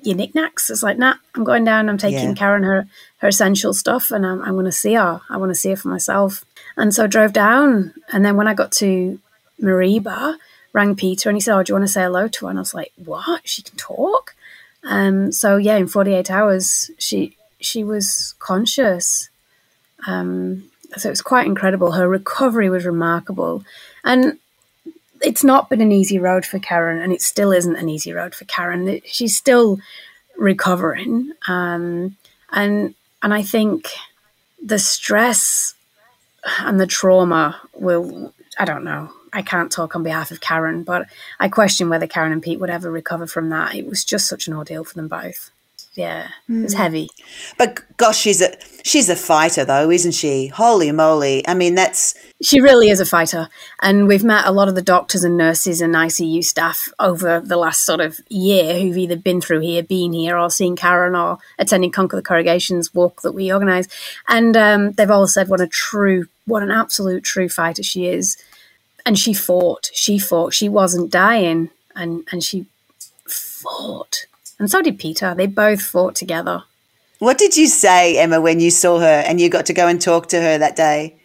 your 0.03 0.17
knickknacks, 0.17 0.71
it's 0.71 0.83
like, 0.83 0.99
nah, 0.99 1.15
I'm 1.35 1.45
going 1.45 1.65
down. 1.65 1.89
I'm 1.89 1.99
taking 1.99 2.31
yeah. 2.31 2.35
Karen 2.35 2.63
her 2.63 2.87
her 3.19 3.29
essential 3.29 3.73
stuff, 3.75 4.11
and 4.11 4.27
I'm, 4.27 4.43
I'm 4.43 4.55
going 4.55 4.65
to 4.65 4.73
see 4.73 4.95
her. 4.95 5.21
I 5.29 5.37
want 5.37 5.51
to 5.51 5.55
see 5.55 5.71
her 5.71 5.77
for 5.77 5.89
myself. 5.89 6.45
And 6.77 6.95
so 6.95 7.05
I 7.05 7.07
drove 7.07 7.33
down, 7.33 7.95
and 8.13 8.25
then 8.25 8.37
when 8.37 8.49
I 8.49 8.55
got 8.55 8.73
to 8.73 9.19
Mareeba, 9.61 10.37
rang 10.73 10.97
Peter, 10.97 11.29
and 11.29 11.37
he 11.37 11.41
said, 11.41 11.57
"Oh, 11.57 11.63
do 11.63 11.71
you 11.71 11.75
want 11.75 11.87
to 11.87 11.93
say 11.93 12.03
hello 12.03 12.29
to 12.29 12.47
her?" 12.47 12.51
And 12.51 12.59
I 12.59 12.63
was 12.63 12.75
like, 12.75 12.93
"What? 12.97 13.47
She 13.49 13.63
can 13.63 13.77
talk?" 13.77 14.35
Um, 14.85 15.33
so 15.33 15.57
yeah, 15.57 15.77
in 15.77 15.89
48 15.89 16.31
hours, 16.31 16.91
she 16.99 17.37
she 17.61 17.85
was 17.85 18.35
conscious. 18.39 19.29
Um, 20.07 20.71
so 20.97 21.09
it 21.09 21.13
was 21.13 21.23
quite 21.23 21.47
incredible. 21.47 21.93
Her 21.93 22.09
recovery 22.09 22.71
was 22.71 22.87
remarkable, 22.87 23.65
and 24.03 24.39
it's 25.21 25.45
not 25.45 25.69
been 25.69 25.81
an 25.81 25.93
easy 25.93 26.19
road 26.19 26.45
for 26.45 26.59
Karen, 26.59 27.01
and 27.01 27.13
it 27.13 27.23
still 27.23 27.53
isn't 27.53 27.77
an 27.77 27.89
easy 27.89 28.13
road 28.13 28.35
for 28.35 28.45
Karen. 28.47 29.01
She's 29.05 29.37
still 29.37 29.79
recovering, 30.37 31.33
um, 31.49 32.17
and 32.51 32.95
and 33.23 33.35
I 33.35 33.43
think 33.43 33.89
the 34.65 34.79
stress 34.79 35.75
and 36.61 36.81
the 36.81 36.87
trauma 36.87 37.61
will. 37.75 38.33
I 38.59 38.65
don't 38.65 38.85
know. 38.85 39.11
I 39.33 39.43
can't 39.43 39.71
talk 39.71 39.95
on 39.95 40.03
behalf 40.03 40.33
of 40.33 40.41
Karen, 40.41 40.83
but 40.83 41.07
I 41.39 41.49
question 41.49 41.89
whether 41.89 42.07
Karen 42.07 42.33
and 42.33 42.43
Pete 42.43 42.59
would 42.59 42.71
ever 42.71 42.91
recover 42.91 43.27
from 43.27 43.51
that. 43.51 43.75
It 43.75 43.87
was 43.87 44.05
just 44.05 44.29
such 44.29 44.49
an 44.49 44.55
ordeal 44.55 44.85
for 44.85 44.95
them 44.95 45.09
both 45.09 45.51
yeah, 45.95 46.29
mm. 46.49 46.65
it's 46.65 46.75
heavy. 46.75 47.09
But 47.59 47.83
gosh, 47.97 48.19
she's 48.19 48.41
a 48.41 48.55
she's 48.85 49.09
a 49.09 49.17
fighter 49.17 49.65
though, 49.65 49.91
isn't 49.91 50.13
she? 50.13 50.47
Holy 50.47 50.93
moly! 50.93 51.47
I 51.49 51.55
mean, 51.55 51.75
that's 51.75 52.15
she 52.41 52.61
really 52.61 52.89
is 52.89 53.01
a 53.01 53.07
fighter. 53.07 53.49
And 53.83 54.07
we've 54.07 54.23
met 54.23 54.47
a 54.47 54.53
lot 54.53 54.69
of 54.69 54.77
the 54.77 54.83
doctors 54.83 55.25
and 55.25 55.37
nurses 55.37 55.81
and 55.81 55.95
ICU 55.95 56.45
staff 56.45 56.89
over 56.99 57.41
the 57.41 57.57
last 57.57 57.85
sort 57.85 58.01
of 58.01 58.21
year 58.29 58.79
who've 58.81 58.97
either 58.97 59.17
been 59.17 59.41
through 59.41 59.61
here, 59.61 59.83
been 59.83 60.13
here, 60.13 60.39
or 60.39 60.49
seen 60.49 60.77
Karen 60.77 61.17
or 61.17 61.39
attending 61.59 61.91
Conquer 61.91 62.17
the 62.17 62.23
Corrugations 62.23 62.95
walk 62.95 63.23
that 63.23 63.33
we 63.33 63.53
organise. 63.53 63.89
And 64.29 64.57
um, 64.57 64.93
they've 64.93 65.11
all 65.11 65.27
said 65.27 65.49
what 65.49 65.61
a 65.61 65.67
true, 65.67 66.27
what 66.47 66.63
an 66.63 66.71
absolute 66.71 67.25
true 67.25 67.49
fighter 67.49 67.83
she 67.83 68.07
is. 68.07 68.37
And 69.05 69.19
she 69.19 69.35
fought. 69.35 69.91
She 69.93 70.19
fought. 70.19 70.55
She 70.55 70.69
wasn't 70.69 71.11
dying, 71.11 71.71
and 71.97 72.23
and 72.31 72.45
she 72.45 72.67
fought 73.27 74.27
and 74.61 74.71
so 74.71 74.83
did 74.83 74.99
Peter. 74.99 75.35
They 75.35 75.47
both 75.47 75.81
fought 75.81 76.15
together. 76.15 76.63
What 77.19 77.39
did 77.39 77.57
you 77.57 77.67
say, 77.67 78.19
Emma, 78.19 78.41
when 78.41 78.61
you 78.61 78.71
saw 78.71 79.01
her 79.01 79.25
and 79.27 79.41
you 79.41 79.49
got 79.49 79.67
to 79.67 79.73
go 79.73 79.89
and 79.89 80.01
talk 80.01 80.29
to 80.29 80.41
her 80.41 80.59
that 80.59 80.77
day? 80.77 81.17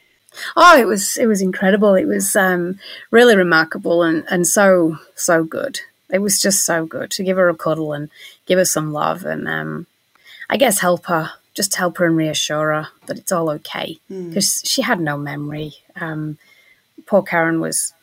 Oh, 0.56 0.78
it 0.78 0.88
was 0.88 1.17
it 1.17 1.28
was 1.28 1.41
incredible. 1.41 1.95
It 1.95 2.06
was 2.06 2.36
um, 2.36 2.80
really 3.12 3.36
remarkable 3.36 4.04
and, 4.04 4.26
and 4.30 4.48
so 4.48 4.98
so 5.15 5.43
good. 5.43 5.82
It 6.10 6.19
was 6.19 6.41
just 6.41 6.65
so 6.65 6.86
good 6.86 7.12
to 7.12 7.24
give 7.24 7.38
her 7.38 7.50
a 7.50 7.56
cuddle 7.56 7.93
and 7.93 8.10
give 8.45 8.58
her 8.58 8.65
some 8.65 8.93
love 8.93 9.26
and 9.26 9.48
um, 9.48 9.88
I 10.50 10.58
guess 10.58 10.80
help 10.80 11.08
her, 11.08 11.32
just 11.54 11.76
help 11.76 11.98
her 11.98 12.06
and 12.06 12.15
reassure 12.15 12.74
her 12.74 12.88
that 13.08 13.17
it's 13.17 13.32
all 13.32 13.50
okay 13.52 13.98
because 14.08 14.48
mm. 14.48 14.69
she 14.69 14.82
had 14.82 15.00
no 15.00 15.17
memory. 15.17 15.74
Um, 15.95 16.38
poor 17.06 17.24
Karen 17.24 17.60
was 17.60 17.93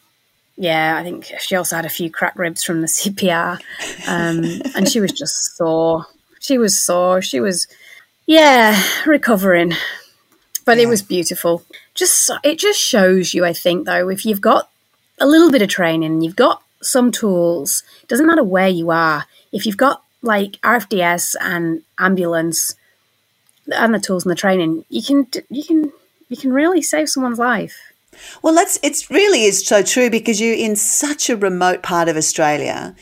yeah, 0.62 0.96
I 0.96 1.02
think 1.02 1.24
she 1.40 1.56
also 1.56 1.74
had 1.74 1.86
a 1.86 1.90
few 1.90 2.08
crack 2.08 2.38
ribs 2.38 2.62
from 2.62 2.82
the 2.82 2.86
CPR, 2.86 3.60
um, 4.06 4.62
and 4.76 4.88
she 4.88 5.00
was 5.00 5.10
just 5.10 5.56
sore. 5.56 6.06
She 6.38 6.56
was 6.56 6.80
sore. 6.80 7.20
She 7.20 7.40
was, 7.40 7.66
yeah, 8.26 8.80
recovering, 9.04 9.72
but 10.64 10.76
yeah. 10.76 10.84
it 10.84 10.88
was 10.88 11.02
beautiful. 11.02 11.64
Just 11.96 12.30
it 12.44 12.60
just 12.60 12.78
shows 12.78 13.34
you, 13.34 13.44
I 13.44 13.52
think, 13.52 13.86
though, 13.86 14.08
if 14.08 14.24
you've 14.24 14.40
got 14.40 14.70
a 15.18 15.26
little 15.26 15.50
bit 15.50 15.62
of 15.62 15.68
training, 15.68 16.22
you've 16.22 16.36
got 16.36 16.62
some 16.80 17.10
tools. 17.10 17.82
It 18.00 18.08
doesn't 18.08 18.28
matter 18.28 18.44
where 18.44 18.68
you 18.68 18.92
are. 18.92 19.26
If 19.50 19.66
you've 19.66 19.76
got 19.76 20.04
like 20.22 20.60
RFDS 20.62 21.34
and 21.40 21.82
ambulance 21.98 22.76
and 23.66 23.92
the 23.92 23.98
tools 23.98 24.24
and 24.24 24.30
the 24.30 24.36
training, 24.36 24.84
you 24.88 25.02
can 25.02 25.26
you 25.50 25.64
can 25.64 25.92
you 26.28 26.36
can 26.36 26.52
really 26.52 26.82
save 26.82 27.08
someone's 27.08 27.40
life. 27.40 27.91
Well, 28.42 28.54
that's 28.54 28.78
it. 28.82 29.08
Really, 29.10 29.44
is 29.44 29.66
so 29.66 29.82
true 29.82 30.10
because 30.10 30.40
you're 30.40 30.54
in 30.54 30.76
such 30.76 31.30
a 31.30 31.36
remote 31.36 31.82
part 31.82 32.08
of 32.08 32.16
Australia 32.16 32.94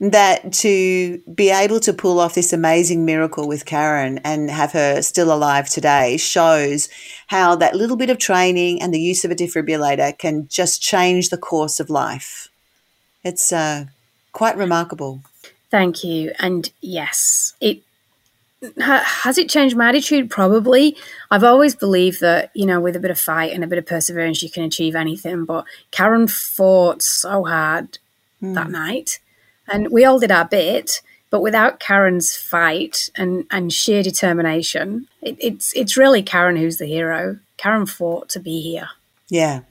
that 0.00 0.52
to 0.52 1.18
be 1.34 1.50
able 1.50 1.80
to 1.80 1.92
pull 1.92 2.18
off 2.18 2.34
this 2.34 2.52
amazing 2.52 3.04
miracle 3.04 3.46
with 3.46 3.64
Karen 3.64 4.18
and 4.24 4.50
have 4.50 4.72
her 4.72 5.00
still 5.02 5.32
alive 5.32 5.68
today 5.68 6.16
shows 6.16 6.88
how 7.28 7.54
that 7.56 7.76
little 7.76 7.96
bit 7.96 8.10
of 8.10 8.18
training 8.18 8.82
and 8.82 8.92
the 8.92 9.00
use 9.00 9.24
of 9.24 9.30
a 9.30 9.36
defibrillator 9.36 10.16
can 10.18 10.48
just 10.48 10.82
change 10.82 11.28
the 11.28 11.38
course 11.38 11.78
of 11.80 11.90
life. 11.90 12.48
It's 13.22 13.52
uh, 13.52 13.86
quite 14.32 14.56
remarkable. 14.56 15.22
Thank 15.70 16.04
you. 16.04 16.32
And 16.38 16.70
yes, 16.80 17.54
it 17.60 17.82
has 18.78 19.38
it 19.38 19.48
changed 19.48 19.76
my 19.76 19.88
attitude? 19.88 20.30
Probably. 20.30 20.96
I've 21.30 21.44
always 21.44 21.74
believed 21.74 22.20
that, 22.20 22.50
you 22.54 22.66
know, 22.66 22.80
with 22.80 22.96
a 22.96 23.00
bit 23.00 23.10
of 23.10 23.18
fight 23.18 23.52
and 23.52 23.64
a 23.64 23.66
bit 23.66 23.78
of 23.78 23.86
perseverance, 23.86 24.42
you 24.42 24.50
can 24.50 24.62
achieve 24.62 24.94
anything. 24.94 25.44
But 25.44 25.64
Karen 25.90 26.28
fought 26.28 27.02
so 27.02 27.44
hard 27.44 27.98
mm. 28.42 28.54
that 28.54 28.70
night. 28.70 29.20
And 29.68 29.90
we 29.90 30.04
all 30.04 30.18
did 30.18 30.30
our 30.30 30.44
bit. 30.44 31.02
But 31.30 31.40
without 31.40 31.80
Karen's 31.80 32.36
fight 32.36 33.10
and, 33.16 33.44
and 33.50 33.72
sheer 33.72 34.04
determination, 34.04 35.08
it, 35.20 35.36
it's 35.40 35.72
it's 35.74 35.96
really 35.96 36.22
Karen 36.22 36.56
who's 36.56 36.78
the 36.78 36.86
hero. 36.86 37.40
Karen 37.56 37.86
fought 37.86 38.28
to 38.30 38.38
be 38.40 38.60
here. 38.60 38.90
Yeah, 39.28 39.62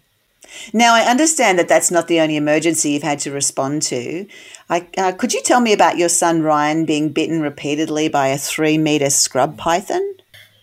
now, 0.74 0.96
I 0.96 1.02
understand 1.02 1.60
that 1.60 1.68
that's 1.68 1.92
not 1.92 2.08
the 2.08 2.20
only 2.20 2.36
emergency 2.36 2.92
you've 2.92 3.04
had 3.04 3.20
to 3.20 3.32
respond 3.32 3.82
to. 3.84 4.26
I, 4.70 4.88
uh, 4.98 5.12
could 5.12 5.34
you 5.34 5.42
tell 5.42 5.60
me 5.60 5.74
about 5.74 5.98
your 5.98 6.10
son 6.10 6.42
Ryan 6.42 6.86
being 6.86 7.10
bitten 7.10 7.42
repeatedly 7.42 8.10
by 8.10 8.28
a 8.28 8.38
three 8.38 8.78
meter 8.78 9.10
scrub 9.10 9.58
python? 9.58 10.02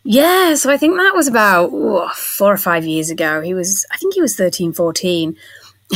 Yeah, 0.02 0.54
so 0.54 0.70
I 0.70 0.78
think 0.78 0.96
that 0.96 1.14
was 1.14 1.28
about 1.28 1.70
four 2.14 2.52
or 2.52 2.56
five 2.56 2.86
years 2.86 3.10
ago. 3.10 3.42
He 3.42 3.52
was, 3.52 3.84
I 3.90 3.98
think 3.98 4.14
he 4.14 4.22
was 4.22 4.34
13, 4.34 4.72
14. 4.72 5.36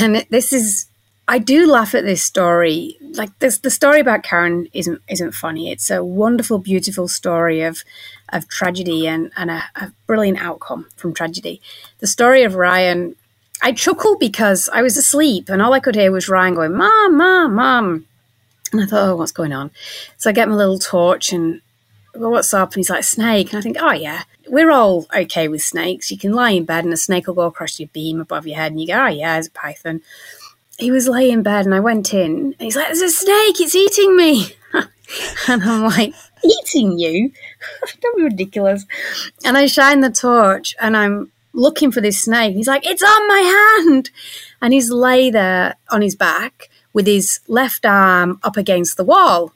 And 0.00 0.26
this 0.28 0.52
is, 0.52 0.86
I 1.26 1.38
do 1.38 1.66
laugh 1.66 1.94
at 1.94 2.04
this 2.04 2.22
story. 2.22 2.98
Like 3.00 3.38
this, 3.38 3.58
the 3.58 3.70
story 3.70 4.00
about 4.00 4.22
Karen 4.22 4.68
isn't 4.74 5.00
isn't 5.08 5.32
funny. 5.32 5.70
It's 5.70 5.90
a 5.90 6.04
wonderful, 6.04 6.58
beautiful 6.58 7.08
story 7.08 7.62
of 7.62 7.82
of 8.30 8.48
tragedy 8.48 9.06
and, 9.06 9.30
and 9.36 9.50
a, 9.50 9.62
a 9.76 9.92
brilliant 10.06 10.42
outcome 10.42 10.88
from 10.96 11.14
tragedy. 11.14 11.62
The 12.00 12.06
story 12.06 12.42
of 12.42 12.56
Ryan 12.56 13.16
I 13.64 13.72
chuckled 13.72 14.18
because 14.18 14.68
I 14.74 14.82
was 14.82 14.98
asleep 14.98 15.48
and 15.48 15.62
all 15.62 15.72
I 15.72 15.80
could 15.80 15.94
hear 15.94 16.12
was 16.12 16.28
Ryan 16.28 16.54
going, 16.54 16.76
Mom, 16.76 17.16
Mom, 17.16 17.54
Mom. 17.54 18.04
And 18.70 18.82
I 18.82 18.84
thought, 18.84 19.08
oh, 19.08 19.16
what's 19.16 19.32
going 19.32 19.54
on? 19.54 19.70
So 20.18 20.28
I 20.28 20.34
get 20.34 20.50
my 20.50 20.54
little 20.54 20.78
torch 20.78 21.32
and 21.32 21.62
well, 22.14 22.30
what's 22.30 22.52
up? 22.52 22.72
And 22.72 22.76
he's 22.76 22.90
like, 22.90 23.04
snake. 23.04 23.52
And 23.52 23.58
I 23.58 23.62
think, 23.62 23.78
oh, 23.80 23.92
yeah, 23.92 24.24
we're 24.46 24.70
all 24.70 25.06
okay 25.16 25.48
with 25.48 25.62
snakes. 25.62 26.10
You 26.10 26.18
can 26.18 26.34
lie 26.34 26.50
in 26.50 26.66
bed 26.66 26.84
and 26.84 26.92
a 26.92 26.98
snake 26.98 27.26
will 27.26 27.34
go 27.34 27.46
across 27.46 27.80
your 27.80 27.88
beam 27.88 28.20
above 28.20 28.46
your 28.46 28.56
head 28.56 28.70
and 28.70 28.78
you 28.82 28.86
go, 28.86 29.02
oh, 29.02 29.06
yeah, 29.06 29.38
it's 29.38 29.48
a 29.48 29.52
python. 29.52 30.02
He 30.78 30.90
was 30.90 31.08
laying 31.08 31.32
in 31.32 31.42
bed 31.42 31.64
and 31.64 31.74
I 31.74 31.80
went 31.80 32.12
in 32.12 32.36
and 32.36 32.54
he's 32.58 32.76
like, 32.76 32.88
there's 32.88 33.00
a 33.00 33.08
snake, 33.08 33.62
it's 33.62 33.74
eating 33.74 34.14
me. 34.14 34.56
and 35.48 35.62
I'm 35.62 35.84
like, 35.84 36.12
eating 36.44 36.98
you? 36.98 37.32
Don't 38.02 38.16
be 38.18 38.24
ridiculous. 38.24 38.84
And 39.42 39.56
I 39.56 39.64
shine 39.64 40.00
the 40.00 40.10
torch 40.10 40.76
and 40.78 40.98
I'm 40.98 41.32
looking 41.54 41.90
for 41.90 42.00
this 42.00 42.20
snake. 42.20 42.54
He's 42.54 42.68
like, 42.68 42.86
it's 42.86 43.02
on 43.02 43.28
my 43.28 43.84
hand. 43.86 44.10
And 44.60 44.72
he's 44.72 44.90
lay 44.90 45.30
there 45.30 45.76
on 45.90 46.02
his 46.02 46.14
back 46.14 46.68
with 46.92 47.06
his 47.06 47.40
left 47.48 47.86
arm 47.86 48.38
up 48.42 48.56
against 48.56 48.96
the 48.96 49.04
wall. 49.04 49.52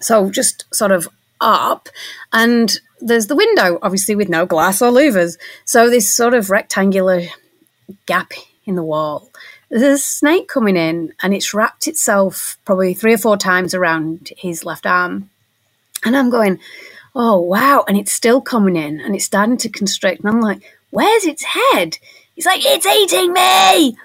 So 0.00 0.30
just 0.30 0.64
sort 0.74 0.92
of 0.92 1.08
up. 1.40 1.88
And 2.32 2.80
there's 3.00 3.26
the 3.26 3.36
window, 3.36 3.78
obviously 3.82 4.14
with 4.14 4.28
no 4.28 4.46
glass 4.46 4.82
or 4.82 4.90
louvers. 4.90 5.38
So 5.64 5.88
this 5.88 6.12
sort 6.12 6.34
of 6.34 6.50
rectangular 6.50 7.22
gap 8.06 8.32
in 8.64 8.74
the 8.74 8.82
wall. 8.82 9.30
There's 9.68 9.82
a 9.82 9.98
snake 9.98 10.48
coming 10.48 10.76
in 10.76 11.14
and 11.22 11.32
it's 11.32 11.54
wrapped 11.54 11.86
itself 11.86 12.58
probably 12.64 12.92
three 12.92 13.14
or 13.14 13.18
four 13.18 13.36
times 13.36 13.74
around 13.74 14.32
his 14.36 14.64
left 14.64 14.84
arm. 14.84 15.30
And 16.04 16.16
I'm 16.16 16.30
going, 16.30 16.58
oh, 17.14 17.38
wow. 17.40 17.84
And 17.86 17.96
it's 17.96 18.12
still 18.12 18.40
coming 18.40 18.76
in 18.76 19.00
and 19.00 19.14
it's 19.14 19.24
starting 19.24 19.58
to 19.58 19.68
constrict. 19.68 20.20
And 20.20 20.28
I'm 20.28 20.40
like, 20.40 20.62
Where's 20.90 21.24
its 21.24 21.44
head? 21.44 21.98
He's 22.34 22.46
like, 22.46 22.62
It's 22.64 22.86
eating 22.86 23.32
me. 23.32 23.96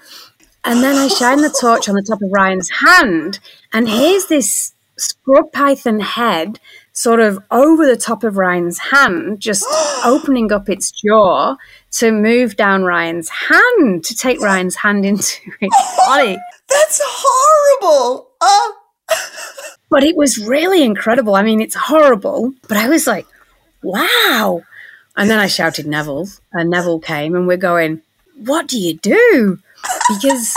And 0.64 0.82
then 0.82 0.96
I 0.96 1.08
shine 1.08 1.42
the 1.42 1.56
torch 1.60 1.88
on 1.88 1.94
the 1.94 2.02
top 2.02 2.20
of 2.22 2.32
Ryan's 2.32 2.70
hand, 2.84 3.38
and 3.72 3.88
here's 3.88 4.26
this 4.26 4.72
scrub 4.98 5.52
python 5.52 6.00
head 6.00 6.58
sort 6.92 7.20
of 7.20 7.38
over 7.50 7.86
the 7.86 7.96
top 7.96 8.24
of 8.24 8.36
Ryan's 8.36 8.78
hand, 8.78 9.38
just 9.38 9.64
opening 10.04 10.50
up 10.50 10.68
its 10.68 10.90
jaw 10.90 11.56
to 11.92 12.10
move 12.10 12.56
down 12.56 12.84
Ryan's 12.84 13.28
hand 13.28 14.04
to 14.04 14.14
take 14.14 14.40
Ryan's 14.40 14.76
hand 14.76 15.04
into 15.04 15.38
its 15.60 15.96
body. 15.96 16.38
That's 16.68 17.00
horrible. 17.04 18.30
Oh. 18.40 18.76
but 19.88 20.02
it 20.02 20.16
was 20.16 20.38
really 20.38 20.82
incredible. 20.82 21.36
I 21.36 21.42
mean, 21.42 21.60
it's 21.60 21.76
horrible, 21.76 22.52
but 22.66 22.76
I 22.76 22.88
was 22.88 23.06
like, 23.06 23.26
wow. 23.82 24.62
And 25.16 25.30
then 25.30 25.38
I 25.38 25.46
shouted 25.46 25.86
Neville, 25.86 26.28
and 26.52 26.70
Neville 26.70 27.00
came, 27.00 27.34
and 27.34 27.46
we're 27.46 27.56
going, 27.56 28.02
"What 28.36 28.68
do 28.68 28.78
you 28.78 28.94
do?" 28.94 29.58
Because 30.08 30.54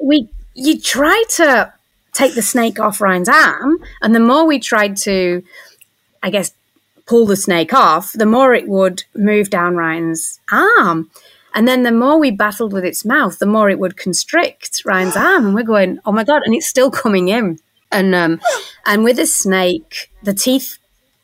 we 0.00 0.28
you 0.54 0.80
try 0.80 1.24
to 1.36 1.72
take 2.12 2.34
the 2.34 2.42
snake 2.42 2.80
off 2.80 3.00
Ryan's 3.00 3.28
arm, 3.28 3.78
and 4.02 4.14
the 4.14 4.20
more 4.20 4.46
we 4.46 4.58
tried 4.58 4.96
to, 4.98 5.42
I 6.22 6.30
guess, 6.30 6.52
pull 7.06 7.26
the 7.26 7.36
snake 7.36 7.72
off, 7.72 8.12
the 8.12 8.26
more 8.26 8.52
it 8.54 8.68
would 8.68 9.04
move 9.14 9.50
down 9.50 9.76
Ryan's 9.76 10.40
arm. 10.50 11.10
And 11.54 11.66
then 11.66 11.82
the 11.82 11.92
more 11.92 12.18
we 12.18 12.30
battled 12.30 12.72
with 12.72 12.84
its 12.84 13.04
mouth, 13.04 13.38
the 13.38 13.46
more 13.46 13.70
it 13.70 13.78
would 13.78 13.96
constrict 13.96 14.82
Ryan's 14.84 15.16
arm. 15.16 15.46
And 15.46 15.54
we're 15.54 15.62
going, 15.62 15.98
oh 16.04 16.12
my 16.12 16.22
God, 16.22 16.42
and 16.44 16.54
it's 16.54 16.66
still 16.66 16.90
coming 16.90 17.28
in. 17.28 17.58
And 17.90 18.14
um, 18.14 18.40
and 18.84 19.02
with 19.02 19.18
a 19.18 19.26
snake, 19.26 20.10
the 20.22 20.34
teeth 20.34 20.78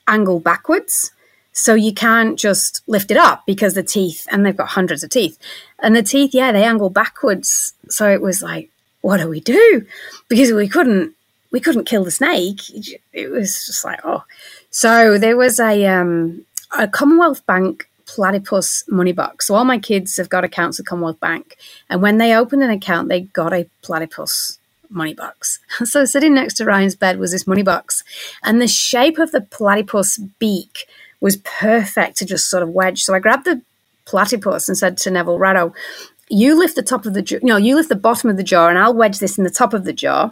angle 0.09 0.41
backwards. 0.41 1.13
So 1.55 1.75
you 1.75 1.95
can't 1.95 2.37
just 2.37 2.83
lift 2.89 3.13
it 3.13 3.17
up 3.17 3.47
because 3.47 3.75
the 3.75 3.83
teeth, 3.85 4.27
and 4.31 4.45
they've 4.45 4.57
got 4.57 4.69
hundreds 4.69 5.05
of 5.05 5.11
teeth, 5.11 5.39
and 5.79 5.95
the 5.95 6.03
teeth, 6.03 6.35
yeah, 6.35 6.51
they 6.51 6.65
angle 6.65 6.91
backwards. 6.91 7.75
So 7.89 8.11
it 8.11 8.21
was 8.21 8.43
like, 8.43 8.71
what 9.03 9.19
do 9.19 9.29
we 9.29 9.41
do? 9.41 9.87
Because 10.29 10.53
we 10.53 10.69
couldn't, 10.69 11.15
we 11.53 11.61
couldn't 11.61 11.85
kill 11.85 12.03
the 12.03 12.11
snake. 12.11 12.61
It 13.13 13.31
was 13.31 13.67
just 13.67 13.85
like, 13.85 14.01
oh. 14.05 14.25
So 14.71 15.17
there 15.17 15.37
was 15.37 15.61
a 15.61 15.87
um, 15.87 16.45
a 16.77 16.89
Commonwealth 16.89 17.47
Bank 17.47 17.89
platypus 18.07 18.83
money 18.89 19.13
box. 19.13 19.47
So 19.47 19.55
all 19.55 19.65
my 19.65 19.79
kids 19.79 20.17
have 20.17 20.29
got 20.29 20.43
accounts 20.43 20.81
at 20.81 20.87
Commonwealth 20.87 21.21
Bank, 21.21 21.57
and 21.89 22.03
when 22.03 22.19
they 22.19 22.35
opened 22.35 22.65
an 22.65 22.71
account, 22.71 23.09
they 23.09 23.21
got 23.21 23.53
a 23.53 23.69
platypus 23.83 24.59
money 24.91 25.15
box. 25.15 25.61
So 25.85 26.05
sitting 26.05 26.35
next 26.35 26.55
to 26.55 26.65
Ryan's 26.65 26.97
bed 26.97 27.21
was 27.21 27.31
this 27.31 27.47
money 27.47 27.63
box, 27.63 28.03
and 28.43 28.61
the 28.61 28.67
shape 28.67 29.19
of 29.19 29.31
the 29.31 29.41
platypus 29.41 30.19
beak 30.41 30.89
was 31.21 31.37
perfect 31.39 32.17
to 32.19 32.27
just 32.27 32.51
sort 32.51 32.63
of 32.63 32.71
wedge. 32.71 33.03
So 33.03 33.15
I 33.15 33.19
grabbed 33.19 33.45
the 33.45 33.61
platypus 34.05 34.69
and 34.69 34.77
said 34.77 34.97
to 34.99 35.11
Neville 35.11 35.39
Ratto, 35.39 35.75
you 36.29 36.59
lift 36.59 36.77
the 36.77 36.83
top 36.83 37.07
of 37.07 37.15
the 37.15 37.23
jaw, 37.23 37.39
no, 37.43 37.57
you 37.57 37.77
lift 37.77 37.89
the 37.89 37.97
bottom 37.97 38.31
of 38.31 38.37
the 38.37 38.43
jaw 38.43 38.69
and 38.69 38.79
I'll 38.79 38.95
wedge 38.95 39.19
this 39.19 39.39
in 39.39 39.45
the 39.45 39.51
top 39.51 39.75
of 39.75 39.85
the 39.85 39.93
jaw 39.93 40.31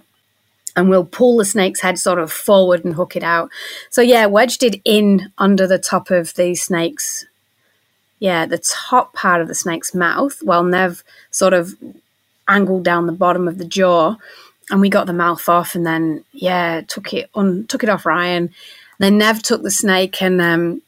and 0.74 0.88
we'll 0.88 1.04
pull 1.04 1.36
the 1.36 1.44
snake's 1.44 1.80
head 1.80 1.98
sort 1.98 2.18
of 2.18 2.32
forward 2.32 2.84
and 2.84 2.94
hook 2.94 3.14
it 3.14 3.22
out. 3.22 3.50
So 3.90 4.00
yeah, 4.00 4.26
wedged 4.26 4.62
it 4.62 4.80
in 4.84 5.32
under 5.38 5.66
the 5.66 5.78
top 5.78 6.10
of 6.10 6.34
the 6.34 6.54
snake's, 6.54 7.26
yeah, 8.20 8.46
the 8.46 8.58
top 8.58 9.12
part 9.12 9.40
of 9.40 9.48
the 9.48 9.54
snake's 9.54 9.94
mouth 9.94 10.42
while 10.42 10.64
Nev 10.64 11.04
sort 11.30 11.52
of 11.52 11.74
angled 12.48 12.84
down 12.84 13.06
the 13.06 13.12
bottom 13.12 13.46
of 13.46 13.58
the 13.58 13.64
jaw 13.64 14.16
and 14.70 14.80
we 14.80 14.88
got 14.88 15.06
the 15.06 15.12
mouth 15.12 15.48
off 15.48 15.74
and 15.74 15.86
then 15.86 16.24
yeah, 16.32 16.80
took 16.86 17.12
it 17.12 17.28
on, 17.34 17.66
took 17.66 17.82
it 17.82 17.88
off 17.90 18.06
Ryan 18.06 18.50
then 18.98 19.18
Nev 19.18 19.42
took 19.42 19.62
the 19.62 19.70
snake 19.70 20.20
and 20.22 20.40
um, 20.40 20.82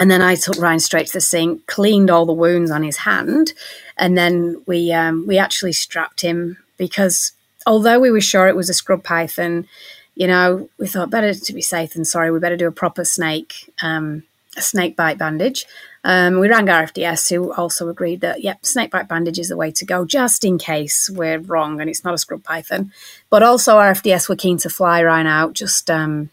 and 0.00 0.10
then 0.10 0.22
I 0.22 0.34
took 0.34 0.58
Ryan 0.58 0.80
straight 0.80 1.06
to 1.08 1.12
the 1.14 1.20
sink, 1.20 1.66
cleaned 1.66 2.10
all 2.10 2.26
the 2.26 2.32
wounds 2.32 2.70
on 2.70 2.82
his 2.82 2.98
hand, 2.98 3.52
and 3.96 4.18
then 4.18 4.62
we 4.66 4.92
um, 4.92 5.26
we 5.26 5.38
actually 5.38 5.72
strapped 5.72 6.20
him 6.20 6.58
because 6.76 7.32
although 7.66 8.00
we 8.00 8.10
were 8.10 8.20
sure 8.20 8.48
it 8.48 8.56
was 8.56 8.68
a 8.68 8.74
scrub 8.74 9.04
python, 9.04 9.66
you 10.14 10.26
know, 10.26 10.68
we 10.78 10.86
thought 10.86 11.10
better 11.10 11.34
to 11.34 11.52
be 11.52 11.62
safe 11.62 11.94
than 11.94 12.04
sorry. 12.04 12.30
We 12.30 12.40
better 12.40 12.56
do 12.56 12.68
a 12.68 12.72
proper 12.72 13.04
snake 13.04 13.72
um, 13.82 14.24
a 14.56 14.62
snake 14.62 14.96
bite 14.96 15.18
bandage. 15.18 15.66
Um, 16.04 16.38
we 16.38 16.48
rang 16.48 16.66
RFDS, 16.66 17.30
who 17.30 17.52
also 17.54 17.88
agreed 17.88 18.20
that 18.20 18.42
yep, 18.42 18.66
snake 18.66 18.90
bite 18.90 19.08
bandage 19.08 19.38
is 19.38 19.48
the 19.48 19.56
way 19.56 19.70
to 19.72 19.84
go, 19.84 20.04
just 20.04 20.44
in 20.44 20.58
case 20.58 21.08
we're 21.08 21.38
wrong 21.38 21.80
and 21.80 21.88
it's 21.88 22.04
not 22.04 22.14
a 22.14 22.18
scrub 22.18 22.44
python. 22.44 22.92
But 23.30 23.42
also 23.42 23.78
RFDS 23.78 24.28
were 24.28 24.36
keen 24.36 24.58
to 24.58 24.70
fly 24.70 25.02
Ryan 25.02 25.26
out 25.26 25.54
just 25.54 25.90
um, 25.90 26.30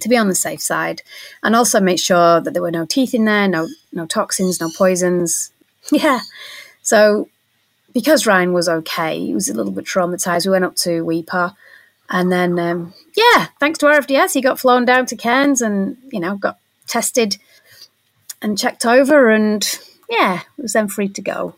to 0.00 0.08
be 0.08 0.16
on 0.16 0.28
the 0.28 0.34
safe 0.34 0.60
side 0.60 1.02
and 1.42 1.54
also 1.54 1.80
make 1.80 1.98
sure 1.98 2.40
that 2.40 2.52
there 2.52 2.62
were 2.62 2.70
no 2.70 2.86
teeth 2.86 3.14
in 3.14 3.24
there, 3.24 3.48
no 3.48 3.68
no 3.92 4.06
toxins, 4.06 4.60
no 4.60 4.70
poisons. 4.76 5.50
Yeah. 5.90 6.20
So 6.82 7.28
because 7.94 8.26
Ryan 8.26 8.52
was 8.52 8.68
okay, 8.68 9.18
he 9.18 9.34
was 9.34 9.48
a 9.48 9.54
little 9.54 9.72
bit 9.72 9.86
traumatized. 9.86 10.44
We 10.44 10.52
went 10.52 10.64
up 10.64 10.76
to 10.76 11.04
Weipa 11.04 11.56
and 12.10 12.30
then 12.30 12.58
um, 12.58 12.94
yeah, 13.16 13.46
thanks 13.58 13.78
to 13.78 13.86
RFDS, 13.86 14.34
he 14.34 14.40
got 14.40 14.60
flown 14.60 14.84
down 14.84 15.06
to 15.06 15.16
Cairns 15.16 15.62
and 15.62 15.96
you 16.12 16.20
know 16.20 16.36
got 16.36 16.58
tested 16.86 17.38
and 18.42 18.58
checked 18.58 18.84
over 18.84 19.30
and 19.30 19.66
yeah, 20.08 20.42
was 20.58 20.72
then 20.72 20.88
free 20.88 21.08
to 21.08 21.22
go. 21.22 21.54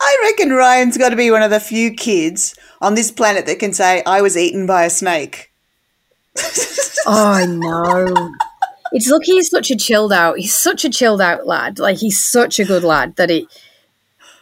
I 0.00 0.18
reckon 0.22 0.50
Ryan's 0.54 0.96
got 0.96 1.10
to 1.10 1.16
be 1.16 1.30
one 1.30 1.42
of 1.42 1.50
the 1.50 1.60
few 1.60 1.92
kids 1.92 2.56
on 2.80 2.94
this 2.94 3.10
planet 3.10 3.44
that 3.46 3.58
can 3.58 3.74
say, 3.74 4.02
I 4.06 4.22
was 4.22 4.36
eaten 4.36 4.66
by 4.66 4.84
a 4.84 4.90
snake. 4.90 5.49
Oh, 7.06 7.32
I 7.32 7.46
know. 7.46 8.32
It's 8.92 9.08
look, 9.08 9.24
he's 9.24 9.50
such 9.50 9.70
a 9.70 9.76
chilled 9.76 10.12
out. 10.12 10.38
He's 10.38 10.54
such 10.54 10.84
a 10.84 10.90
chilled 10.90 11.20
out 11.20 11.46
lad. 11.46 11.78
Like 11.78 11.98
he's 11.98 12.22
such 12.22 12.58
a 12.58 12.64
good 12.64 12.84
lad 12.84 13.16
that 13.16 13.30
it 13.30 13.46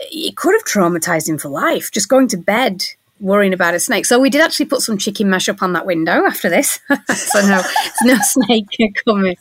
it 0.01 0.37
could 0.37 0.55
have 0.55 0.65
traumatized 0.65 1.29
him 1.29 1.39
for 1.39 1.49
life. 1.49 1.91
Just 1.91 2.09
going 2.09 2.29
to 2.29 2.37
bed 2.37 2.85
worrying 3.21 3.53
about 3.53 3.75
a 3.75 3.81
snake. 3.81 4.07
So 4.07 4.19
we 4.19 4.31
did 4.31 4.41
actually 4.41 4.67
put 4.67 4.83
some 4.83 4.99
chicken 4.99 5.29
mash 5.29 5.49
up 5.49 5.63
on 5.63 5.73
that 5.73 5.87
window 5.87 6.25
after 6.25 6.49
this. 6.49 6.81
so 7.15 7.41
no, 7.41 7.63
no 8.05 8.17
snake 8.23 8.67
coming. 9.05 9.37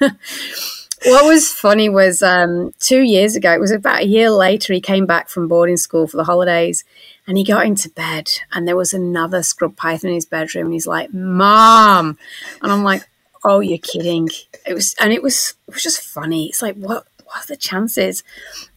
what 1.04 1.24
was 1.24 1.52
funny 1.52 1.88
was 1.88 2.22
um, 2.22 2.72
two 2.78 3.00
years 3.00 3.36
ago. 3.36 3.52
It 3.52 3.60
was 3.60 3.70
about 3.70 4.02
a 4.02 4.06
year 4.06 4.30
later. 4.30 4.72
He 4.72 4.80
came 4.80 5.06
back 5.06 5.28
from 5.28 5.48
boarding 5.48 5.76
school 5.76 6.06
for 6.06 6.16
the 6.16 6.24
holidays, 6.24 6.84
and 7.26 7.38
he 7.38 7.44
got 7.44 7.66
into 7.66 7.88
bed, 7.90 8.30
and 8.52 8.66
there 8.68 8.76
was 8.76 8.92
another 8.92 9.42
scrub 9.42 9.76
python 9.76 10.10
in 10.10 10.14
his 10.14 10.26
bedroom. 10.26 10.66
And 10.66 10.72
he's 10.74 10.86
like, 10.86 11.12
"Mom," 11.12 12.18
and 12.62 12.72
I'm 12.72 12.84
like, 12.84 13.08
"Oh, 13.44 13.60
you're 13.60 13.78
kidding." 13.78 14.28
It 14.66 14.74
was, 14.74 14.94
and 15.00 15.12
it 15.12 15.22
was, 15.22 15.54
it 15.68 15.74
was 15.74 15.82
just 15.82 16.02
funny. 16.02 16.48
It's 16.48 16.62
like, 16.62 16.76
what, 16.76 17.06
what 17.24 17.44
are 17.44 17.46
the 17.46 17.56
chances? 17.56 18.22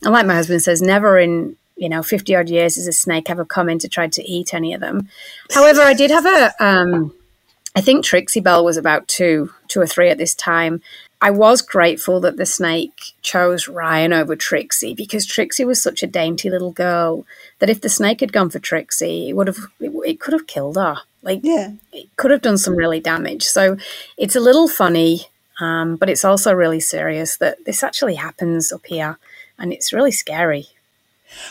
And 0.01 0.13
like 0.13 0.26
my 0.26 0.36
husband 0.36 0.61
says, 0.61 0.82
never 0.82 1.19
in 1.19 1.57
you 1.76 1.89
know 1.89 2.03
50 2.03 2.36
odd 2.36 2.49
years 2.49 2.76
has 2.76 2.88
a 2.88 2.93
snake 2.93 3.30
ever 3.30 3.43
come 3.43 3.67
in 3.67 3.80
to 3.80 3.89
try 3.89 4.07
to 4.07 4.24
eat 4.24 4.53
any 4.53 4.74
of 4.74 4.82
them. 4.82 5.09
However, 5.51 5.82
I 5.82 5.93
did 5.93 6.11
have 6.11 6.26
a. 6.26 6.53
Um, 6.63 7.13
I 7.76 7.82
think 7.82 8.05
Trixie 8.05 8.39
Belle 8.39 8.63
was 8.63 8.78
about 8.78 9.07
two, 9.07 9.51
two 9.67 9.82
or 9.82 9.88
three 9.88 10.09
at 10.09 10.19
this 10.19 10.36
time. 10.36 10.82
I 11.24 11.32
was 11.32 11.61
grateful 11.61 12.19
that 12.19 12.36
the 12.36 12.45
snake 12.45 13.13
chose 13.21 13.69
Ryan 13.69 14.11
over 14.11 14.36
Trixie 14.36 14.93
because 14.93 15.26
Trixie 15.26 15.63
was 15.63 15.82
such 15.82 16.03
a 16.03 16.07
dainty 16.07 16.49
little 16.49 16.74
girl 16.74 17.26
that 17.59 17.69
if 17.69 17.80
the 17.80 17.88
snake 17.88 18.19
had 18.19 18.34
gone 18.34 18.49
for 18.49 18.59
Trixie, 18.59 19.30
it 19.30 19.34
would 19.38 19.47
have 19.47 19.57
it, 19.80 19.93
it 20.05 20.19
could 20.19 20.34
have 20.34 20.47
killed 20.47 20.76
her. 20.76 20.97
Like 21.21 21.39
Yeah. 21.41 21.71
it 21.93 22.13
could 22.17 22.32
have 22.32 22.41
done 22.41 22.57
some 22.57 22.76
really 22.76 22.99
damage. 22.99 23.43
So 23.45 23.78
it's 24.17 24.36
a 24.36 24.41
little 24.41 24.67
funny, 24.67 25.28
um, 25.61 25.95
but 25.95 26.09
it's 26.09 26.26
also 26.26 26.51
really 26.51 26.82
serious 26.82 27.38
that 27.38 27.63
this 27.63 27.84
actually 27.84 28.15
happens 28.15 28.74
up 28.74 28.86
here, 28.86 29.17
and 29.57 29.71
it's 29.71 29.93
really 29.93 30.11
scary. 30.11 30.67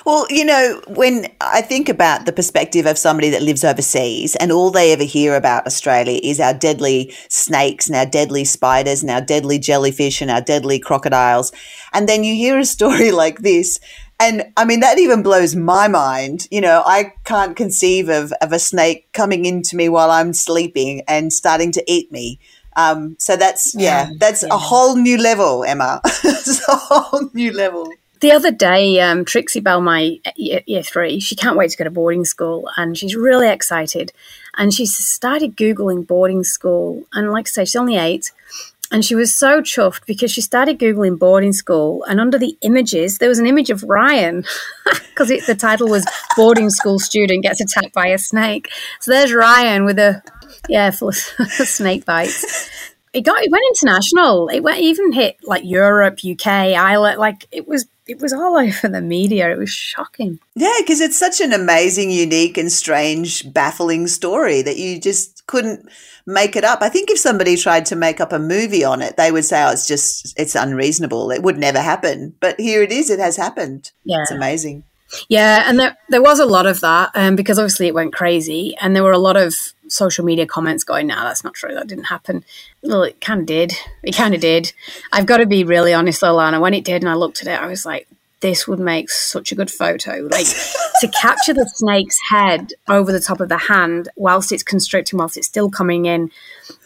Well, 0.05 0.27
you 0.31 0.45
know, 0.45 0.81
when 0.89 1.27
I 1.41 1.61
think 1.63 1.89
about 1.89 2.27
the 2.27 2.33
perspective 2.33 2.87
of 2.87 2.99
somebody 2.99 3.31
that 3.31 3.43
lives 3.43 3.65
overseas 3.65 4.37
and 4.37 4.51
all 4.53 4.71
they 4.71 4.93
ever 4.93 5.05
hear 5.05 5.37
about 5.37 5.67
Australia 5.67 6.19
is 6.23 6.41
our 6.41 6.55
deadly 6.55 7.15
snakes 7.29 7.87
and 7.89 7.97
our 7.97 8.07
deadly 8.07 8.45
spiders 8.45 9.03
and 9.03 9.11
our 9.11 9.21
deadly 9.21 9.59
jellyfish 9.59 10.21
and 10.21 10.31
our 10.31 10.41
deadly 10.41 10.79
crocodiles. 10.79 11.53
And 11.93 12.09
then 12.09 12.25
you 12.25 12.35
hear 12.35 12.59
a 12.59 12.65
story 12.65 13.11
like 13.23 13.41
this. 13.41 13.79
And 14.21 14.45
I 14.57 14.65
mean, 14.65 14.81
that 14.81 14.99
even 14.99 15.23
blows 15.23 15.57
my 15.57 15.89
mind. 15.89 16.47
You 16.51 16.61
know, 16.61 16.83
I 16.87 17.13
can't 17.25 17.57
conceive 17.57 18.09
of, 18.09 18.33
of 18.41 18.53
a 18.53 18.59
snake 18.59 19.13
coming 19.13 19.47
into 19.47 19.75
me 19.77 19.89
while 19.89 20.11
I'm 20.11 20.33
sleeping 20.33 21.03
and 21.09 21.33
starting 21.33 21.73
to 21.73 21.85
eat 21.91 22.13
me. 22.13 22.39
Um, 22.77 23.17
so 23.19 23.37
that's, 23.37 23.75
yeah, 23.75 24.09
Yeah, 24.09 24.11
that's 24.19 24.43
yeah. 24.43 24.49
a 24.53 24.57
whole 24.59 24.97
new 24.97 25.19
level, 25.19 25.65
Emma. 25.65 26.01
it's 26.05 26.67
a 26.69 26.75
whole 26.77 27.29
new 27.35 27.53
level. 27.53 27.89
The 28.23 28.31
other 28.31 28.53
day, 28.53 29.01
um, 29.01 29.25
Trixie 29.25 29.59
Bell, 29.59 29.81
my 29.81 30.21
year, 30.37 30.83
three, 30.85 31.19
she 31.19 31.35
can't 31.35 31.57
wait 31.57 31.73
to 31.73 31.77
go 31.77 31.83
to 31.83 31.91
boarding 31.91 32.25
school 32.25 32.71
and 32.77 32.97
she's 32.97 33.17
really 33.17 33.51
excited. 33.51 34.13
And 34.57 34.73
she 34.73 34.87
started 34.87 35.57
Googling 35.57 36.07
boarding 36.07 36.45
school. 36.45 37.03
And 37.13 37.33
like 37.33 37.49
I 37.49 37.51
say, 37.51 37.65
she's 37.65 37.75
only 37.75 37.97
eight. 37.97 38.31
And 38.93 39.05
she 39.05 39.17
was 39.17 39.35
so 39.35 39.61
chuffed 39.61 40.07
because 40.07 40.31
she 40.31 40.41
started 40.41 40.79
Googling 40.79 41.19
boarding 41.19 41.53
school. 41.53 42.05
And 42.05 42.21
under 42.21 42.39
the 42.39 42.57
images, 42.61 43.19
there 43.19 43.29
was 43.29 43.41
an 43.41 43.47
image 43.49 43.71
of 43.71 43.83
Ryan 43.83 44.45
because 44.85 45.29
the 45.29 45.57
title 45.59 45.89
was 45.89 46.07
Boarding 46.37 46.71
School 46.71 47.01
Student 47.01 47.43
Gets 47.43 47.61
Attacked 47.61 47.93
by 47.93 48.07
a 48.07 48.19
Snake. 48.19 48.71
So 49.01 49.11
there's 49.11 49.33
Ryan 49.33 49.85
with 49.85 49.99
a, 49.99 50.23
yeah, 50.69 50.93
full 50.93 51.09
of 51.09 51.15
snake 51.49 52.05
bites. 52.05 52.71
It 53.13 53.23
got, 53.23 53.43
it 53.43 53.51
went 53.51 53.65
international. 53.71 54.49
It 54.49 54.61
went, 54.61 54.81
even 54.81 55.13
hit 55.13 55.37
like 55.43 55.65
Europe, 55.65 56.21
UK, 56.25 56.47
Ireland. 56.47 57.19
Like 57.19 57.47
it 57.53 57.69
was, 57.69 57.87
it 58.07 58.21
was 58.21 58.33
all 58.33 58.57
over 58.59 58.89
the 58.89 59.03
media. 59.03 59.53
It 59.53 59.59
was 59.59 59.71
shocking. 59.71 60.39
Yeah, 60.55 60.77
because 60.81 61.01
it's 61.01 61.19
such 61.19 61.41
an 61.41 61.53
amazing, 61.53 62.11
unique, 62.11 62.57
and 62.57 62.73
strange, 62.73 63.53
baffling 63.53 64.07
story 64.07 64.63
that 64.63 64.79
you 64.79 65.01
just 65.01 65.47
couldn't 65.47 65.89
make 66.27 66.57
it 66.57 66.65
up. 66.65 66.83
I 66.83 66.89
think 66.89 67.11
if 67.11 67.19
somebody 67.19 67.57
tried 67.57 67.87
to 67.87 67.97
make 67.97 68.21
up 68.21 68.33
a 68.33 68.39
movie 68.39 68.85
on 68.85 69.03
it, 69.03 69.17
they 69.17 69.33
would 69.33 69.45
say, 69.45 69.63
"Oh, 69.63 69.73
it's 69.73 69.87
just 69.87 70.39
it's 70.39 70.55
unreasonable. 70.55 71.31
It 71.31 71.43
would 71.43 71.59
never 71.59 71.81
happen." 71.81 72.35
But 72.41 72.59
here 72.61 72.83
it 72.83 72.93
is. 72.93 73.11
It 73.11 73.19
has 73.19 73.37
happened. 73.37 73.93
Yeah. 74.05 74.23
It's 74.23 74.31
amazing. 74.31 74.85
Yeah, 75.29 75.65
and 75.69 75.79
there 75.79 75.97
there 76.09 76.23
was 76.23 76.41
a 76.41 76.47
lot 76.47 76.67
of 76.67 76.81
that 76.81 77.11
um, 77.15 77.37
because 77.37 77.59
obviously 77.59 77.87
it 77.87 77.95
went 77.95 78.15
crazy, 78.15 78.75
and 78.81 78.95
there 78.95 79.03
were 79.03 79.13
a 79.13 79.19
lot 79.19 79.37
of 79.37 79.55
social 79.89 80.25
media 80.25 80.47
comments 80.47 80.85
going, 80.85 81.07
"No, 81.07 81.17
that's 81.17 81.45
not 81.45 81.55
true. 81.55 81.75
That 81.75 81.87
didn't 81.87 82.05
happen." 82.05 82.45
Well, 82.83 83.03
it 83.03 83.21
kind 83.21 83.41
of 83.41 83.47
did. 83.47 83.73
It 84.03 84.17
kind 84.17 84.35
of 84.35 84.41
did. 84.41 84.73
I've 85.13 85.27
got 85.27 85.39
to 85.39 85.47
be 85.47 85.65
really 85.65 85.93
honest, 85.93 86.21
though, 86.21 86.35
Lana. 86.35 86.61
When 86.61 86.75
it 86.75 86.85
did, 86.85 87.03
and 87.03 87.11
I 87.11 87.15
looked 87.15 87.43
at 87.43 87.49
it, 87.49 87.61
I 87.61 87.67
was 87.67 87.85
like, 87.85 88.09
"This 88.43 88.69
would 88.69 88.79
make 88.79 89.09
such 89.11 89.51
a 89.51 89.55
good 89.55 89.71
photo." 89.71 90.29
Like 90.31 90.47
to 91.01 91.09
capture 91.09 91.53
the 91.55 91.69
snake's 91.75 92.19
head 92.31 92.75
over 92.89 93.11
the 93.11 93.19
top 93.19 93.41
of 93.41 93.49
the 93.49 93.57
hand 93.59 94.09
whilst 94.15 94.53
it's 94.53 94.63
constricting, 94.63 95.19
whilst 95.19 95.37
it's 95.37 95.49
still 95.49 95.69
coming 95.71 96.05
in, 96.05 96.31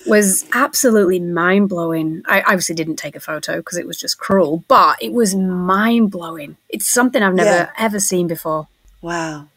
was 0.07 0.47
absolutely 0.53 1.19
mind 1.21 1.69
blowing. 1.69 2.23
I 2.27 2.41
obviously 2.43 2.75
didn't 2.77 2.97
take 2.97 3.15
a 3.17 3.21
photo 3.21 3.57
because 3.57 3.77
it 3.77 3.87
was 3.87 3.99
just 3.99 4.19
cruel, 4.19 4.65
but 4.69 4.97
it 5.03 5.13
was 5.13 5.35
mind 5.35 6.13
blowing. 6.13 6.57
It's 6.71 6.89
something 6.89 7.23
I've 7.23 7.35
never 7.35 7.51
Yeah. 7.51 7.71
ever 7.79 8.01
seen 8.01 8.27
before. 8.27 8.69
Wow. 9.03 9.49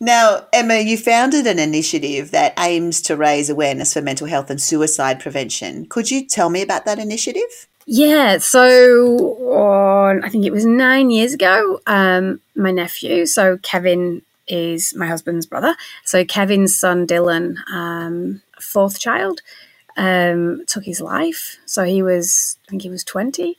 Now, 0.00 0.46
Emma, 0.52 0.76
you 0.78 0.98
founded 0.98 1.46
an 1.46 1.58
initiative 1.58 2.30
that 2.32 2.54
aims 2.58 3.00
to 3.02 3.16
raise 3.16 3.48
awareness 3.48 3.94
for 3.94 4.02
mental 4.02 4.26
health 4.26 4.50
and 4.50 4.60
suicide 4.60 5.20
prevention. 5.20 5.86
Could 5.88 6.10
you 6.10 6.26
tell 6.26 6.50
me 6.50 6.60
about 6.60 6.84
that 6.86 6.98
initiative? 6.98 7.66
Yeah, 7.86 8.38
so 8.38 9.16
on, 9.52 10.24
I 10.24 10.28
think 10.28 10.44
it 10.44 10.52
was 10.52 10.66
nine 10.66 11.10
years 11.10 11.34
ago, 11.34 11.80
um, 11.86 12.40
my 12.56 12.72
nephew, 12.72 13.26
so 13.26 13.58
Kevin 13.58 14.22
is 14.48 14.92
my 14.96 15.06
husband's 15.06 15.46
brother. 15.46 15.76
So 16.04 16.24
Kevin's 16.24 16.76
son, 16.76 17.06
Dylan, 17.06 17.56
um, 17.70 18.42
fourth 18.60 18.98
child, 18.98 19.40
um, 19.96 20.64
took 20.66 20.84
his 20.84 21.00
life. 21.00 21.58
So 21.64 21.84
he 21.84 22.02
was, 22.02 22.58
I 22.66 22.70
think 22.70 22.82
he 22.82 22.90
was 22.90 23.04
20. 23.04 23.56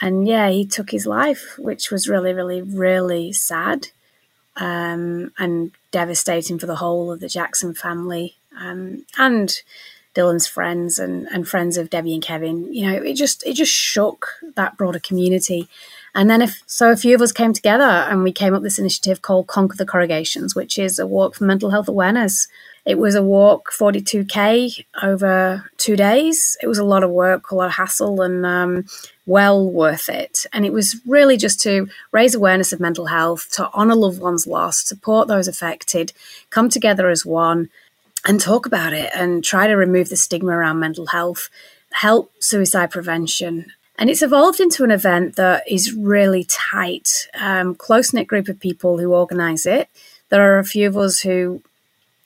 And 0.00 0.26
yeah, 0.26 0.48
he 0.50 0.66
took 0.66 0.90
his 0.90 1.06
life, 1.06 1.56
which 1.58 1.90
was 1.90 2.08
really, 2.08 2.32
really, 2.32 2.62
really 2.62 3.32
sad 3.32 3.88
um, 4.56 5.32
and 5.38 5.72
devastating 5.90 6.58
for 6.58 6.66
the 6.66 6.76
whole 6.76 7.12
of 7.12 7.20
the 7.20 7.28
Jackson 7.28 7.74
family 7.74 8.36
um, 8.58 9.04
and 9.18 9.62
Dylan's 10.14 10.46
friends 10.46 10.98
and, 10.98 11.26
and 11.28 11.48
friends 11.48 11.76
of 11.76 11.90
Debbie 11.90 12.14
and 12.14 12.22
Kevin. 12.22 12.72
You 12.72 12.86
know, 12.86 13.02
it 13.02 13.14
just 13.14 13.44
it 13.46 13.54
just 13.54 13.72
shook 13.72 14.28
that 14.56 14.76
broader 14.76 14.98
community. 14.98 15.68
And 16.14 16.28
then 16.28 16.42
if 16.42 16.62
so, 16.66 16.90
a 16.90 16.96
few 16.96 17.14
of 17.14 17.22
us 17.22 17.32
came 17.32 17.54
together 17.54 17.84
and 17.84 18.22
we 18.22 18.32
came 18.32 18.54
up 18.54 18.62
this 18.62 18.78
initiative 18.78 19.22
called 19.22 19.46
Conquer 19.46 19.76
the 19.76 19.86
Corrugations, 19.86 20.54
which 20.54 20.78
is 20.78 20.98
a 20.98 21.06
walk 21.06 21.36
for 21.36 21.44
mental 21.44 21.70
health 21.70 21.88
awareness. 21.88 22.48
It 22.84 22.98
was 22.98 23.14
a 23.14 23.22
walk 23.22 23.70
42k 23.72 24.84
over 25.02 25.70
two 25.78 25.96
days. 25.96 26.56
It 26.60 26.66
was 26.66 26.78
a 26.78 26.84
lot 26.84 27.04
of 27.04 27.10
work, 27.10 27.50
a 27.50 27.54
lot 27.54 27.68
of 27.68 27.74
hassle, 27.74 28.20
and 28.20 28.44
um, 28.44 28.86
well 29.24 29.70
worth 29.70 30.08
it. 30.08 30.46
And 30.52 30.66
it 30.66 30.72
was 30.72 31.00
really 31.06 31.36
just 31.36 31.60
to 31.62 31.88
raise 32.10 32.34
awareness 32.34 32.72
of 32.72 32.80
mental 32.80 33.06
health, 33.06 33.48
to 33.52 33.72
honour 33.72 33.94
loved 33.94 34.20
ones 34.20 34.48
lost, 34.48 34.88
support 34.88 35.28
those 35.28 35.46
affected, 35.46 36.12
come 36.50 36.68
together 36.68 37.08
as 37.08 37.24
one, 37.24 37.70
and 38.26 38.40
talk 38.40 38.66
about 38.66 38.92
it 38.92 39.10
and 39.14 39.42
try 39.42 39.66
to 39.66 39.74
remove 39.74 40.08
the 40.08 40.16
stigma 40.16 40.52
around 40.52 40.78
mental 40.78 41.06
health, 41.06 41.48
help 41.92 42.32
suicide 42.40 42.90
prevention. 42.90 43.72
And 43.98 44.08
it's 44.08 44.22
evolved 44.22 44.60
into 44.60 44.84
an 44.84 44.90
event 44.90 45.36
that 45.36 45.64
is 45.70 45.92
really 45.92 46.44
tight, 46.44 47.28
um, 47.34 47.74
close 47.74 48.12
knit 48.12 48.26
group 48.26 48.48
of 48.48 48.60
people 48.60 48.98
who 48.98 49.12
organise 49.12 49.66
it. 49.66 49.88
There 50.28 50.54
are 50.54 50.58
a 50.58 50.64
few 50.64 50.88
of 50.88 50.96
us 50.96 51.20
who 51.20 51.62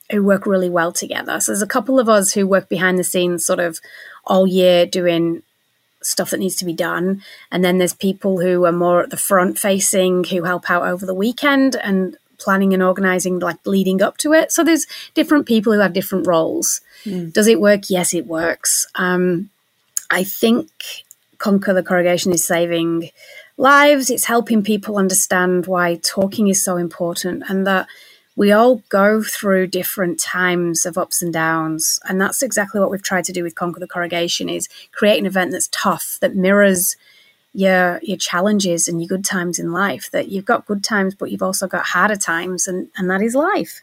who 0.09 0.23
work 0.23 0.45
really 0.45 0.69
well 0.69 0.93
together. 0.93 1.39
So 1.41 1.51
there's 1.51 1.61
a 1.61 1.67
couple 1.67 1.99
of 1.99 2.07
us 2.07 2.31
who 2.31 2.47
work 2.47 2.69
behind 2.69 2.97
the 2.97 3.03
scenes, 3.03 3.45
sort 3.45 3.59
of 3.59 3.81
all 4.25 4.47
year 4.47 4.85
doing 4.85 5.43
stuff 6.01 6.29
that 6.29 6.39
needs 6.39 6.55
to 6.57 6.65
be 6.65 6.73
done. 6.73 7.21
And 7.51 7.63
then 7.63 7.77
there's 7.77 7.93
people 7.93 8.39
who 8.39 8.65
are 8.65 8.71
more 8.71 9.01
at 9.01 9.09
the 9.09 9.17
front 9.17 9.59
facing 9.59 10.23
who 10.23 10.43
help 10.43 10.69
out 10.69 10.83
over 10.83 11.05
the 11.05 11.13
weekend 11.13 11.75
and 11.75 12.17
planning 12.37 12.73
and 12.73 12.83
organizing, 12.83 13.39
like 13.39 13.57
leading 13.65 14.01
up 14.01 14.17
to 14.17 14.33
it. 14.33 14.51
So 14.51 14.63
there's 14.63 14.87
different 15.13 15.45
people 15.45 15.73
who 15.73 15.79
have 15.79 15.93
different 15.93 16.27
roles. 16.27 16.81
Does 17.31 17.47
it 17.47 17.61
work? 17.61 17.89
Yes, 17.89 18.13
it 18.13 18.27
works. 18.27 18.87
Um, 18.95 19.49
I 20.09 20.23
think 20.23 20.69
Conquer 21.37 21.73
the 21.73 21.83
Corrugation 21.83 22.31
is 22.31 22.45
saving 22.45 23.11
lives. 23.57 24.09
It's 24.09 24.25
helping 24.25 24.63
people 24.63 24.97
understand 24.97 25.67
why 25.67 25.99
talking 26.03 26.47
is 26.47 26.63
so 26.63 26.77
important 26.77 27.43
and 27.49 27.65
that 27.65 27.87
we 28.35 28.51
all 28.51 28.83
go 28.89 29.23
through 29.23 29.67
different 29.67 30.19
times 30.19 30.85
of 30.85 30.97
ups 30.97 31.23
and 31.23 31.33
downs 31.33 31.99
and 32.07 32.21
that's 32.21 32.43
exactly 32.43 32.79
what 32.79 32.91
we've 32.91 33.01
tried 33.01 33.23
to 33.25 33.33
do 33.33 33.43
with 33.43 33.55
conquer 33.55 33.79
the 33.79 33.87
corrugation 33.87 34.47
is 34.47 34.69
create 34.91 35.17
an 35.17 35.25
event 35.25 35.51
that's 35.51 35.69
tough 35.71 36.19
that 36.21 36.35
mirrors 36.35 36.95
your 37.57 37.99
your 38.03 38.17
challenges 38.17 38.87
and 38.87 39.01
your 39.01 39.07
good 39.07 39.25
times 39.25 39.57
in 39.57 39.71
life. 39.71 40.11
That 40.11 40.29
you've 40.29 40.45
got 40.45 40.67
good 40.67 40.83
times, 40.83 41.15
but 41.15 41.31
you've 41.31 41.41
also 41.41 41.67
got 41.67 41.87
harder 41.87 42.15
times, 42.15 42.67
and 42.67 42.89
and 42.95 43.09
that 43.09 43.23
is 43.23 43.33
life. 43.33 43.81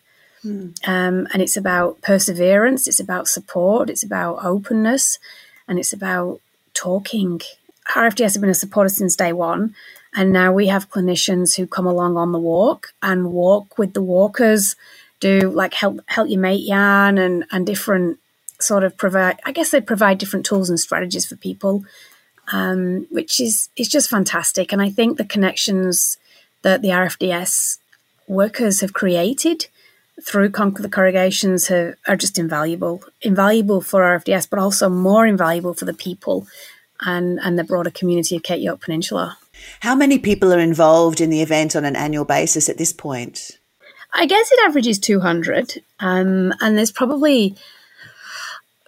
Um, 0.86 1.26
and 1.32 1.42
it's 1.42 1.56
about 1.56 2.00
perseverance. 2.00 2.86
It's 2.86 3.00
about 3.00 3.26
support. 3.26 3.90
It's 3.90 4.04
about 4.04 4.44
openness, 4.44 5.18
and 5.66 5.78
it's 5.80 5.92
about 5.92 6.40
talking. 6.72 7.40
RFDS 7.96 8.34
have 8.34 8.40
been 8.40 8.50
a 8.50 8.54
supporter 8.54 8.90
since 8.90 9.16
day 9.16 9.32
one, 9.32 9.74
and 10.14 10.32
now 10.32 10.52
we 10.52 10.68
have 10.68 10.88
clinicians 10.88 11.56
who 11.56 11.66
come 11.66 11.86
along 11.86 12.16
on 12.16 12.30
the 12.30 12.38
walk 12.38 12.92
and 13.02 13.32
walk 13.32 13.76
with 13.76 13.92
the 13.92 14.02
walkers, 14.02 14.76
do 15.18 15.50
like 15.50 15.74
help 15.74 16.00
help 16.06 16.28
your 16.28 16.40
mate 16.40 16.64
yarn 16.64 17.18
and 17.18 17.44
and 17.50 17.66
different 17.66 18.20
sort 18.60 18.84
of 18.84 18.96
provide. 18.96 19.40
I 19.44 19.50
guess 19.50 19.70
they 19.70 19.80
provide 19.80 20.18
different 20.18 20.46
tools 20.46 20.70
and 20.70 20.78
strategies 20.78 21.26
for 21.26 21.34
people, 21.34 21.84
um, 22.52 23.06
which 23.10 23.40
is 23.40 23.68
is 23.76 23.88
just 23.88 24.10
fantastic. 24.10 24.72
And 24.72 24.82
I 24.82 24.90
think 24.90 25.16
the 25.16 25.24
connections 25.24 26.18
that 26.62 26.82
the 26.82 26.88
RFDS 26.88 27.78
workers 28.26 28.80
have 28.80 28.92
created 28.92 29.68
through 30.22 30.50
Conquer 30.50 30.82
the 30.82 30.88
Corrugations 30.88 31.68
have, 31.68 31.94
are 32.06 32.16
just 32.16 32.38
invaluable. 32.38 33.02
Invaluable 33.22 33.80
for 33.80 34.02
RFDS, 34.02 34.48
but 34.48 34.58
also 34.58 34.88
more 34.88 35.26
invaluable 35.26 35.74
for 35.74 35.84
the 35.84 35.94
people 35.94 36.46
and, 37.00 37.38
and 37.42 37.58
the 37.58 37.64
broader 37.64 37.90
community 37.90 38.36
of 38.36 38.42
Cape 38.42 38.62
York 38.62 38.80
Peninsula. 38.80 39.36
How 39.80 39.94
many 39.94 40.18
people 40.18 40.52
are 40.52 40.60
involved 40.60 41.20
in 41.20 41.30
the 41.30 41.42
event 41.42 41.74
on 41.76 41.84
an 41.84 41.96
annual 41.96 42.24
basis 42.24 42.68
at 42.68 42.78
this 42.78 42.92
point? 42.92 43.58
I 44.12 44.26
guess 44.26 44.50
it 44.52 44.60
averages 44.64 44.98
200, 45.00 45.82
um, 45.98 46.52
and 46.60 46.78
there's 46.78 46.92
probably 46.92 47.56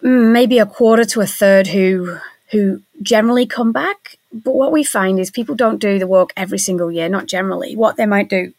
mm, 0.03 0.33
maybe 0.33 0.59
a 0.59 0.67
quarter 0.67 1.05
to 1.05 1.21
a 1.21 1.27
third 1.27 1.67
who 1.67 2.19
who 2.51 2.83
generally 3.03 3.47
come 3.47 3.73
back. 3.73 4.19
But 4.33 4.55
what 4.55 4.73
we 4.73 4.85
find 4.85 5.19
is 5.19 5.31
people 5.31 5.55
don't 5.55 5.81
do 5.81 5.99
the 5.99 6.07
walk 6.07 6.33
every 6.37 6.59
single 6.59 6.91
year, 6.91 7.09
not 7.09 7.27
generally. 7.27 7.75
What 7.77 7.97
they 7.97 8.07
might 8.07 8.29
do, 8.29 8.53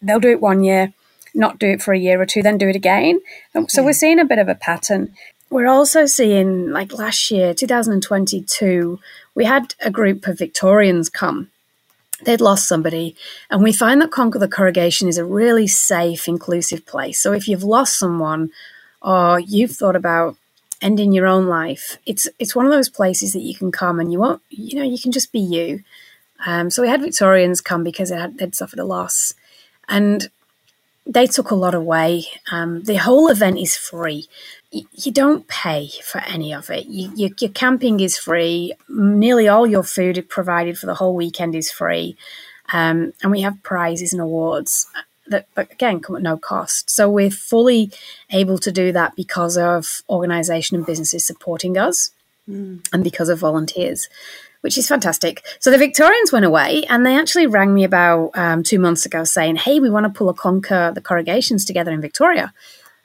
they'll 0.00 0.20
do 0.20 0.30
it 0.30 0.40
one 0.40 0.64
year, 0.64 0.92
not 1.34 1.58
do 1.58 1.68
it 1.68 1.82
for 1.82 1.92
a 1.92 1.98
year 1.98 2.20
or 2.20 2.26
two, 2.26 2.42
then 2.42 2.58
do 2.58 2.68
it 2.68 2.76
again. 2.76 3.20
And 3.54 3.70
so 3.70 3.84
we're 3.84 3.92
seeing 3.92 4.18
a 4.18 4.24
bit 4.24 4.38
of 4.38 4.48
a 4.48 4.54
pattern. 4.54 5.14
We're 5.50 5.68
also 5.68 6.06
seeing, 6.06 6.70
like 6.70 6.92
last 6.92 7.30
year, 7.30 7.54
2022, 7.54 8.98
we 9.34 9.44
had 9.44 9.74
a 9.80 9.90
group 9.90 10.26
of 10.26 10.38
Victorians 10.38 11.08
come. 11.08 11.50
They'd 12.24 12.40
lost 12.40 12.66
somebody, 12.66 13.14
and 13.50 13.62
we 13.62 13.72
find 13.72 14.00
that 14.00 14.10
Conquer 14.10 14.38
the 14.38 14.48
Corrugation 14.48 15.06
is 15.06 15.18
a 15.18 15.24
really 15.24 15.66
safe, 15.66 16.26
inclusive 16.26 16.86
place. 16.86 17.20
So 17.20 17.32
if 17.32 17.46
you've 17.46 17.62
lost 17.62 17.98
someone 17.98 18.50
or 19.02 19.38
you've 19.38 19.72
thought 19.72 19.96
about 19.96 20.36
ending 20.80 21.12
your 21.12 21.26
own 21.26 21.46
life, 21.46 21.98
it's 22.06 22.28
it's 22.38 22.54
one 22.54 22.66
of 22.66 22.72
those 22.72 22.88
places 22.88 23.32
that 23.32 23.42
you 23.42 23.54
can 23.54 23.72
come 23.72 24.00
and 24.00 24.12
you 24.12 24.18
won't, 24.18 24.42
you 24.50 24.78
know, 24.78 24.84
you 24.84 24.98
can 24.98 25.12
just 25.12 25.32
be 25.32 25.40
you. 25.40 25.82
Um, 26.46 26.70
so 26.70 26.82
we 26.82 26.88
had 26.88 27.00
Victorians 27.00 27.60
come 27.60 27.82
because 27.82 28.10
they 28.10 28.16
had, 28.18 28.38
they'd 28.38 28.54
suffered 28.54 28.78
a 28.78 28.84
loss, 28.84 29.34
and 29.88 30.28
they 31.06 31.26
took 31.26 31.50
a 31.50 31.54
lot 31.54 31.74
away. 31.74 32.26
Um, 32.50 32.82
the 32.82 32.96
whole 32.96 33.28
event 33.28 33.58
is 33.58 33.76
free. 33.76 34.26
You 34.70 35.12
don't 35.12 35.46
pay 35.48 35.88
for 36.02 36.18
any 36.22 36.52
of 36.52 36.68
it. 36.68 36.86
You, 36.86 37.32
your 37.38 37.50
camping 37.50 38.00
is 38.00 38.18
free. 38.18 38.74
Nearly 38.88 39.48
all 39.48 39.66
your 39.66 39.84
food 39.84 40.28
provided 40.28 40.76
for 40.76 40.86
the 40.86 40.96
whole 40.96 41.14
weekend 41.14 41.54
is 41.54 41.70
free. 41.70 42.16
Um, 42.72 43.12
and 43.22 43.30
we 43.30 43.42
have 43.42 43.62
prizes 43.62 44.12
and 44.12 44.20
awards 44.20 44.86
that, 45.28 45.46
that, 45.54 45.70
again, 45.72 46.00
come 46.00 46.16
at 46.16 46.22
no 46.22 46.36
cost. 46.36 46.90
So 46.90 47.10
we're 47.10 47.30
fully 47.30 47.90
able 48.30 48.58
to 48.58 48.72
do 48.72 48.92
that 48.92 49.16
because 49.16 49.56
of 49.56 50.02
organisation 50.08 50.76
and 50.76 50.86
businesses 50.86 51.26
supporting 51.26 51.76
us 51.76 52.10
and 52.92 53.02
because 53.02 53.28
of 53.28 53.38
volunteers 53.40 54.08
which 54.66 54.76
is 54.76 54.88
fantastic. 54.88 55.44
So 55.60 55.70
the 55.70 55.78
Victorians 55.78 56.32
went 56.32 56.44
away 56.44 56.82
and 56.88 57.06
they 57.06 57.16
actually 57.16 57.46
rang 57.46 57.72
me 57.72 57.84
about 57.84 58.32
um, 58.34 58.64
two 58.64 58.80
months 58.80 59.06
ago 59.06 59.22
saying, 59.22 59.54
hey, 59.54 59.78
we 59.78 59.88
want 59.88 60.06
to 60.06 60.10
pull 60.10 60.28
a 60.28 60.34
Conquer 60.34 60.90
the 60.92 61.00
corrugations 61.00 61.64
together 61.64 61.92
in 61.92 62.00
Victoria. 62.00 62.52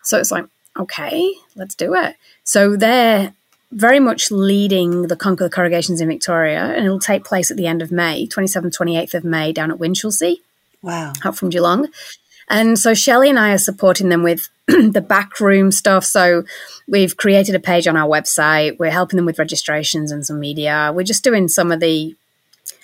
So 0.02 0.18
it's 0.18 0.32
like, 0.32 0.46
okay, 0.80 1.32
let's 1.56 1.76
do 1.76 1.94
it. 1.94 2.16
So 2.44 2.76
they're 2.76 3.36
very 3.72 4.00
much 4.00 4.32
leading 4.32 5.04
the 5.04 5.16
Conquer 5.16 5.44
the 5.44 5.52
corrugations 5.52 6.02
in 6.02 6.08
Victoria 6.08 6.64
and 6.64 6.84
it'll 6.84 7.00
take 7.00 7.24
place 7.24 7.52
at 7.52 7.58
the 7.58 7.68
end 7.68 7.84
of 7.84 7.92
May, 7.92 8.26
27th, 8.26 8.76
28th 8.76 9.14
of 9.14 9.24
May 9.24 9.54
down 9.54 9.70
at 9.70 9.78
Winchelsea 9.78 10.38
Wow. 10.82 11.14
out 11.24 11.38
from 11.38 11.50
Geelong. 11.50 11.90
And 12.50 12.78
so 12.78 12.94
Shelley 12.94 13.30
and 13.30 13.40
I 13.40 13.54
are 13.54 13.58
supporting 13.58 14.10
them 14.10 14.24
with 14.24 14.50
the 14.68 15.04
backroom 15.08 15.72
stuff. 15.72 16.04
So 16.04 16.44
we've 16.88 17.16
created 17.16 17.56
a 17.56 17.60
page 17.60 17.88
on 17.88 17.96
our 17.96 18.10
website. 18.10 18.78
We're 18.78 18.92
helping 18.92 19.18
them 19.18 19.26
with 19.26 19.40
registrations 19.40 20.12
and 20.12 20.26
some 20.26 20.40
media. 20.40 20.92
We're 20.94 21.04
just 21.04 21.24
doing 21.24 21.48
some 21.48 21.72
of 21.72 21.80
the, 21.80 22.16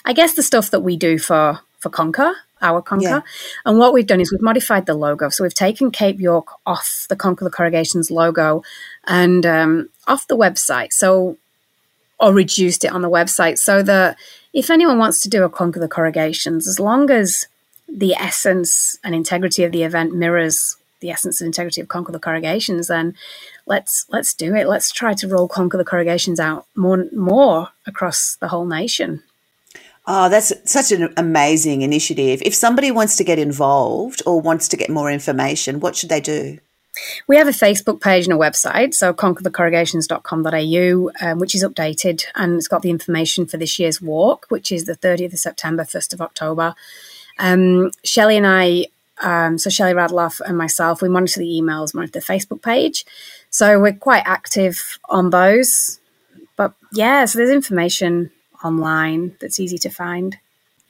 I 0.06 0.14
guess, 0.14 0.34
the 0.34 0.44
stuff 0.44 0.72
that 0.72 0.82
we 0.82 0.96
do 0.96 1.20
for 1.20 1.60
for 1.80 1.90
Conquer, 1.90 2.34
our 2.62 2.82
Conquer. 2.82 3.04
Yeah. 3.08 3.22
And 3.66 3.78
what 3.78 3.94
we've 3.94 4.08
done 4.08 4.22
is 4.22 4.32
we've 4.32 4.42
modified 4.42 4.86
the 4.86 4.96
logo. 4.96 5.30
So 5.30 5.44
we've 5.44 5.54
taken 5.54 5.92
Cape 5.92 6.20
York 6.20 6.48
off 6.66 7.06
the 7.10 7.16
Conquer 7.16 7.46
the 7.46 7.52
Corrugations 7.52 8.10
logo 8.10 8.64
and 9.06 9.46
um, 9.46 9.90
off 10.08 10.28
the 10.28 10.38
website. 10.38 10.94
So 10.94 11.38
or 12.20 12.34
reduced 12.34 12.84
it 12.84 12.92
on 12.92 13.02
the 13.02 13.10
website 13.10 13.60
so 13.60 13.84
that 13.84 14.18
if 14.54 14.72
anyone 14.72 14.98
wants 14.98 15.20
to 15.22 15.30
do 15.30 15.44
a 15.44 15.50
Conquer 15.50 15.80
the 15.80 15.88
Corrugations, 15.88 16.68
as 16.68 16.80
long 16.80 17.12
as 17.12 17.48
the 17.88 18.14
essence 18.14 18.98
and 19.04 19.16
integrity 19.16 19.64
of 19.64 19.72
the 19.72 19.84
event 19.84 20.14
mirrors 20.14 20.78
the 21.00 21.10
essence 21.12 21.40
and 21.42 21.48
integrity 21.48 21.80
of 21.82 21.88
Conquer 21.88 22.12
the 22.12 22.20
Corrugations, 22.20 22.88
then 22.88 23.16
let's 23.66 24.06
let's 24.10 24.34
do 24.34 24.56
it. 24.56 24.68
Let's 24.68 24.92
try 24.92 25.14
to 25.16 25.28
roll 25.28 25.48
Conquer 25.48 25.78
the 25.78 25.86
Corrugations 25.86 26.40
out 26.40 26.66
more 26.76 27.06
more 27.12 27.70
across 27.86 28.36
the 28.40 28.48
whole 28.48 28.66
nation. 28.66 29.24
Oh, 30.10 30.30
that's 30.30 30.54
such 30.64 30.94
an 30.94 31.14
amazing 31.18 31.82
initiative. 31.82 32.42
If 32.46 32.56
somebody 32.56 32.92
wants 32.92 33.18
to 33.18 33.26
get 33.26 33.38
involved 33.40 34.22
or 34.26 34.40
wants 34.40 34.70
to 34.70 34.78
get 34.78 34.90
more 34.90 35.12
information, 35.12 35.82
what 35.82 35.98
should 35.98 36.08
they 36.10 36.22
do? 36.22 36.60
We 37.28 37.38
have 37.38 37.48
a 37.48 37.52
Facebook 37.52 38.02
page 38.02 38.26
and 38.26 38.34
a 38.34 38.38
website, 38.38 38.96
so 38.96 39.14
conquerthecorrugations.com.au, 39.14 41.12
um, 41.22 41.40
which 41.40 41.54
is 41.54 41.64
updated 41.64 42.24
and 42.36 42.56
it's 42.56 42.68
got 42.68 42.82
the 42.82 42.90
information 42.90 43.46
for 43.46 43.58
this 43.58 43.78
year's 43.78 44.02
walk, 44.02 44.48
which 44.50 44.72
is 44.72 44.86
the 44.86 44.96
30th 44.96 45.34
of 45.34 45.40
September, 45.40 45.84
1st 45.84 46.14
of 46.14 46.22
October. 46.22 46.74
Um, 47.40 47.92
Shelley 48.04 48.38
and 48.38 48.48
I, 48.48 48.86
um, 49.22 49.58
so 49.58 49.70
Shelley 49.70 49.94
Radloff 49.94 50.42
and 50.42 50.58
myself, 50.58 51.02
we 51.02 51.10
monitor 51.10 51.40
the 51.40 51.46
emails, 51.46 51.94
monitor 51.94 52.20
the 52.20 52.26
Facebook 52.26 52.62
page. 52.62 53.06
So 53.50 53.80
we're 53.80 53.94
quite 53.94 54.24
active 54.26 55.00
on 55.10 55.30
those. 55.30 56.00
But 56.56 56.74
yeah, 56.92 57.26
so 57.26 57.38
there's 57.38 57.50
information 57.50 58.32
online 58.64 59.36
that's 59.40 59.60
easy 59.60 59.78
to 59.80 59.90
find. 59.90 60.38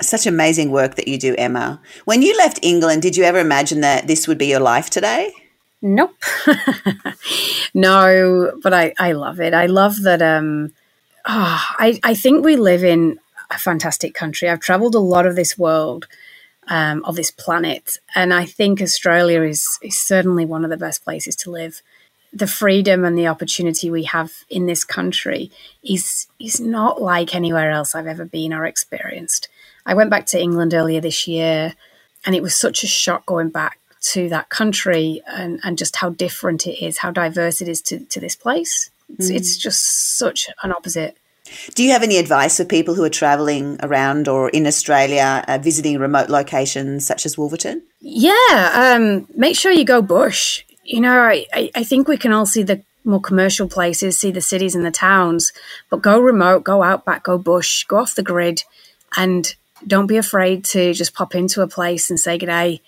Such 0.01 0.27
amazing 0.27 0.71
work 0.71 0.95
that 0.95 1.07
you 1.07 1.17
do, 1.17 1.35
Emma. 1.37 1.81
When 2.05 2.21
you 2.21 2.37
left 2.37 2.59
England, 2.61 3.01
did 3.01 3.17
you 3.17 3.23
ever 3.23 3.39
imagine 3.39 3.81
that 3.81 4.07
this 4.07 4.27
would 4.27 4.37
be 4.37 4.47
your 4.47 4.59
life 4.59 4.89
today? 4.89 5.33
Nope. 5.81 6.15
no, 7.73 8.51
but 8.61 8.73
I, 8.73 8.93
I 8.99 9.11
love 9.13 9.39
it. 9.39 9.53
I 9.53 9.65
love 9.67 10.01
that 10.03 10.21
um 10.21 10.73
oh, 11.27 11.65
I, 11.79 11.99
I 12.03 12.13
think 12.15 12.43
we 12.43 12.55
live 12.55 12.83
in 12.83 13.19
a 13.51 13.57
fantastic 13.57 14.13
country. 14.13 14.49
I've 14.49 14.59
traveled 14.59 14.95
a 14.95 14.99
lot 14.99 15.25
of 15.25 15.35
this 15.35 15.57
world, 15.57 16.07
um, 16.67 17.03
of 17.05 17.15
this 17.15 17.31
planet, 17.31 17.97
and 18.15 18.33
I 18.33 18.45
think 18.45 18.81
Australia 18.81 19.41
is, 19.43 19.79
is 19.81 19.97
certainly 19.97 20.45
one 20.45 20.63
of 20.63 20.69
the 20.69 20.77
best 20.77 21.03
places 21.03 21.35
to 21.37 21.51
live. 21.51 21.81
The 22.33 22.47
freedom 22.47 23.05
and 23.05 23.17
the 23.17 23.27
opportunity 23.27 23.89
we 23.89 24.03
have 24.03 24.31
in 24.49 24.65
this 24.65 24.83
country 24.83 25.49
is 25.83 26.27
is 26.39 26.59
not 26.59 27.01
like 27.01 27.33
anywhere 27.33 27.71
else 27.71 27.95
I've 27.95 28.07
ever 28.07 28.25
been 28.25 28.53
or 28.53 28.65
experienced. 28.65 29.47
I 29.85 29.93
went 29.93 30.09
back 30.09 30.25
to 30.27 30.41
England 30.41 30.73
earlier 30.73 30.99
this 30.99 31.27
year, 31.27 31.73
and 32.25 32.35
it 32.35 32.43
was 32.43 32.55
such 32.55 32.83
a 32.83 32.87
shock 32.87 33.25
going 33.25 33.49
back 33.49 33.79
to 34.11 34.29
that 34.29 34.49
country 34.49 35.21
and, 35.27 35.59
and 35.63 35.77
just 35.77 35.95
how 35.95 36.09
different 36.09 36.67
it 36.67 36.83
is, 36.85 36.99
how 36.99 37.11
diverse 37.11 37.61
it 37.61 37.67
is 37.67 37.81
to, 37.81 37.99
to 37.99 38.19
this 38.19 38.35
place. 38.35 38.89
It's, 39.17 39.29
it's 39.29 39.57
just 39.57 40.17
such 40.17 40.49
an 40.63 40.71
opposite. 40.71 41.17
Do 41.75 41.83
you 41.83 41.91
have 41.91 42.03
any 42.03 42.17
advice 42.17 42.57
for 42.57 42.65
people 42.65 42.95
who 42.95 43.03
are 43.03 43.09
travelling 43.09 43.77
around 43.81 44.27
or 44.27 44.49
in 44.49 44.67
Australia, 44.67 45.43
uh, 45.47 45.57
visiting 45.57 45.99
remote 45.99 46.29
locations 46.29 47.05
such 47.05 47.25
as 47.25 47.37
Wolverton? 47.37 47.83
Yeah, 47.99 48.95
um, 48.95 49.27
make 49.35 49.55
sure 49.55 49.71
you 49.71 49.85
go 49.85 50.01
bush. 50.01 50.63
You 50.83 51.01
know, 51.01 51.19
I, 51.19 51.45
I, 51.75 51.83
think 51.83 52.07
we 52.07 52.17
can 52.17 52.31
all 52.31 52.45
see 52.45 52.63
the 52.63 52.81
more 53.03 53.19
commercial 53.19 53.67
places, 53.67 54.17
see 54.17 54.31
the 54.31 54.41
cities 54.41 54.73
and 54.73 54.85
the 54.85 54.91
towns, 54.91 55.51
but 55.89 56.01
go 56.01 56.17
remote, 56.19 56.63
go 56.63 56.81
out 56.81 57.03
back, 57.03 57.23
go 57.23 57.37
bush, 57.37 57.83
go 57.83 57.97
off 57.97 58.15
the 58.15 58.23
grid, 58.23 58.63
and 59.17 59.53
don't 59.85 60.07
be 60.07 60.17
afraid 60.17 60.63
to 60.65 60.93
just 60.93 61.13
pop 61.13 61.35
into 61.35 61.61
a 61.61 61.67
place 61.67 62.09
and 62.09 62.19
say 62.19 62.39
g'day. 62.39 62.79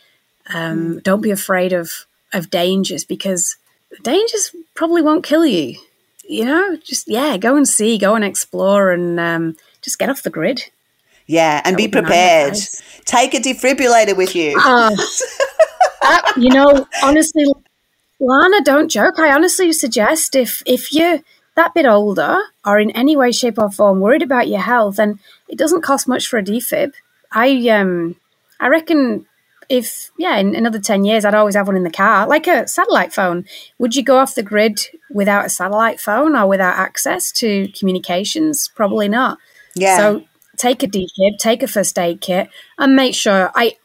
Um, 0.51 0.99
Don't 0.99 1.21
be 1.21 1.31
afraid 1.31 1.73
of 1.73 2.05
of 2.33 2.49
dangers 2.49 3.03
because 3.05 3.57
dangers 4.03 4.55
probably 4.75 5.01
won't 5.01 5.23
kill 5.23 5.45
you. 5.45 5.77
You 6.29 6.45
know, 6.45 6.77
just 6.77 7.07
yeah, 7.07 7.37
go 7.37 7.55
and 7.55 7.67
see, 7.67 7.97
go 7.97 8.13
and 8.13 8.23
explore, 8.23 8.91
and 8.91 9.19
um, 9.19 9.55
just 9.81 9.97
get 9.97 10.09
off 10.09 10.21
the 10.21 10.29
grid. 10.29 10.69
Yeah, 11.25 11.59
and 11.65 11.75
be 11.75 11.87
be 11.87 11.91
prepared. 11.91 12.49
advice. 12.51 13.01
Take 13.05 13.33
a 13.33 13.39
defibrillator 13.39 14.15
with 14.15 14.35
you. 14.35 14.55
Uh, 14.63 14.95
uh, 16.03 16.21
you 16.37 16.49
know, 16.49 16.85
honestly, 17.03 17.45
Lana, 18.19 18.61
don't 18.63 18.89
joke. 18.89 19.17
I 19.17 19.33
honestly 19.33 19.73
suggest 19.73 20.35
if 20.35 20.61
if 20.67 20.93
you 20.93 21.23
that 21.55 21.73
bit 21.73 21.87
older 21.87 22.37
or 22.63 22.79
in 22.79 22.91
any 22.91 23.17
way, 23.17 23.31
shape, 23.31 23.57
or 23.57 23.71
form 23.71 23.99
worried 23.99 24.21
about 24.21 24.47
your 24.47 24.61
health, 24.61 24.97
then 24.97 25.19
it 25.47 25.57
doesn't 25.57 25.81
cost 25.81 26.07
much 26.07 26.27
for 26.27 26.37
a 26.37 26.43
defib. 26.43 26.93
I 27.31 27.69
um 27.69 28.17
I 28.59 28.67
reckon 28.67 29.25
if 29.69 30.11
yeah, 30.17 30.37
in 30.37 30.55
another 30.55 30.79
ten 30.79 31.05
years 31.05 31.23
I'd 31.23 31.35
always 31.35 31.55
have 31.55 31.67
one 31.67 31.77
in 31.77 31.83
the 31.83 31.91
car, 31.91 32.27
like 32.27 32.47
a 32.47 32.67
satellite 32.67 33.13
phone. 33.13 33.45
Would 33.77 33.95
you 33.95 34.03
go 34.03 34.17
off 34.17 34.35
the 34.35 34.43
grid 34.43 34.79
without 35.11 35.45
a 35.45 35.49
satellite 35.49 35.99
phone 35.99 36.35
or 36.35 36.47
without 36.47 36.77
access 36.77 37.31
to 37.33 37.67
communications? 37.77 38.67
Probably 38.75 39.07
not. 39.07 39.37
Yeah. 39.75 39.97
So 39.97 40.23
take 40.57 40.83
a 40.83 40.87
defib, 40.87 41.37
take 41.37 41.63
a 41.63 41.67
first 41.67 41.97
aid 41.97 42.19
kit, 42.21 42.49
and 42.77 42.95
make 42.95 43.13
sure 43.13 43.51
I 43.55 43.75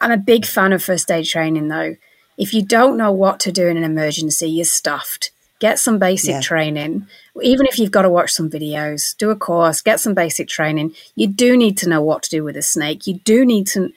I'm 0.00 0.12
a 0.12 0.16
big 0.18 0.44
fan 0.44 0.72
of 0.72 0.82
first 0.82 1.10
aid 1.10 1.24
training 1.24 1.68
though. 1.68 1.96
If 2.36 2.52
you 2.54 2.62
don't 2.62 2.96
know 2.96 3.12
what 3.12 3.40
to 3.40 3.52
do 3.52 3.66
in 3.68 3.76
an 3.76 3.84
emergency, 3.84 4.48
you're 4.50 4.64
stuffed. 4.64 5.30
Get 5.60 5.78
some 5.78 5.98
basic 6.00 6.30
Yeah. 6.30 6.40
training. 6.40 7.06
Even 7.40 7.66
if 7.66 7.78
you've 7.78 7.92
got 7.92 8.02
to 8.02 8.10
watch 8.10 8.32
some 8.32 8.50
videos, 8.50 9.16
do 9.16 9.30
a 9.30 9.36
course, 9.36 9.80
get 9.80 10.00
some 10.00 10.12
basic 10.12 10.48
training. 10.48 10.92
You 11.14 11.28
do 11.28 11.56
need 11.56 11.78
to 11.78 11.88
know 11.88 12.02
what 12.02 12.24
to 12.24 12.30
do 12.30 12.42
with 12.42 12.56
a 12.56 12.62
snake. 12.62 13.06
You 13.06 13.20
do 13.24 13.44
need 13.44 13.68
to 13.68 13.90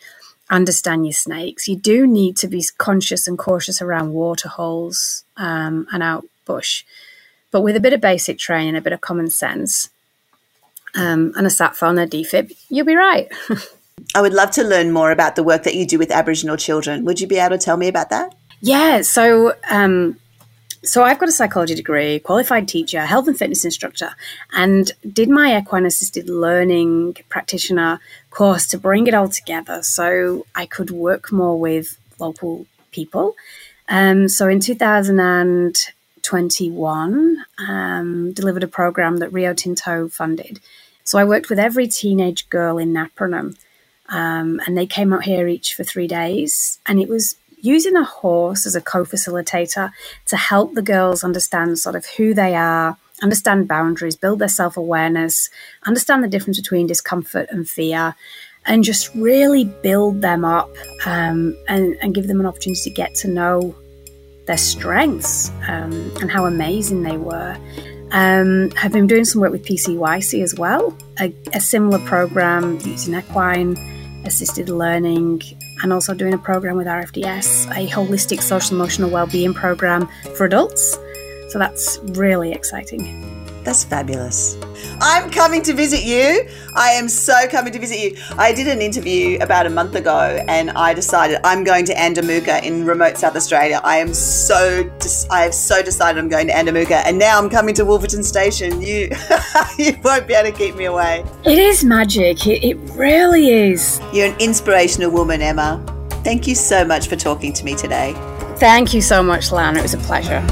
understand 0.50 1.06
your 1.06 1.14
snakes. 1.14 1.68
You 1.68 1.76
do 1.76 2.06
need 2.06 2.38
to 2.38 2.48
be 2.48 2.64
conscious 2.78 3.28
and 3.28 3.38
cautious 3.38 3.82
around 3.82 4.14
water 4.14 4.50
holes 4.50 5.24
um, 5.38 5.88
and 5.92 6.04
out 6.04 6.26
bush. 6.46 6.84
But 7.52 7.62
with 7.62 7.76
a 7.76 7.80
bit 7.80 7.94
of 7.94 8.02
basic 8.02 8.38
training, 8.38 8.76
a 8.76 8.82
bit 8.82 8.94
of 8.94 9.02
common 9.02 9.30
sense, 9.30 9.90
um, 10.96 11.34
and 11.36 11.46
a 11.46 11.50
sat 11.50 11.76
phone, 11.76 11.98
a 11.98 12.08
defib, 12.08 12.56
you'll 12.70 12.86
be 12.86 12.96
right. 12.96 13.32
I 14.16 14.22
would 14.22 14.34
love 14.34 14.52
to 14.52 14.64
learn 14.64 14.92
more 14.92 15.12
about 15.12 15.36
the 15.36 15.44
work 15.44 15.64
that 15.64 15.76
you 15.76 15.86
do 15.86 15.98
with 15.98 16.12
Aboriginal 16.12 16.58
children. 16.58 17.06
Would 17.06 17.20
you 17.20 17.28
be 17.28 17.38
able 17.38 17.58
to 17.58 17.64
tell 17.64 17.78
me 17.78 17.88
about 17.88 18.10
that? 18.10 18.36
Yeah, 18.62 19.02
so 19.02 19.54
um, 19.70 20.18
so 20.88 21.04
I've 21.04 21.20
got 21.20 21.30
a 21.30 21.32
psychology 21.32 21.76
degree, 21.76 22.20
qualified 22.20 22.68
teacher, 22.68 23.06
health 23.06 23.28
and 23.28 23.38
fitness 23.38 23.64
instructor, 23.66 24.16
and 24.54 24.92
did 25.12 25.30
my 25.30 25.58
equine 25.58 25.86
assisted 25.86 26.30
learning 26.30 27.18
practitioner 27.30 28.00
course 28.30 28.68
to 28.68 28.78
bring 28.78 29.08
it 29.08 29.14
all 29.14 29.30
together 29.30 29.82
so 29.84 30.46
I 30.56 30.66
could 30.66 30.92
work 30.92 31.32
more 31.32 31.58
with 31.60 31.98
local 32.20 32.66
people. 32.92 33.36
Um, 33.90 34.30
so 34.30 34.48
in 34.48 34.60
2021, 34.60 37.46
um, 37.58 38.34
delivered 38.34 38.64
a 38.64 38.68
program 38.68 39.18
that 39.18 39.32
Rio 39.32 39.54
Tinto 39.54 40.08
funded. 40.08 40.60
So 41.04 41.20
I 41.20 41.24
worked 41.24 41.50
with 41.50 41.60
every 41.60 41.88
teenage 41.88 42.50
girl 42.50 42.78
in 42.78 42.94
Napranum 42.94 43.56
um, 44.10 44.62
and 44.66 44.78
they 44.78 44.86
came 44.86 45.14
out 45.14 45.24
here 45.24 45.48
each 45.48 45.74
for 45.74 45.84
three 45.84 46.08
days. 46.08 46.80
And 46.86 47.00
it 47.00 47.10
was 47.10 47.36
using 47.66 47.96
a 47.96 48.04
horse 48.04 48.66
as 48.66 48.76
a 48.76 48.82
co 48.82 49.04
facilitator 49.04 49.92
to 50.26 50.38
help 50.38 50.74
the 50.74 50.82
girls 50.82 51.24
understand 51.24 51.80
sort 51.80 51.96
of 51.96 52.06
who 52.06 52.34
they 52.34 52.56
are, 52.56 52.98
understand 53.22 53.68
boundaries, 53.68 54.16
build 54.16 54.40
their 54.40 54.48
self 54.48 54.78
awareness, 54.78 55.50
understand 55.86 56.24
the 56.24 56.28
difference 56.28 56.60
between 56.60 56.88
discomfort 56.88 57.48
and 57.50 57.68
fear, 57.68 58.16
and 58.66 58.84
just 58.84 59.14
really 59.16 59.66
build 59.66 60.22
them 60.22 60.44
up 60.44 60.70
um, 61.06 61.58
and, 61.68 61.96
and 62.02 62.16
give 62.16 62.28
them 62.28 62.40
an 62.40 62.46
opportunity 62.46 62.82
to 62.82 62.90
get 62.90 63.14
to 63.16 63.28
know 63.28 63.76
their 64.48 64.58
strengths 64.58 65.50
um, 65.68 65.94
and 66.22 66.32
how 66.32 66.46
amazing 66.46 67.04
they 67.04 67.18
were. 67.18 67.58
Um, 68.12 68.72
I've 68.82 68.92
been 68.92 69.08
doing 69.08 69.26
some 69.26 69.42
work 69.42 69.52
with 69.52 69.66
PCYC 69.66 70.44
as 70.44 70.56
well, 70.56 70.96
a, 71.20 71.34
a 71.54 71.60
similar 71.60 72.00
program 72.00 72.80
using 72.84 73.16
equine 73.16 73.76
assisted 74.26 74.70
learning, 74.70 75.42
and 75.84 75.92
also 75.92 76.14
doing 76.14 76.34
a 76.34 76.38
program 76.38 76.78
with 76.78 76.88
RFDS, 76.88 77.68
a 77.72 77.90
holistic 77.90 78.42
social 78.42 78.76
emotional 78.76 79.10
well-being 79.10 79.54
program 79.54 80.08
for 80.36 80.46
adults. 80.46 80.98
So 81.50 81.60
that's 81.60 82.00
really 82.04 82.52
exciting. 82.52 83.35
That's 83.66 83.84
fabulous. 83.84 84.58
I'm 85.02 85.32
coming 85.32 85.64
to 85.64 85.74
visit 85.74 86.04
you. 86.04 86.48
I 86.76 86.92
am 86.92 87.10
so 87.10 87.48
coming 87.50 87.74
to 87.74 87.80
visit 87.80 87.98
you. 88.00 88.16
I 88.38 88.54
did 88.54 88.68
an 88.68 88.80
interview 88.80 89.40
about 89.42 89.66
a 89.66 89.72
month 89.72 89.96
ago 89.96 90.46
and 90.48 90.70
I 90.72 90.94
decided 90.94 91.40
I'm 91.44 91.64
going 91.64 91.84
to 91.86 91.96
Andamooka 91.96 92.64
in 92.64 92.86
remote 92.86 93.18
South 93.18 93.36
Australia. 93.36 93.82
I 93.84 93.98
am 93.98 94.14
so 94.14 94.84
dis- 95.00 95.28
I 95.32 95.42
have 95.42 95.56
so 95.56 95.82
decided 95.82 96.20
I'm 96.20 96.30
going 96.30 96.46
to 96.48 96.54
Andamooka 96.54 97.02
and 97.06 97.18
now 97.18 97.40
I'm 97.40 97.50
coming 97.50 97.74
to 97.76 97.86
Wolverton 97.86 98.24
Station. 98.24 98.82
You 98.84 99.10
you 99.80 99.98
won't 100.04 100.28
be 100.28 100.36
able 100.36 100.52
to 100.52 100.56
keep 100.56 100.76
me 100.76 100.86
away. 100.86 101.26
It 101.44 101.58
is 101.58 101.84
magic. 101.84 102.46
It, 102.46 102.64
it 102.64 102.76
really 102.94 103.50
is. 103.50 104.00
You're 104.14 104.28
an 104.28 104.40
inspirational 104.40 105.10
woman, 105.10 105.42
Emma. 105.42 105.84
Thank 106.24 106.46
you 106.46 106.54
so 106.54 106.86
much 106.86 107.08
for 107.08 107.16
talking 107.16 107.52
to 107.54 107.66
me 107.66 107.76
today. 107.76 108.14
Thank 108.58 108.94
you 108.94 109.02
so 109.02 109.24
much, 109.24 109.52
Lana. 109.52 109.80
It 109.80 109.82
was 109.82 109.96
a 109.96 109.98
pleasure. 109.98 110.46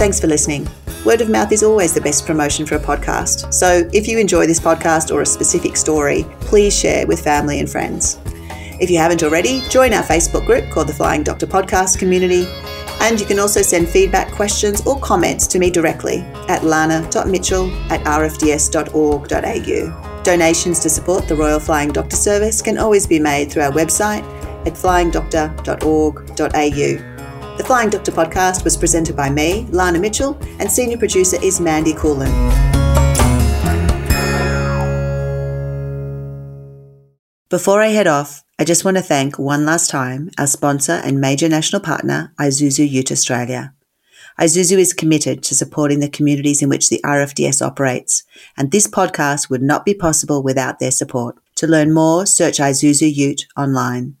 Thanks 0.00 0.18
for 0.18 0.26
listening. 0.28 0.66
Word 1.04 1.20
of 1.20 1.28
mouth 1.28 1.52
is 1.52 1.62
always 1.62 1.92
the 1.92 2.00
best 2.00 2.24
promotion 2.24 2.64
for 2.64 2.76
a 2.76 2.80
podcast. 2.80 3.52
So 3.52 3.86
if 3.92 4.08
you 4.08 4.18
enjoy 4.18 4.46
this 4.46 4.58
podcast 4.58 5.14
or 5.14 5.20
a 5.20 5.26
specific 5.26 5.76
story, 5.76 6.24
please 6.40 6.74
share 6.74 7.06
with 7.06 7.22
family 7.22 7.60
and 7.60 7.68
friends. 7.68 8.18
If 8.80 8.88
you 8.88 8.96
haven't 8.96 9.22
already, 9.22 9.60
join 9.68 9.92
our 9.92 10.02
Facebook 10.02 10.46
group 10.46 10.70
called 10.70 10.88
the 10.88 10.94
Flying 10.94 11.22
Doctor 11.22 11.46
Podcast 11.46 11.98
Community. 11.98 12.46
And 13.02 13.20
you 13.20 13.26
can 13.26 13.38
also 13.38 13.60
send 13.60 13.90
feedback, 13.90 14.32
questions, 14.32 14.80
or 14.86 14.98
comments 15.00 15.46
to 15.48 15.58
me 15.58 15.70
directly 15.70 16.20
at 16.48 16.64
lana.mitchell 16.64 17.70
at 17.92 18.00
rfds.org.au. 18.06 20.22
Donations 20.22 20.80
to 20.80 20.88
support 20.88 21.28
the 21.28 21.36
Royal 21.36 21.60
Flying 21.60 21.90
Doctor 21.90 22.16
Service 22.16 22.62
can 22.62 22.78
always 22.78 23.06
be 23.06 23.18
made 23.18 23.52
through 23.52 23.64
our 23.64 23.72
website 23.72 24.22
at 24.66 24.72
flyingdoctor.org.au. 24.72 27.09
The 27.60 27.66
Flying 27.66 27.90
Doctor 27.90 28.10
podcast 28.10 28.64
was 28.64 28.74
presented 28.74 29.14
by 29.14 29.28
me, 29.28 29.66
Lana 29.68 29.98
Mitchell, 29.98 30.38
and 30.58 30.72
senior 30.72 30.96
producer 30.96 31.36
is 31.42 31.60
Mandy 31.60 31.92
Coolin. 31.92 32.30
Before 37.50 37.82
I 37.82 37.88
head 37.88 38.06
off, 38.06 38.42
I 38.58 38.64
just 38.64 38.86
want 38.86 38.96
to 38.96 39.02
thank 39.02 39.38
one 39.38 39.66
last 39.66 39.90
time 39.90 40.30
our 40.38 40.46
sponsor 40.46 41.02
and 41.04 41.20
major 41.20 41.50
national 41.50 41.82
partner, 41.82 42.32
Isuzu 42.40 42.88
Ute 42.88 43.12
Australia. 43.12 43.74
Isuzu 44.40 44.78
is 44.78 44.94
committed 44.94 45.42
to 45.42 45.54
supporting 45.54 46.00
the 46.00 46.08
communities 46.08 46.62
in 46.62 46.70
which 46.70 46.88
the 46.88 47.02
RFDS 47.04 47.60
operates, 47.60 48.24
and 48.56 48.70
this 48.70 48.86
podcast 48.86 49.50
would 49.50 49.60
not 49.60 49.84
be 49.84 49.92
possible 49.92 50.42
without 50.42 50.78
their 50.78 50.90
support. 50.90 51.36
To 51.56 51.66
learn 51.66 51.92
more, 51.92 52.24
search 52.24 52.56
Isuzu 52.56 53.14
Ute 53.14 53.44
online. 53.54 54.16